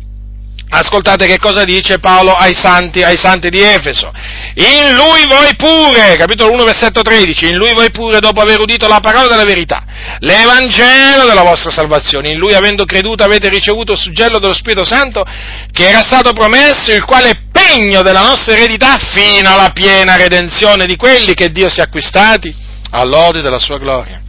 ascoltate 0.69 1.27
che 1.27 1.37
cosa 1.37 1.65
dice 1.65 1.99
Paolo 1.99 2.31
ai 2.31 2.55
santi, 2.55 3.03
ai 3.03 3.17
santi 3.17 3.49
di 3.49 3.59
Efeso. 3.59 4.09
In 4.53 4.95
lui 4.95 5.25
voi 5.27 5.53
pure, 5.57 6.15
capitolo 6.15 6.53
1, 6.53 6.63
versetto 6.63 7.01
13, 7.01 7.49
in 7.49 7.57
lui 7.57 7.73
voi 7.73 7.91
pure, 7.91 8.21
dopo 8.21 8.39
aver 8.39 8.61
udito 8.61 8.87
la 8.87 9.01
parola 9.01 9.27
della 9.27 9.43
verità, 9.43 9.83
l'Evangelo 10.19 11.25
della 11.25 11.43
vostra 11.43 11.71
salvazione, 11.71 12.29
in 12.29 12.37
lui 12.37 12.53
avendo 12.53 12.85
creduto 12.85 13.21
avete 13.25 13.49
ricevuto 13.49 13.91
il 13.91 13.97
suggello 13.97 14.39
dello 14.39 14.53
Spirito 14.53 14.85
Santo 14.85 15.25
che 15.73 15.89
era 15.89 16.01
stato 16.01 16.31
promesso, 16.31 16.93
il 16.93 17.03
quale 17.03 17.29
è 17.31 17.37
pegno 17.51 18.01
della 18.01 18.21
nostra 18.21 18.53
eredità 18.53 18.97
fino 18.97 19.51
alla 19.51 19.71
piena 19.71 20.15
redenzione 20.15 20.85
di 20.85 20.95
quelli 20.95 21.33
che 21.33 21.51
Dio 21.51 21.67
si 21.67 21.81
è 21.81 21.83
acquistati 21.83 22.71
all'ode 22.93 23.41
della 23.41 23.59
sua 23.59 23.77
gloria. 23.77 24.21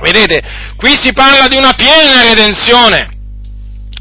Vedete, 0.00 0.42
qui 0.76 0.96
si 1.00 1.12
parla 1.12 1.48
di 1.48 1.56
una 1.56 1.72
piena 1.72 2.22
redenzione, 2.22 3.14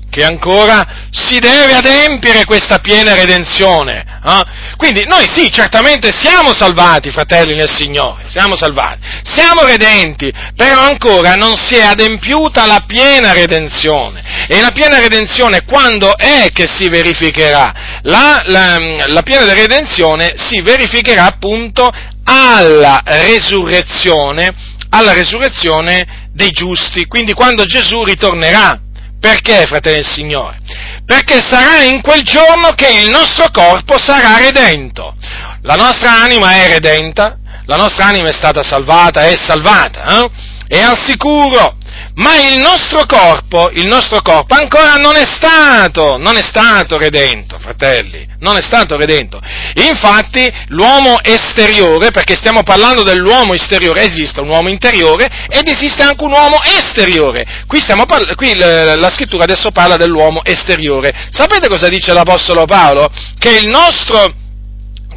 che 0.10 0.24
ancora 0.24 1.08
si 1.12 1.39
deve 1.39 1.74
adempiere 1.74 2.46
questa 2.46 2.80
piena 2.80 3.14
redenzione. 3.14 4.06
Eh? 4.24 4.41
Quindi 4.78 5.06
noi 5.06 5.28
sì, 5.32 5.52
certamente 5.52 6.12
siamo 6.12 6.54
salvati, 6.54 7.12
fratelli 7.12 7.56
nel 7.56 7.70
Signore, 7.70 8.24
siamo 8.28 8.56
salvati, 8.56 9.00
siamo 9.24 9.64
redenti, 9.64 10.32
però 10.56 10.82
ancora 10.82 11.36
non 11.36 11.58
si 11.58 11.76
è 11.76 11.84
adempiuta 11.84 12.66
la 12.66 12.84
piena 12.86 13.34
redenzione. 13.34 14.48
E 14.48 14.62
la 14.62 14.72
piena 14.72 15.00
redenzione 15.00 15.64
quando 15.64 16.18
è 16.18 16.50
che 16.54 16.68
si 16.68 16.88
verificherà? 16.88 17.74
La, 18.04 18.41
la, 18.46 19.08
la 19.08 19.22
piena 19.22 19.54
redenzione 19.54 20.36
si 20.38 20.62
verificherà 20.62 21.26
appunto 21.26 21.91
alla 22.26 23.01
resurrezione, 23.03 24.53
alla 24.89 25.13
resurrezione 25.13 26.30
dei 26.34 26.51
giusti, 26.51 27.05
quindi 27.05 27.34
quando 27.34 27.65
Gesù 27.65 28.03
ritornerà. 28.03 28.80
Perché, 29.19 29.65
fratelli 29.65 29.95
del 29.95 30.05
Signore? 30.05 30.59
Perché 31.03 31.41
sarà 31.41 31.82
in 31.82 32.01
quel 32.01 32.21
giorno 32.21 32.69
che 32.76 32.89
il 32.89 33.09
nostro 33.09 33.49
corpo 33.51 33.97
sarà 33.97 34.38
redento. 34.38 35.15
La 35.63 35.76
nostra 35.76 36.21
anima 36.21 36.53
è 36.53 36.67
redenta, 36.67 37.38
la 37.65 37.76
nostra 37.76 38.05
anima 38.05 38.30
è 38.30 38.34
stata 38.34 38.61
salvata, 38.61 39.26
è 39.26 39.36
salvata, 39.36 40.21
eh? 40.21 40.30
è 40.67 40.80
al 40.80 40.99
sicuro, 41.01 41.78
ma 42.16 42.38
il 42.38 42.59
nostro 42.59 43.05
corpo, 43.05 43.70
il 43.74 43.88
nostro 43.88 44.22
corpo 44.22 44.53
ancora 44.53 44.93
non 44.93 45.16
è 45.18 45.26
stato, 45.26 46.18
non 46.18 46.38
è 46.38 46.41
stato 46.41 46.97
redento, 46.97 47.57
fratelli, 47.59 48.26
non 48.39 48.55
è 48.55 48.61
stato 48.61 48.95
redento. 48.95 49.41
Infatti 49.74 50.49
l'uomo 50.68 51.22
esteriore, 51.22 52.11
perché 52.11 52.36
stiamo 52.36 52.63
parlando 52.63 53.03
dell'uomo 53.03 53.53
esteriore, 53.53 54.03
esiste 54.03 54.39
un 54.39 54.47
uomo 54.47 54.70
interiore 54.70 55.30
ed 55.49 55.68
esiste 55.68 56.03
anche 56.03 56.24
un 56.24 56.32
uomo 56.32 56.61
esteriore. 56.63 57.63
Qui, 57.68 57.82
parla, 57.86 58.34
qui 58.36 58.55
la 58.55 59.09
scrittura 59.09 59.43
adesso 59.43 59.72
parla 59.72 59.97
dell'uomo 59.97 60.41
esteriore. 60.45 61.13
Sapete 61.32 61.68
cosa 61.68 61.89
dice 61.89 62.13
l'Apostolo 62.13 62.63
Paolo? 62.66 63.09
Che 63.38 63.49
il 63.49 63.68
nostro 63.68 64.34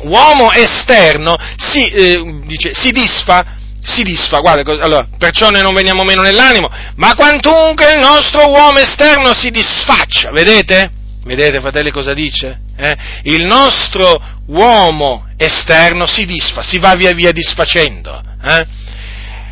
uomo 0.02 0.50
esterno 0.52 1.36
si, 1.56 1.88
eh, 1.90 2.42
dice, 2.44 2.70
si 2.72 2.90
disfa 2.90 3.57
si 3.88 4.02
disfa, 4.02 4.40
guarda, 4.40 4.70
allora, 4.82 5.06
perciò 5.16 5.50
noi 5.50 5.62
non 5.62 5.74
veniamo 5.74 6.04
meno 6.04 6.22
nell'animo, 6.22 6.68
ma 6.96 7.14
quantunque 7.14 7.92
il 7.92 7.98
nostro 7.98 8.48
uomo 8.48 8.78
esterno 8.78 9.34
si 9.34 9.50
disfaccia, 9.50 10.30
vedete? 10.30 10.90
Vedete, 11.24 11.60
fratelli, 11.60 11.90
cosa 11.90 12.14
dice? 12.14 12.60
Eh? 12.76 12.96
Il 13.24 13.44
nostro 13.44 14.22
uomo 14.46 15.26
esterno 15.36 16.06
si 16.06 16.24
disfa, 16.24 16.62
si 16.62 16.78
va 16.78 16.94
via 16.94 17.12
via 17.12 17.32
disfacendo. 17.32 18.20
Eh? 18.42 18.66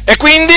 E 0.04 0.16
quindi 0.16 0.54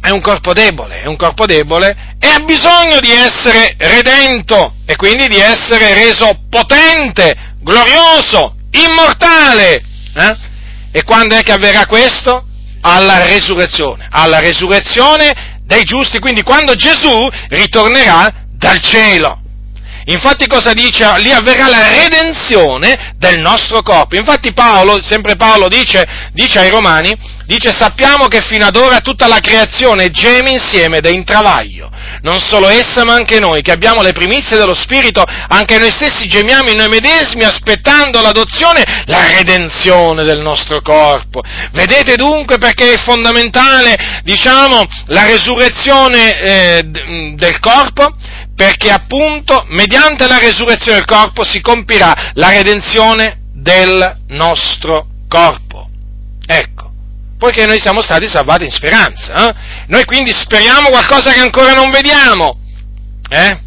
è 0.00 0.10
un 0.10 0.20
corpo 0.20 0.52
debole, 0.52 1.00
è 1.00 1.06
un 1.06 1.16
corpo 1.16 1.46
debole 1.46 2.16
e 2.18 2.26
ha 2.26 2.40
bisogno 2.40 2.98
di 3.00 3.10
essere 3.10 3.74
redento 3.78 4.74
e 4.84 4.96
quindi 4.96 5.28
di 5.28 5.38
essere 5.38 5.94
reso 5.94 6.42
potente, 6.50 7.54
glorioso, 7.60 8.56
immortale. 8.72 9.82
Eh? 10.14 10.36
E 10.90 11.04
quando 11.04 11.36
è 11.36 11.42
che 11.42 11.52
avverrà 11.52 11.86
questo? 11.86 12.48
Alla 12.82 13.24
resurrezione, 13.24 14.06
alla 14.10 14.38
resurrezione 14.38 15.58
dei 15.64 15.84
giusti, 15.84 16.18
quindi 16.18 16.42
quando 16.42 16.74
Gesù 16.74 17.28
ritornerà 17.48 18.32
dal 18.56 18.80
cielo. 18.80 19.40
Infatti 20.06 20.46
cosa 20.46 20.72
dice? 20.72 21.12
Lì 21.18 21.30
avverrà 21.30 21.68
la 21.68 21.88
redenzione 21.88 23.14
del 23.16 23.38
nostro 23.38 23.82
corpo. 23.82 24.16
Infatti 24.16 24.52
Paolo, 24.52 25.00
sempre 25.00 25.36
Paolo 25.36 25.68
dice, 25.68 26.04
dice 26.32 26.58
ai 26.58 26.70
Romani, 26.70 27.16
dice 27.52 27.70
sappiamo 27.70 28.28
che 28.28 28.40
fino 28.40 28.64
ad 28.64 28.76
ora 28.76 29.00
tutta 29.00 29.26
la 29.26 29.38
creazione 29.40 30.10
geme 30.10 30.52
insieme 30.52 30.98
ed 30.98 31.06
è 31.06 31.10
in 31.10 31.24
travaglio. 31.24 31.90
Non 32.22 32.40
solo 32.40 32.68
essa, 32.68 33.04
ma 33.04 33.14
anche 33.14 33.38
noi, 33.40 33.60
che 33.60 33.72
abbiamo 33.72 34.00
le 34.00 34.12
primizie 34.12 34.56
dello 34.56 34.74
Spirito, 34.74 35.22
anche 35.48 35.78
noi 35.78 35.90
stessi 35.90 36.28
gemiamo 36.28 36.70
in 36.70 36.78
noi 36.78 36.88
medesimi 36.88 37.44
aspettando 37.44 38.22
l'adozione, 38.22 39.04
la 39.06 39.26
redenzione 39.36 40.22
del 40.22 40.40
nostro 40.40 40.80
corpo. 40.80 41.42
Vedete 41.72 42.16
dunque 42.16 42.56
perché 42.56 42.94
è 42.94 42.98
fondamentale, 42.98 44.22
diciamo, 44.22 44.86
la 45.06 45.26
resurrezione 45.26 46.40
eh, 46.40 46.82
del 46.84 47.58
corpo? 47.60 48.16
Perché 48.56 48.90
appunto, 48.90 49.66
mediante 49.68 50.26
la 50.26 50.38
resurrezione 50.38 50.98
del 50.98 51.06
corpo 51.06 51.44
si 51.44 51.60
compirà 51.60 52.30
la 52.34 52.48
redenzione 52.48 53.40
del 53.52 54.20
nostro 54.28 55.06
corpo. 55.28 55.88
Ecco 56.46 56.81
poiché 57.42 57.66
noi 57.66 57.80
siamo 57.80 58.02
stati 58.02 58.28
salvati 58.28 58.62
in 58.62 58.70
speranza. 58.70 59.48
Eh? 59.48 59.54
Noi 59.88 60.04
quindi 60.04 60.32
speriamo 60.32 60.90
qualcosa 60.90 61.32
che 61.32 61.40
ancora 61.40 61.74
non 61.74 61.90
vediamo. 61.90 62.56
Eh? 63.28 63.58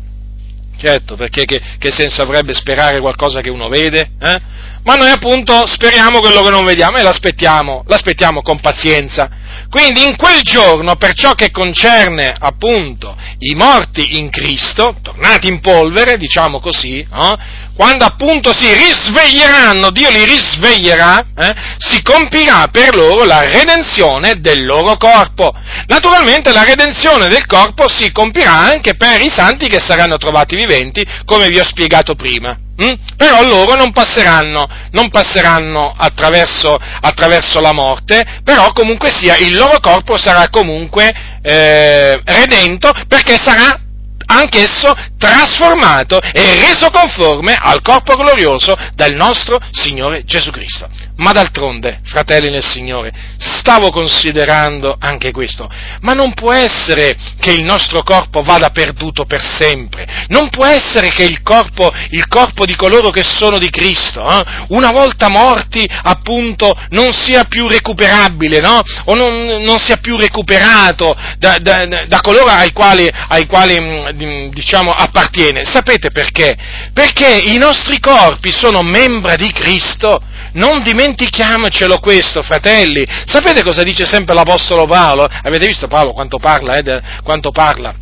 Certo, 0.77 1.17
perché 1.17 1.43
che, 1.43 1.61
che, 1.77 1.91
senso 1.91 2.21
avrebbe 2.21 2.53
sperare 2.53 3.01
qualcosa 3.01 3.41
che 3.41 3.49
uno 3.49 3.67
vede? 3.67 4.11
Eh? 4.17 4.41
Ma 4.85 4.93
noi 4.93 5.09
appunto 5.09 5.65
speriamo 5.65 6.19
quello 6.19 6.43
che 6.43 6.51
non 6.51 6.63
vediamo 6.63 6.97
e 6.97 7.01
l'aspettiamo, 7.01 7.83
l'aspettiamo 7.87 8.43
con 8.43 8.59
pazienza. 8.59 9.27
Quindi 9.67 10.03
in 10.03 10.15
quel 10.15 10.41
giorno, 10.41 10.95
per 10.95 11.13
ciò 11.13 11.33
che 11.33 11.49
concerne 11.49 12.31
appunto 12.37 13.17
i 13.39 13.55
morti 13.55 14.19
in 14.19 14.29
Cristo, 14.29 14.95
tornati 15.01 15.47
in 15.47 15.59
polvere, 15.59 16.17
diciamo 16.17 16.59
così, 16.59 16.99
eh, 16.99 17.37
quando 17.75 18.05
appunto 18.05 18.53
si 18.53 18.71
risveglieranno, 18.71 19.89
Dio 19.89 20.11
li 20.11 20.23
risveglierà, 20.23 21.25
eh, 21.35 21.55
si 21.79 22.03
compirà 22.03 22.67
per 22.71 22.95
loro 22.95 23.25
la 23.25 23.43
redenzione 23.43 24.39
del 24.39 24.65
loro 24.65 24.97
corpo. 24.97 25.51
Naturalmente 25.87 26.53
la 26.53 26.63
redenzione 26.63 27.27
del 27.27 27.47
corpo 27.47 27.89
si 27.89 28.11
compirà 28.11 28.53
anche 28.53 28.95
per 28.95 29.19
i 29.19 29.29
santi 29.29 29.67
che 29.67 29.79
saranno 29.79 30.17
trovati 30.17 30.55
viventi, 30.55 31.03
come 31.25 31.47
vi 31.49 31.59
ho 31.59 31.65
spiegato 31.65 32.13
prima. 32.13 32.64
Mm? 32.83 32.93
Però 33.15 33.41
loro 33.43 33.75
non 33.75 33.91
passeranno, 33.91 34.67
non 34.91 35.09
passeranno 35.09 35.93
attraverso, 35.95 36.77
attraverso, 36.99 37.61
la 37.61 37.71
morte, 37.71 38.41
però 38.43 38.73
comunque 38.73 39.09
sia 39.11 39.37
il 39.37 39.55
loro 39.55 39.79
corpo 39.79 40.17
sarà 40.17 40.49
comunque 40.49 41.13
eh, 41.41 42.19
redento 42.23 42.91
perché 43.07 43.37
sarà 43.37 43.79
anch'esso 44.27 44.93
trasformato 45.17 46.19
e 46.19 46.67
reso 46.67 46.89
conforme 46.89 47.57
al 47.59 47.81
corpo 47.81 48.15
glorioso 48.15 48.75
del 48.95 49.15
nostro 49.15 49.57
Signore 49.71 50.23
Gesù 50.25 50.51
Cristo. 50.51 50.89
Ma 51.17 51.31
d'altronde, 51.31 52.01
fratelli 52.03 52.49
nel 52.49 52.63
Signore, 52.63 53.13
stavo 53.37 53.89
considerando 53.89 54.97
anche 54.99 55.31
questo, 55.31 55.69
ma 56.01 56.11
non 56.11 56.33
può 56.33 56.51
essere 56.51 57.15
che 57.39 57.51
il 57.51 57.63
nostro 57.63 58.03
corpo 58.03 58.41
vada 58.41 58.69
perduto 58.69 59.23
per 59.23 59.41
sempre, 59.41 60.25
non 60.27 60.49
può 60.49 60.65
essere 60.65 61.09
che 61.09 61.23
il 61.23 61.41
corpo, 61.41 61.89
il 62.09 62.27
corpo 62.27 62.65
di 62.65 62.75
coloro 62.75 63.11
che 63.11 63.23
sono 63.23 63.57
di 63.57 63.69
Cristo, 63.69 64.29
eh, 64.29 64.43
una 64.69 64.91
volta 64.91 65.29
morti, 65.29 65.87
appunto, 66.03 66.77
non 66.89 67.13
sia 67.13 67.45
più 67.45 67.69
recuperabile, 67.69 68.59
no? 68.59 68.81
O 69.05 69.15
non, 69.15 69.63
non, 69.63 69.77
sia 69.79 69.95
più 69.97 70.17
recuperato 70.17 71.15
da, 71.37 71.57
da, 71.59 71.85
da 71.85 72.19
coloro 72.19 72.49
ai 72.49 72.73
quali, 72.73 73.09
ai 73.29 73.45
quali, 73.45 73.79
mm, 73.79 74.49
diciamo, 74.49 74.91
appartiene. 74.91 75.63
Sapete 75.63 76.11
perché? 76.11 76.57
Perché 76.93 77.41
i 77.45 77.57
nostri 77.57 78.01
corpi 78.01 78.51
sono 78.51 78.81
membra 78.81 79.35
di 79.35 79.49
Cristo 79.53 80.21
non 80.55 80.83
dimentichiamocelo 80.83 81.99
questo, 81.99 82.43
fratelli. 82.43 83.05
Sapete 83.25 83.63
cosa 83.63 83.83
dice 83.83 84.05
sempre 84.05 84.33
l'Apostolo 84.33 84.85
Paolo? 84.85 85.23
Avete 85.23 85.67
visto 85.67 85.87
Paolo 85.87 86.11
quanto 86.11 86.37
parla? 86.37 86.75
Eh, 86.75 86.81
de, 86.81 87.01
quanto 87.23 87.51
parla? 87.51 87.95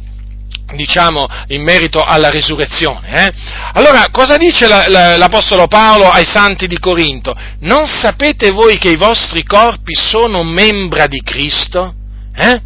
diciamo, 0.73 1.27
in 1.49 1.61
merito 1.61 2.01
alla 2.01 2.29
risurrezione. 2.29 3.27
Eh? 3.27 3.33
Allora, 3.73 4.07
cosa 4.11 4.37
dice 4.37 4.67
la, 4.67 4.87
la, 4.87 5.17
l'Apostolo 5.17 5.67
Paolo 5.67 6.09
ai 6.09 6.25
santi 6.25 6.67
di 6.67 6.79
Corinto? 6.79 7.35
Non 7.59 7.85
sapete 7.85 8.49
voi 8.49 8.77
che 8.77 8.89
i 8.89 8.95
vostri 8.95 9.43
corpi 9.43 9.93
sono 9.93 10.43
membra 10.43 11.05
di 11.05 11.21
Cristo? 11.21 11.93
Eh? 12.35 12.61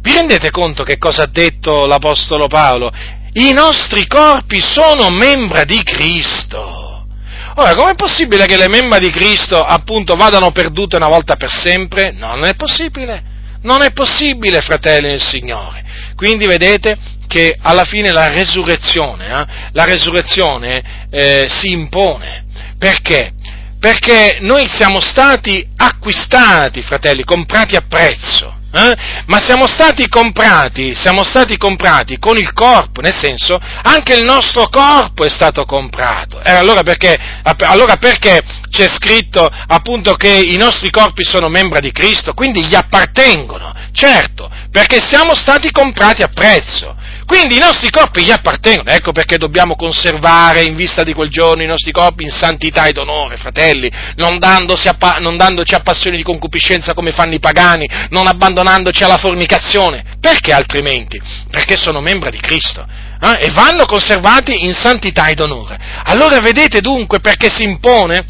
Vi 0.00 0.12
rendete 0.12 0.50
conto 0.50 0.82
che 0.82 0.98
cosa 0.98 1.24
ha 1.24 1.28
detto 1.30 1.86
l'Apostolo 1.86 2.46
Paolo? 2.46 2.92
I 3.32 3.52
nostri 3.52 4.06
corpi 4.06 4.60
sono 4.60 5.10
membra 5.10 5.64
di 5.64 5.82
Cristo. 5.82 6.89
Ora, 7.56 7.74
com'è 7.74 7.94
possibile 7.94 8.46
che 8.46 8.56
le 8.56 8.68
membra 8.68 8.98
di 8.98 9.10
Cristo 9.10 9.64
appunto 9.64 10.14
vadano 10.14 10.50
perdute 10.52 10.96
una 10.96 11.08
volta 11.08 11.36
per 11.36 11.50
sempre? 11.50 12.12
No, 12.12 12.28
non 12.34 12.44
è 12.44 12.54
possibile. 12.54 13.22
Non 13.62 13.82
è 13.82 13.92
possibile, 13.92 14.60
fratelli 14.60 15.08
del 15.08 15.22
Signore. 15.22 15.84
Quindi 16.16 16.46
vedete 16.46 16.96
che 17.26 17.56
alla 17.60 17.84
fine 17.84 18.10
la 18.10 18.28
resurrezione, 18.28 19.26
eh, 19.26 19.46
la 19.72 19.84
resurrezione 19.84 21.08
eh, 21.10 21.46
si 21.48 21.70
impone. 21.70 22.44
Perché? 22.78 23.32
Perché 23.78 24.38
noi 24.40 24.66
siamo 24.66 25.00
stati 25.00 25.66
acquistati, 25.76 26.82
fratelli, 26.82 27.24
comprati 27.24 27.76
a 27.76 27.84
prezzo 27.86 28.59
eh? 28.72 28.96
ma 29.26 29.38
siamo 29.40 29.66
stati 29.66 30.08
comprati, 30.08 30.94
siamo 30.94 31.24
stati 31.24 31.56
comprati 31.56 32.18
con 32.18 32.36
il 32.36 32.52
corpo, 32.52 33.00
nel 33.00 33.14
senso 33.14 33.58
anche 33.82 34.14
il 34.14 34.22
nostro 34.22 34.68
corpo 34.68 35.24
è 35.24 35.28
stato 35.28 35.64
comprato. 35.64 36.40
E 36.40 36.50
allora 36.50 36.82
perché, 36.82 37.18
allora 37.58 37.96
perché 37.96 38.40
c'è 38.70 38.88
scritto 38.88 39.48
appunto 39.66 40.14
che 40.14 40.32
i 40.32 40.56
nostri 40.56 40.90
corpi 40.90 41.24
sono 41.24 41.48
membra 41.48 41.80
di 41.80 41.90
Cristo, 41.92 42.32
quindi 42.32 42.64
gli 42.64 42.74
appartengono, 42.74 43.72
certo, 43.92 44.50
perché 44.70 45.00
siamo 45.00 45.34
stati 45.34 45.70
comprati 45.70 46.22
a 46.22 46.28
prezzo. 46.28 46.96
Quindi 47.30 47.58
i 47.58 47.60
nostri 47.60 47.90
corpi 47.90 48.24
gli 48.24 48.32
appartengono, 48.32 48.90
ecco 48.90 49.12
perché 49.12 49.38
dobbiamo 49.38 49.76
conservare 49.76 50.64
in 50.64 50.74
vista 50.74 51.04
di 51.04 51.12
quel 51.12 51.28
giorno 51.28 51.62
i 51.62 51.66
nostri 51.66 51.92
corpi 51.92 52.24
in 52.24 52.30
santità 52.30 52.86
ed 52.86 52.98
onore, 52.98 53.36
fratelli, 53.36 53.88
non, 54.16 54.40
a, 54.40 55.18
non 55.20 55.36
dandoci 55.36 55.76
a 55.76 55.80
passioni 55.80 56.16
di 56.16 56.24
concupiscenza 56.24 56.92
come 56.92 57.12
fanno 57.12 57.34
i 57.34 57.38
pagani, 57.38 57.88
non 58.08 58.26
abbandonandoci 58.26 59.04
alla 59.04 59.16
fornicazione. 59.16 60.16
Perché 60.20 60.52
altrimenti? 60.52 61.22
Perché 61.48 61.76
sono 61.76 62.00
membra 62.00 62.30
di 62.30 62.40
Cristo. 62.40 62.84
Eh? 63.20 63.44
E 63.44 63.50
vanno 63.52 63.86
conservati 63.86 64.64
in 64.64 64.72
santità 64.72 65.28
ed 65.28 65.38
onore. 65.38 65.78
Allora 66.06 66.40
vedete 66.40 66.80
dunque 66.80 67.20
perché 67.20 67.48
si 67.48 67.62
impone 67.62 68.24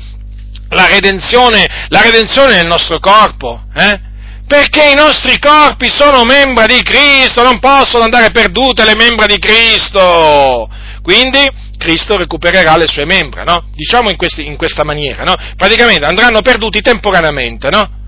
la 0.69 0.87
redenzione, 0.89 1.87
la 1.89 2.03
redenzione 2.03 2.57
del 2.57 2.67
nostro 2.67 2.99
corpo. 2.99 3.63
Eh? 3.75 4.09
Perché 4.51 4.91
i 4.91 4.95
nostri 4.97 5.39
corpi 5.39 5.89
sono 5.89 6.25
membra 6.25 6.67
di 6.67 6.83
Cristo, 6.83 7.45
non 7.45 7.61
possono 7.61 8.03
andare 8.03 8.33
perdute 8.33 8.85
le 8.85 8.97
membra 8.97 9.27
di 9.27 9.39
Cristo. 9.39 10.69
Quindi 11.03 11.49
Cristo 11.79 12.17
recupererà 12.17 12.77
le 12.77 12.89
sue 12.89 13.05
membra, 13.05 13.45
no? 13.45 13.69
Diciamo 13.73 14.11
in, 14.11 14.17
questi, 14.17 14.45
in 14.45 14.57
questa 14.57 14.83
maniera, 14.83 15.23
no? 15.23 15.37
Praticamente 15.57 16.05
andranno 16.05 16.43
perduti 16.43 16.81
temporaneamente, 16.81 17.71
no? 17.71 18.00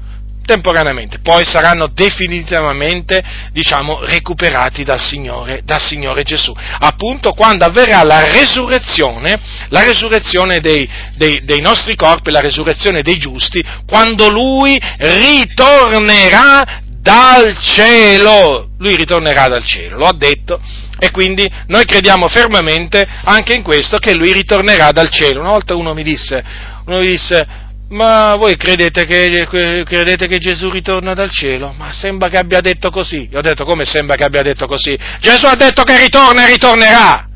Temporaneamente, 0.45 1.19
poi 1.21 1.45
saranno 1.45 1.89
definitivamente, 1.89 3.23
diciamo, 3.53 4.05
recuperati 4.05 4.85
dal 4.85 5.01
Signore, 5.01 5.63
dal 5.65 5.81
Signore 5.81 6.23
Gesù. 6.23 6.55
Appunto 6.55 7.33
quando 7.33 7.65
avverrà 7.65 8.03
la 8.05 8.31
resurrezione, 8.31 9.41
la 9.69 9.83
resurrezione 9.83 10.61
dei, 10.61 10.89
dei, 11.17 11.45
dei 11.45 11.61
nostri 11.61 11.97
corpi, 11.97 12.31
la 12.31 12.41
resurrezione 12.41 13.03
dei 13.03 13.19
giusti, 13.19 13.63
quando 13.87 14.29
Lui 14.29 14.79
ritornerà 14.99 16.81
dal 17.03 17.59
cielo. 17.59 18.69
Lui 18.79 18.97
ritornerà 18.97 19.49
dal 19.49 19.65
cielo, 19.65 19.99
lo 19.99 20.07
ha 20.07 20.15
detto, 20.15 20.61
e 20.99 21.11
quindi 21.11 21.49
noi 21.67 21.85
crediamo 21.85 22.29
fermamente 22.29 23.07
anche 23.25 23.55
in 23.55 23.63
questo 23.63 23.99
che 23.99 24.15
lui 24.15 24.33
ritornerà 24.33 24.93
dal 24.93 25.11
cielo. 25.11 25.41
Una 25.41 25.51
volta 25.51 25.75
uno 25.75 25.95
mi 25.95 26.03
disse, 26.03 26.43
uno 26.87 26.99
mi 26.99 27.07
disse 27.07 27.47
ma 27.93 28.35
voi 28.37 28.57
credete 28.57 29.05
che, 29.05 29.47
credete 29.85 30.27
che, 30.27 30.39
Gesù 30.39 30.71
ritorna 30.71 31.13
dal 31.13 31.31
cielo? 31.31 31.75
Ma 31.77 31.93
sembra 31.93 32.29
che 32.29 32.39
abbia 32.39 32.61
detto 32.61 32.91
così. 32.91 33.29
Io 33.31 33.39
ho 33.39 33.43
detto 33.43 33.65
come 33.65 33.85
sembra 33.85 34.17
che 34.17 34.25
abbia 34.25 34.43
detto 34.43 34.67
così? 34.67 34.99
Gesù 35.21 35.47
ha 35.47 35.55
detto 35.55 35.83
che 35.83 36.01
ritorna 36.01 36.45
e 36.45 36.53
ritornerà. 36.53 37.29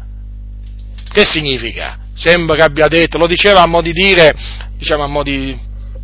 Che 1.12 1.24
significa? 1.24 1.98
Sembra 2.16 2.56
che 2.56 2.62
abbia 2.62 2.88
detto, 2.88 3.18
lo 3.18 3.26
diceva 3.26 3.62
a 3.62 3.66
mo' 3.66 3.82
di 3.82 3.92
dire, 3.92 4.34
diciamo 4.78 5.04
a 5.04 5.06
mo' 5.06 5.22
di, 5.22 5.56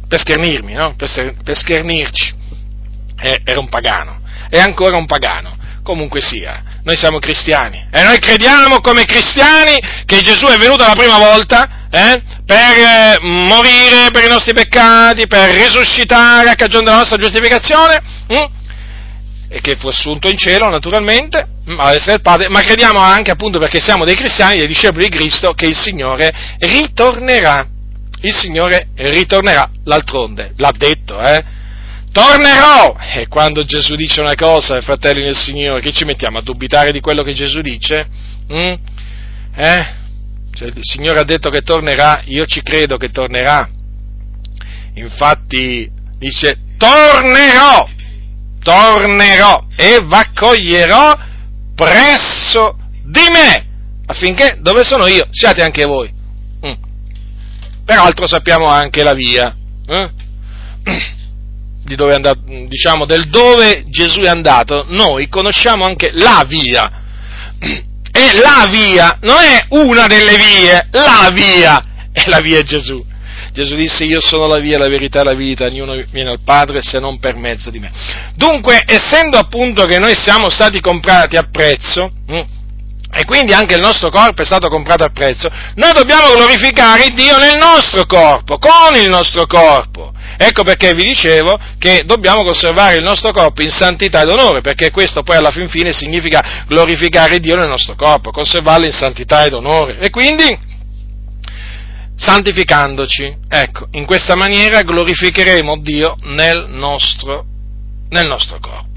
per 0.06 0.20
schernirmi, 0.20 0.74
no? 0.74 0.94
Per, 0.96 1.34
per 1.42 1.56
schernirci. 1.56 2.34
Eh, 3.20 3.40
era 3.44 3.58
un 3.58 3.68
pagano. 3.70 4.20
È 4.50 4.58
ancora 4.58 4.98
un 4.98 5.06
pagano. 5.06 5.56
Comunque 5.82 6.20
sia, 6.20 6.62
noi 6.84 6.96
siamo 6.96 7.18
cristiani 7.18 7.88
e 7.90 8.04
noi 8.04 8.20
crediamo 8.20 8.80
come 8.80 9.04
cristiani 9.04 9.76
che 10.04 10.20
Gesù 10.20 10.46
è 10.46 10.56
venuto 10.56 10.86
la 10.86 10.94
prima 10.94 11.18
volta 11.18 11.81
eh, 11.94 12.22
per 12.46 12.56
eh, 12.58 13.18
morire 13.20 14.10
per 14.10 14.24
i 14.24 14.28
nostri 14.28 14.54
peccati, 14.54 15.26
per 15.26 15.50
risuscitare 15.50 16.48
a 16.48 16.54
cagione 16.54 16.84
della 16.84 16.96
nostra 16.96 17.18
giustificazione 17.18 18.02
hm? 18.28 18.44
e 19.50 19.60
che 19.60 19.76
fu 19.76 19.88
assunto 19.88 20.30
in 20.30 20.38
cielo 20.38 20.70
naturalmente 20.70 21.46
del 21.64 22.20
Padre, 22.22 22.48
ma 22.48 22.62
crediamo 22.62 22.98
anche 22.98 23.30
appunto 23.30 23.58
perché 23.58 23.78
siamo 23.78 24.06
dei 24.06 24.16
cristiani, 24.16 24.56
dei 24.56 24.66
discepoli 24.66 25.04
di 25.04 25.16
Cristo, 25.16 25.52
che 25.52 25.66
il 25.66 25.76
Signore 25.76 26.32
ritornerà. 26.58 27.68
Il 28.22 28.34
Signore 28.34 28.88
ritornerà, 28.96 29.68
l'altronde, 29.84 30.54
l'ha 30.56 30.72
detto, 30.74 31.20
eh? 31.20 31.44
tornerò! 32.10 32.96
E 33.14 33.28
quando 33.28 33.64
Gesù 33.64 33.94
dice 33.94 34.20
una 34.20 34.34
cosa, 34.34 34.80
fratelli 34.80 35.22
del 35.22 35.36
Signore, 35.36 35.80
che 35.80 35.92
ci 35.92 36.04
mettiamo 36.04 36.38
a 36.38 36.42
dubitare 36.42 36.90
di 36.90 37.00
quello 37.00 37.22
che 37.22 37.34
Gesù 37.34 37.60
dice? 37.60 38.06
Mm? 38.50 38.74
Eh? 39.54 40.00
Se 40.62 40.68
il 40.68 40.84
Signore 40.84 41.18
ha 41.18 41.24
detto 41.24 41.50
che 41.50 41.62
tornerà, 41.62 42.22
io 42.26 42.46
ci 42.46 42.62
credo 42.62 42.96
che 42.96 43.08
tornerà. 43.08 43.68
Infatti 44.94 45.90
dice, 46.18 46.56
tornerò, 46.76 47.88
tornerò 48.62 49.66
e 49.74 50.00
v'accoglierò 50.04 51.18
presso 51.74 52.76
di 53.02 53.26
me, 53.32 53.66
affinché 54.06 54.58
dove 54.60 54.84
sono 54.84 55.06
io 55.08 55.26
siate 55.30 55.62
anche 55.62 55.84
voi. 55.84 56.12
Mm. 56.64 56.72
Peraltro 57.84 58.28
sappiamo 58.28 58.66
anche 58.66 59.02
la 59.02 59.14
via. 59.14 59.56
Eh? 59.84 60.10
di 61.82 61.96
dove 61.96 62.12
è 62.12 62.14
andato, 62.14 62.40
diciamo, 62.44 63.04
del 63.04 63.28
dove 63.28 63.82
Gesù 63.88 64.20
è 64.20 64.28
andato, 64.28 64.84
noi 64.90 65.28
conosciamo 65.28 65.84
anche 65.84 66.10
la 66.12 66.44
via. 66.46 66.88
E 68.12 68.38
la 68.40 68.68
via 68.70 69.16
non 69.22 69.38
è 69.38 69.64
una 69.70 70.06
delle 70.06 70.36
vie, 70.36 70.88
la 70.90 71.30
via 71.32 71.82
è 72.12 72.28
la 72.28 72.40
via 72.40 72.62
Gesù. 72.62 73.02
Gesù 73.52 73.74
disse 73.74 74.04
io 74.04 74.20
sono 74.20 74.46
la 74.46 74.58
via, 74.58 74.78
la 74.78 74.88
verità 74.88 75.20
e 75.20 75.24
la 75.24 75.34
vita, 75.34 75.66
ognuno 75.66 75.94
viene 76.10 76.30
al 76.30 76.40
Padre 76.44 76.80
se 76.82 76.98
non 76.98 77.18
per 77.18 77.36
mezzo 77.36 77.70
di 77.70 77.78
me. 77.78 77.90
Dunque, 78.34 78.82
essendo 78.86 79.36
appunto 79.36 79.84
che 79.84 79.98
noi 79.98 80.14
siamo 80.14 80.48
stati 80.48 80.80
comprati 80.80 81.36
a 81.36 81.46
prezzo, 81.50 82.12
hm, 82.26 82.44
e 83.14 83.24
quindi 83.24 83.52
anche 83.52 83.74
il 83.74 83.80
nostro 83.80 84.08
corpo 84.08 84.40
è 84.40 84.44
stato 84.44 84.68
comprato 84.68 85.04
a 85.04 85.10
prezzo, 85.10 85.50
noi 85.74 85.92
dobbiamo 85.92 86.32
glorificare 86.34 87.10
Dio 87.10 87.36
nel 87.36 87.58
nostro 87.58 88.06
corpo, 88.06 88.56
con 88.56 88.96
il 88.96 89.08
nostro 89.10 89.46
corpo. 89.46 90.12
Ecco 90.38 90.64
perché 90.64 90.94
vi 90.94 91.04
dicevo 91.04 91.58
che 91.78 92.04
dobbiamo 92.06 92.42
conservare 92.42 92.96
il 92.96 93.02
nostro 93.02 93.30
corpo 93.32 93.62
in 93.62 93.70
santità 93.70 94.22
ed 94.22 94.30
onore, 94.30 94.62
perché 94.62 94.90
questo 94.90 95.22
poi 95.22 95.36
alla 95.36 95.50
fin 95.50 95.68
fine 95.68 95.92
significa 95.92 96.64
glorificare 96.66 97.38
Dio 97.38 97.54
nel 97.54 97.68
nostro 97.68 97.94
corpo, 97.96 98.30
conservarlo 98.30 98.86
in 98.86 98.92
santità 98.92 99.44
ed 99.44 99.52
onore. 99.52 99.98
E 99.98 100.08
quindi 100.08 100.58
santificandoci, 102.16 103.36
ecco, 103.46 103.88
in 103.90 104.06
questa 104.06 104.34
maniera 104.34 104.82
glorificheremo 104.82 105.78
Dio 105.80 106.16
nel 106.22 106.66
nostro, 106.68 107.44
nel 108.08 108.26
nostro 108.26 108.58
corpo. 108.58 108.91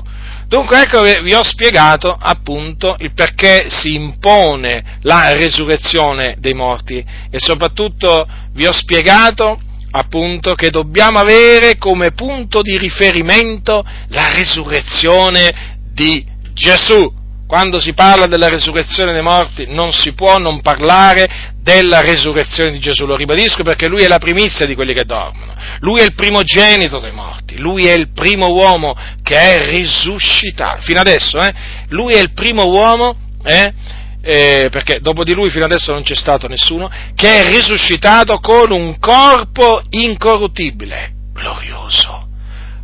Dunque 0.48 0.84
ecco 0.84 1.02
che 1.02 1.22
vi 1.22 1.34
ho 1.34 1.44
spiegato 1.44 2.16
appunto 2.18 2.96
il 3.00 3.14
perché 3.14 3.68
si 3.70 3.96
impone 3.96 5.00
la 5.02 5.34
resurrezione 5.34 6.36
dei 6.40 6.54
morti 6.54 7.04
e 7.30 7.40
soprattutto 7.40 8.28
vi 8.54 8.68
ho 8.68 8.72
spiegato 8.72 9.60
appunto 9.92 10.54
che 10.54 10.70
dobbiamo 10.70 11.20
avere 11.20 11.78
come 11.78 12.12
punto 12.12 12.62
di 12.62 12.78
riferimento 12.78 13.84
la 14.10 14.34
resurrezione 14.34 15.80
di 15.92 16.24
Gesù. 16.54 17.12
Quando 17.48 17.80
si 17.80 17.94
parla 17.94 18.28
della 18.28 18.48
resurrezione 18.48 19.14
dei 19.14 19.22
morti 19.22 19.68
non 19.70 19.92
si 19.94 20.14
può 20.14 20.38
non 20.38 20.62
parlare 20.62 21.54
della 21.66 22.02
resurrezione 22.02 22.70
di 22.70 22.78
Gesù, 22.78 23.08
lo 23.08 23.16
ribadisco 23.16 23.64
perché 23.64 23.88
lui 23.88 24.04
è 24.04 24.08
la 24.08 24.20
primizia 24.20 24.68
di 24.68 24.76
quelli 24.76 24.94
che 24.94 25.04
dormono, 25.04 25.56
lui 25.80 26.00
è 26.00 26.04
il 26.04 26.14
primogenito 26.14 27.00
dei 27.00 27.12
morti, 27.12 27.58
lui 27.58 27.88
è 27.88 27.94
il 27.94 28.12
primo 28.12 28.50
uomo 28.50 28.96
che 29.24 29.36
è 29.36 29.72
risuscitato, 29.72 30.82
fino 30.82 31.00
adesso, 31.00 31.40
eh? 31.40 31.52
lui 31.88 32.14
è 32.14 32.20
il 32.20 32.34
primo 32.34 32.66
uomo, 32.68 33.18
eh? 33.44 33.74
Eh, 34.22 34.70
perché 34.70 35.00
dopo 35.00 35.24
di 35.24 35.34
lui 35.34 35.50
fino 35.50 35.66
adesso 35.66 35.92
non 35.92 36.04
c'è 36.04 36.14
stato 36.14 36.48
nessuno, 36.48 36.88
che 37.16 37.42
è 37.42 37.50
risuscitato 37.50 38.38
con 38.40 38.72
un 38.72 39.00
corpo 39.00 39.82
incorruttibile, 39.90 41.14
glorioso, 41.34 42.28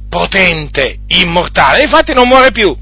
potente, 0.09 0.97
immortale, 1.05 1.83
infatti 1.83 2.13
non 2.15 2.27
muore 2.27 2.49
più 2.49 2.75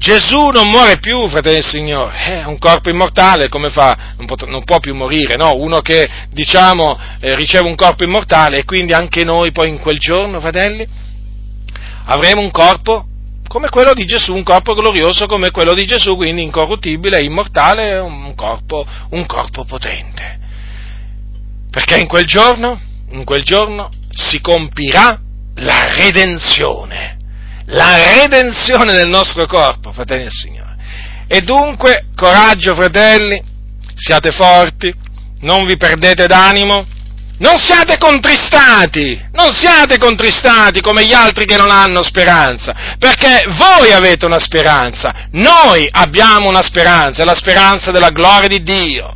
Gesù 0.00 0.48
non 0.48 0.70
muore 0.70 0.98
più, 0.98 1.28
fratelli 1.28 1.56
del 1.56 1.64
Signore, 1.66 2.16
è 2.16 2.30
eh, 2.38 2.44
un 2.46 2.56
corpo 2.58 2.88
immortale, 2.88 3.50
come 3.50 3.68
fa? 3.68 4.14
Non, 4.16 4.24
pot- 4.24 4.46
non 4.46 4.64
può 4.64 4.78
più 4.78 4.94
morire, 4.94 5.36
no? 5.36 5.52
Uno 5.56 5.80
che, 5.80 6.08
diciamo, 6.30 6.98
eh, 7.20 7.34
riceve 7.36 7.68
un 7.68 7.74
corpo 7.74 8.02
immortale 8.02 8.56
e 8.56 8.64
quindi 8.64 8.94
anche 8.94 9.24
noi 9.24 9.52
poi 9.52 9.68
in 9.68 9.78
quel 9.78 9.98
giorno, 9.98 10.40
fratelli, 10.40 10.88
avremo 12.06 12.40
un 12.40 12.50
corpo 12.50 13.04
come 13.46 13.68
quello 13.68 13.92
di 13.92 14.06
Gesù, 14.06 14.32
un 14.32 14.42
corpo 14.42 14.72
glorioso 14.72 15.26
come 15.26 15.50
quello 15.50 15.74
di 15.74 15.84
Gesù, 15.84 16.16
quindi 16.16 16.44
incorruttibile, 16.44 17.22
immortale, 17.22 17.98
un 17.98 18.34
corpo, 18.34 18.86
un 19.10 19.26
corpo 19.26 19.66
potente. 19.66 20.38
Perché 21.70 21.98
in 21.98 22.06
quel 22.06 22.24
giorno, 22.24 22.80
in 23.10 23.24
quel 23.24 23.42
giorno 23.42 23.90
si 24.08 24.40
compirà 24.40 25.20
la 25.56 25.92
redenzione 25.92 27.18
la 27.70 27.96
redenzione 28.14 28.92
del 28.92 29.08
nostro 29.08 29.46
corpo, 29.46 29.92
fratelli 29.92 30.22
del 30.22 30.32
Signore. 30.32 30.76
E 31.26 31.40
dunque, 31.42 32.06
coraggio, 32.16 32.74
fratelli, 32.74 33.40
siate 33.94 34.30
forti, 34.32 34.92
non 35.40 35.64
vi 35.66 35.76
perdete 35.76 36.26
d'animo, 36.26 36.84
non 37.38 37.56
siate 37.56 37.96
contristati, 37.98 39.28
non 39.32 39.52
siate 39.52 39.98
contristati 39.98 40.80
come 40.80 41.06
gli 41.06 41.12
altri 41.12 41.46
che 41.46 41.56
non 41.56 41.70
hanno 41.70 42.02
speranza, 42.02 42.96
perché 42.98 43.44
voi 43.48 43.92
avete 43.92 44.26
una 44.26 44.38
speranza, 44.38 45.28
noi 45.32 45.88
abbiamo 45.90 46.48
una 46.48 46.62
speranza, 46.62 47.22
è 47.22 47.24
la 47.24 47.34
speranza 47.34 47.90
della 47.92 48.10
gloria 48.10 48.48
di 48.48 48.62
Dio, 48.62 49.12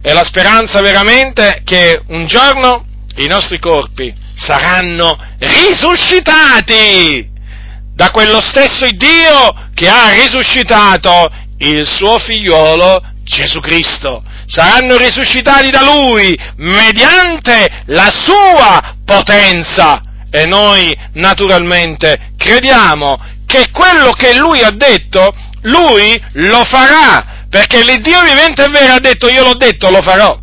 è 0.00 0.12
la 0.12 0.24
speranza 0.24 0.80
veramente 0.80 1.60
che 1.64 2.00
un 2.08 2.26
giorno 2.26 2.86
i 3.16 3.26
nostri 3.26 3.58
corpi 3.58 4.14
saranno 4.34 5.18
risuscitati 5.38 7.36
da 7.98 8.12
quello 8.12 8.40
stesso 8.40 8.86
Dio 8.92 9.70
che 9.74 9.88
ha 9.88 10.12
risuscitato 10.12 11.28
il 11.58 11.84
suo 11.84 12.16
figliolo 12.20 13.02
Gesù 13.24 13.58
Cristo. 13.58 14.22
Saranno 14.46 14.96
risuscitati 14.96 15.70
da 15.70 15.82
Lui 15.82 16.38
mediante 16.58 17.82
la 17.86 18.08
sua 18.08 18.94
potenza. 19.04 20.00
E 20.30 20.46
noi 20.46 20.96
naturalmente 21.14 22.34
crediamo 22.36 23.16
che 23.44 23.66
quello 23.72 24.12
che 24.12 24.36
Lui 24.36 24.62
ha 24.62 24.70
detto, 24.70 25.34
Lui 25.62 26.22
lo 26.34 26.64
farà. 26.66 27.46
Perché 27.50 27.82
l'Iddio 27.82 28.20
vivente 28.20 28.62
e 28.62 28.68
vero 28.68 28.92
ha 28.92 29.00
detto 29.00 29.28
io 29.28 29.42
l'ho 29.42 29.56
detto, 29.56 29.90
lo 29.90 30.02
farò. 30.02 30.38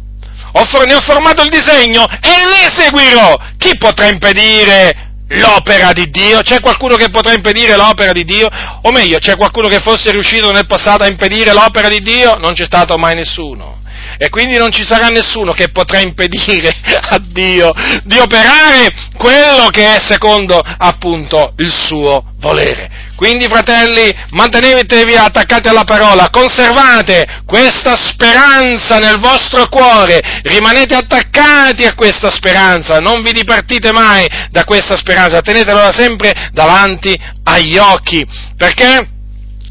ne 0.86 0.94
ho 0.94 1.02
formato 1.02 1.42
il 1.42 1.50
disegno 1.50 2.06
e 2.20 2.34
l'eseguirò. 2.44 3.34
Chi 3.58 3.78
potrà 3.78 4.08
impedire 4.08 5.05
l'opera 5.30 5.92
di 5.92 6.10
Dio? 6.10 6.42
C'è 6.42 6.60
qualcuno 6.60 6.96
che 6.96 7.10
potrà 7.10 7.34
impedire 7.34 7.76
l'opera 7.76 8.12
di 8.12 8.24
Dio? 8.24 8.48
O 8.82 8.92
meglio, 8.92 9.18
c'è 9.20 9.36
qualcuno 9.36 9.68
che 9.68 9.80
fosse 9.80 10.12
riuscito 10.12 10.52
nel 10.52 10.66
passato 10.66 11.04
a 11.04 11.08
impedire 11.08 11.54
l'opera 11.54 11.88
di 11.88 12.02
Dio? 12.02 12.36
Non 12.36 12.54
c'è 12.54 12.66
stato 12.66 12.98
mai 12.98 13.16
nessuno. 13.16 13.82
E 14.18 14.30
quindi 14.30 14.58
non 14.58 14.72
ci 14.72 14.86
sarà 14.86 15.08
nessuno 15.08 15.54
che 15.54 15.70
potrà 15.70 16.00
impedire 16.00 16.70
a 17.10 17.20
Dio 17.20 17.72
di 18.04 18.18
operare 18.18 18.94
quello 19.18 19.68
che 19.72 19.96
è 19.96 20.00
secondo 20.00 20.60
appunto 20.60 21.54
il 21.58 21.74
suo 21.74 22.34
volere. 22.38 23.05
Quindi, 23.16 23.48
fratelli, 23.48 24.14
mantenetevi 24.32 25.16
attaccati 25.16 25.70
alla 25.70 25.86
parola, 25.86 26.30
conservate 26.30 27.44
questa 27.46 27.96
speranza 27.96 28.98
nel 28.98 29.20
vostro 29.20 29.70
cuore, 29.70 30.42
rimanete 30.44 30.96
attaccati 30.96 31.86
a 31.86 31.96
questa 31.96 32.30
speranza, 32.30 33.00
non 33.00 33.22
vi 33.22 33.32
dipartite 33.32 33.94
mai 33.94 34.28
da 34.52 34.66
questa 34.66 34.98
speranza, 34.98 35.42
tenetela 35.42 35.92
sempre 35.94 36.50
davanti 36.52 37.18
agli 37.44 37.78
occhi, 37.78 38.26
perché 38.58 39.08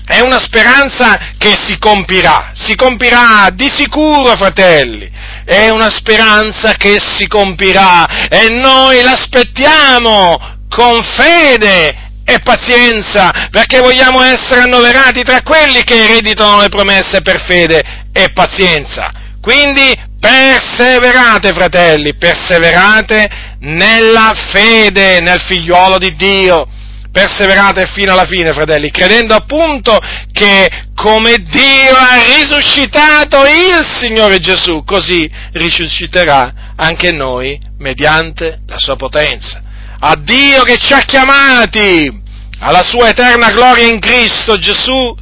è 0.06 0.20
una 0.20 0.38
speranza 0.38 1.18
che 1.38 1.54
si 1.62 1.78
compirà, 1.78 2.50
si 2.54 2.74
compirà 2.74 3.48
di 3.52 3.70
sicuro, 3.72 4.36
fratelli, 4.36 5.10
è 5.44 5.68
una 5.68 5.90
speranza 5.90 6.72
che 6.74 6.98
si 6.98 7.26
compirà 7.26 8.28
e 8.28 8.48
noi 8.48 9.02
l'aspettiamo 9.02 10.52
con 10.68 11.02
fede 11.02 12.03
e 12.24 12.38
pazienza, 12.42 13.48
perché 13.50 13.80
vogliamo 13.80 14.22
essere 14.22 14.62
annoverati 14.62 15.22
tra 15.22 15.42
quelli 15.42 15.84
che 15.84 16.04
ereditano 16.04 16.60
le 16.60 16.68
promesse 16.68 17.20
per 17.20 17.44
fede 17.44 17.82
e 18.12 18.30
pazienza. 18.32 19.12
Quindi 19.40 19.92
perseverate, 20.18 21.52
fratelli, 21.52 22.14
perseverate 22.14 23.28
nella 23.60 24.32
fede, 24.50 25.20
nel 25.20 25.40
figliuolo 25.46 25.98
di 25.98 26.14
Dio. 26.16 26.66
Perseverate 27.12 27.86
fino 27.92 28.12
alla 28.12 28.24
fine, 28.24 28.52
fratelli, 28.52 28.90
credendo 28.90 29.34
appunto 29.34 29.96
che 30.32 30.68
come 30.94 31.36
Dio 31.44 31.94
ha 31.94 32.38
risuscitato 32.38 33.44
il 33.44 33.86
Signore 33.86 34.40
Gesù, 34.40 34.82
così 34.82 35.30
risusciterà 35.52 36.72
anche 36.74 37.12
noi 37.12 37.56
mediante 37.78 38.58
la 38.66 38.78
sua 38.78 38.96
potenza 38.96 39.63
a 40.06 40.16
Dio 40.16 40.62
che 40.64 40.76
ci 40.76 40.92
ha 40.92 41.00
chiamati 41.00 42.22
alla 42.58 42.82
sua 42.82 43.08
eterna 43.08 43.50
gloria 43.50 43.86
in 43.86 43.98
Cristo 44.00 44.58
Gesù, 44.58 45.16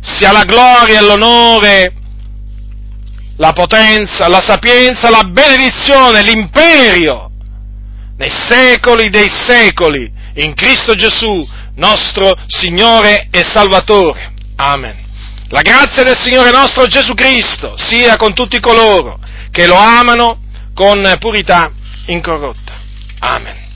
sia 0.00 0.30
la 0.30 0.44
gloria 0.44 1.00
e 1.00 1.02
l'onore, 1.02 1.92
la 3.36 3.52
potenza, 3.52 4.28
la 4.28 4.40
sapienza, 4.40 5.10
la 5.10 5.24
benedizione, 5.24 6.22
l'imperio 6.22 7.32
nei 8.16 8.30
secoli 8.30 9.10
dei 9.10 9.28
secoli 9.28 10.10
in 10.34 10.54
Cristo 10.54 10.94
Gesù, 10.94 11.46
nostro 11.74 12.32
Signore 12.46 13.26
e 13.32 13.42
Salvatore. 13.42 14.34
Amen. 14.54 14.96
La 15.48 15.62
grazia 15.62 16.04
del 16.04 16.16
Signore 16.16 16.50
nostro 16.50 16.86
Gesù 16.86 17.14
Cristo 17.14 17.76
sia 17.76 18.16
con 18.16 18.34
tutti 18.34 18.60
coloro 18.60 19.18
che 19.50 19.66
lo 19.66 19.76
amano 19.76 20.42
con 20.74 21.16
purità 21.18 21.72
incorrotta. 22.06 22.76
Amen. 23.20 23.66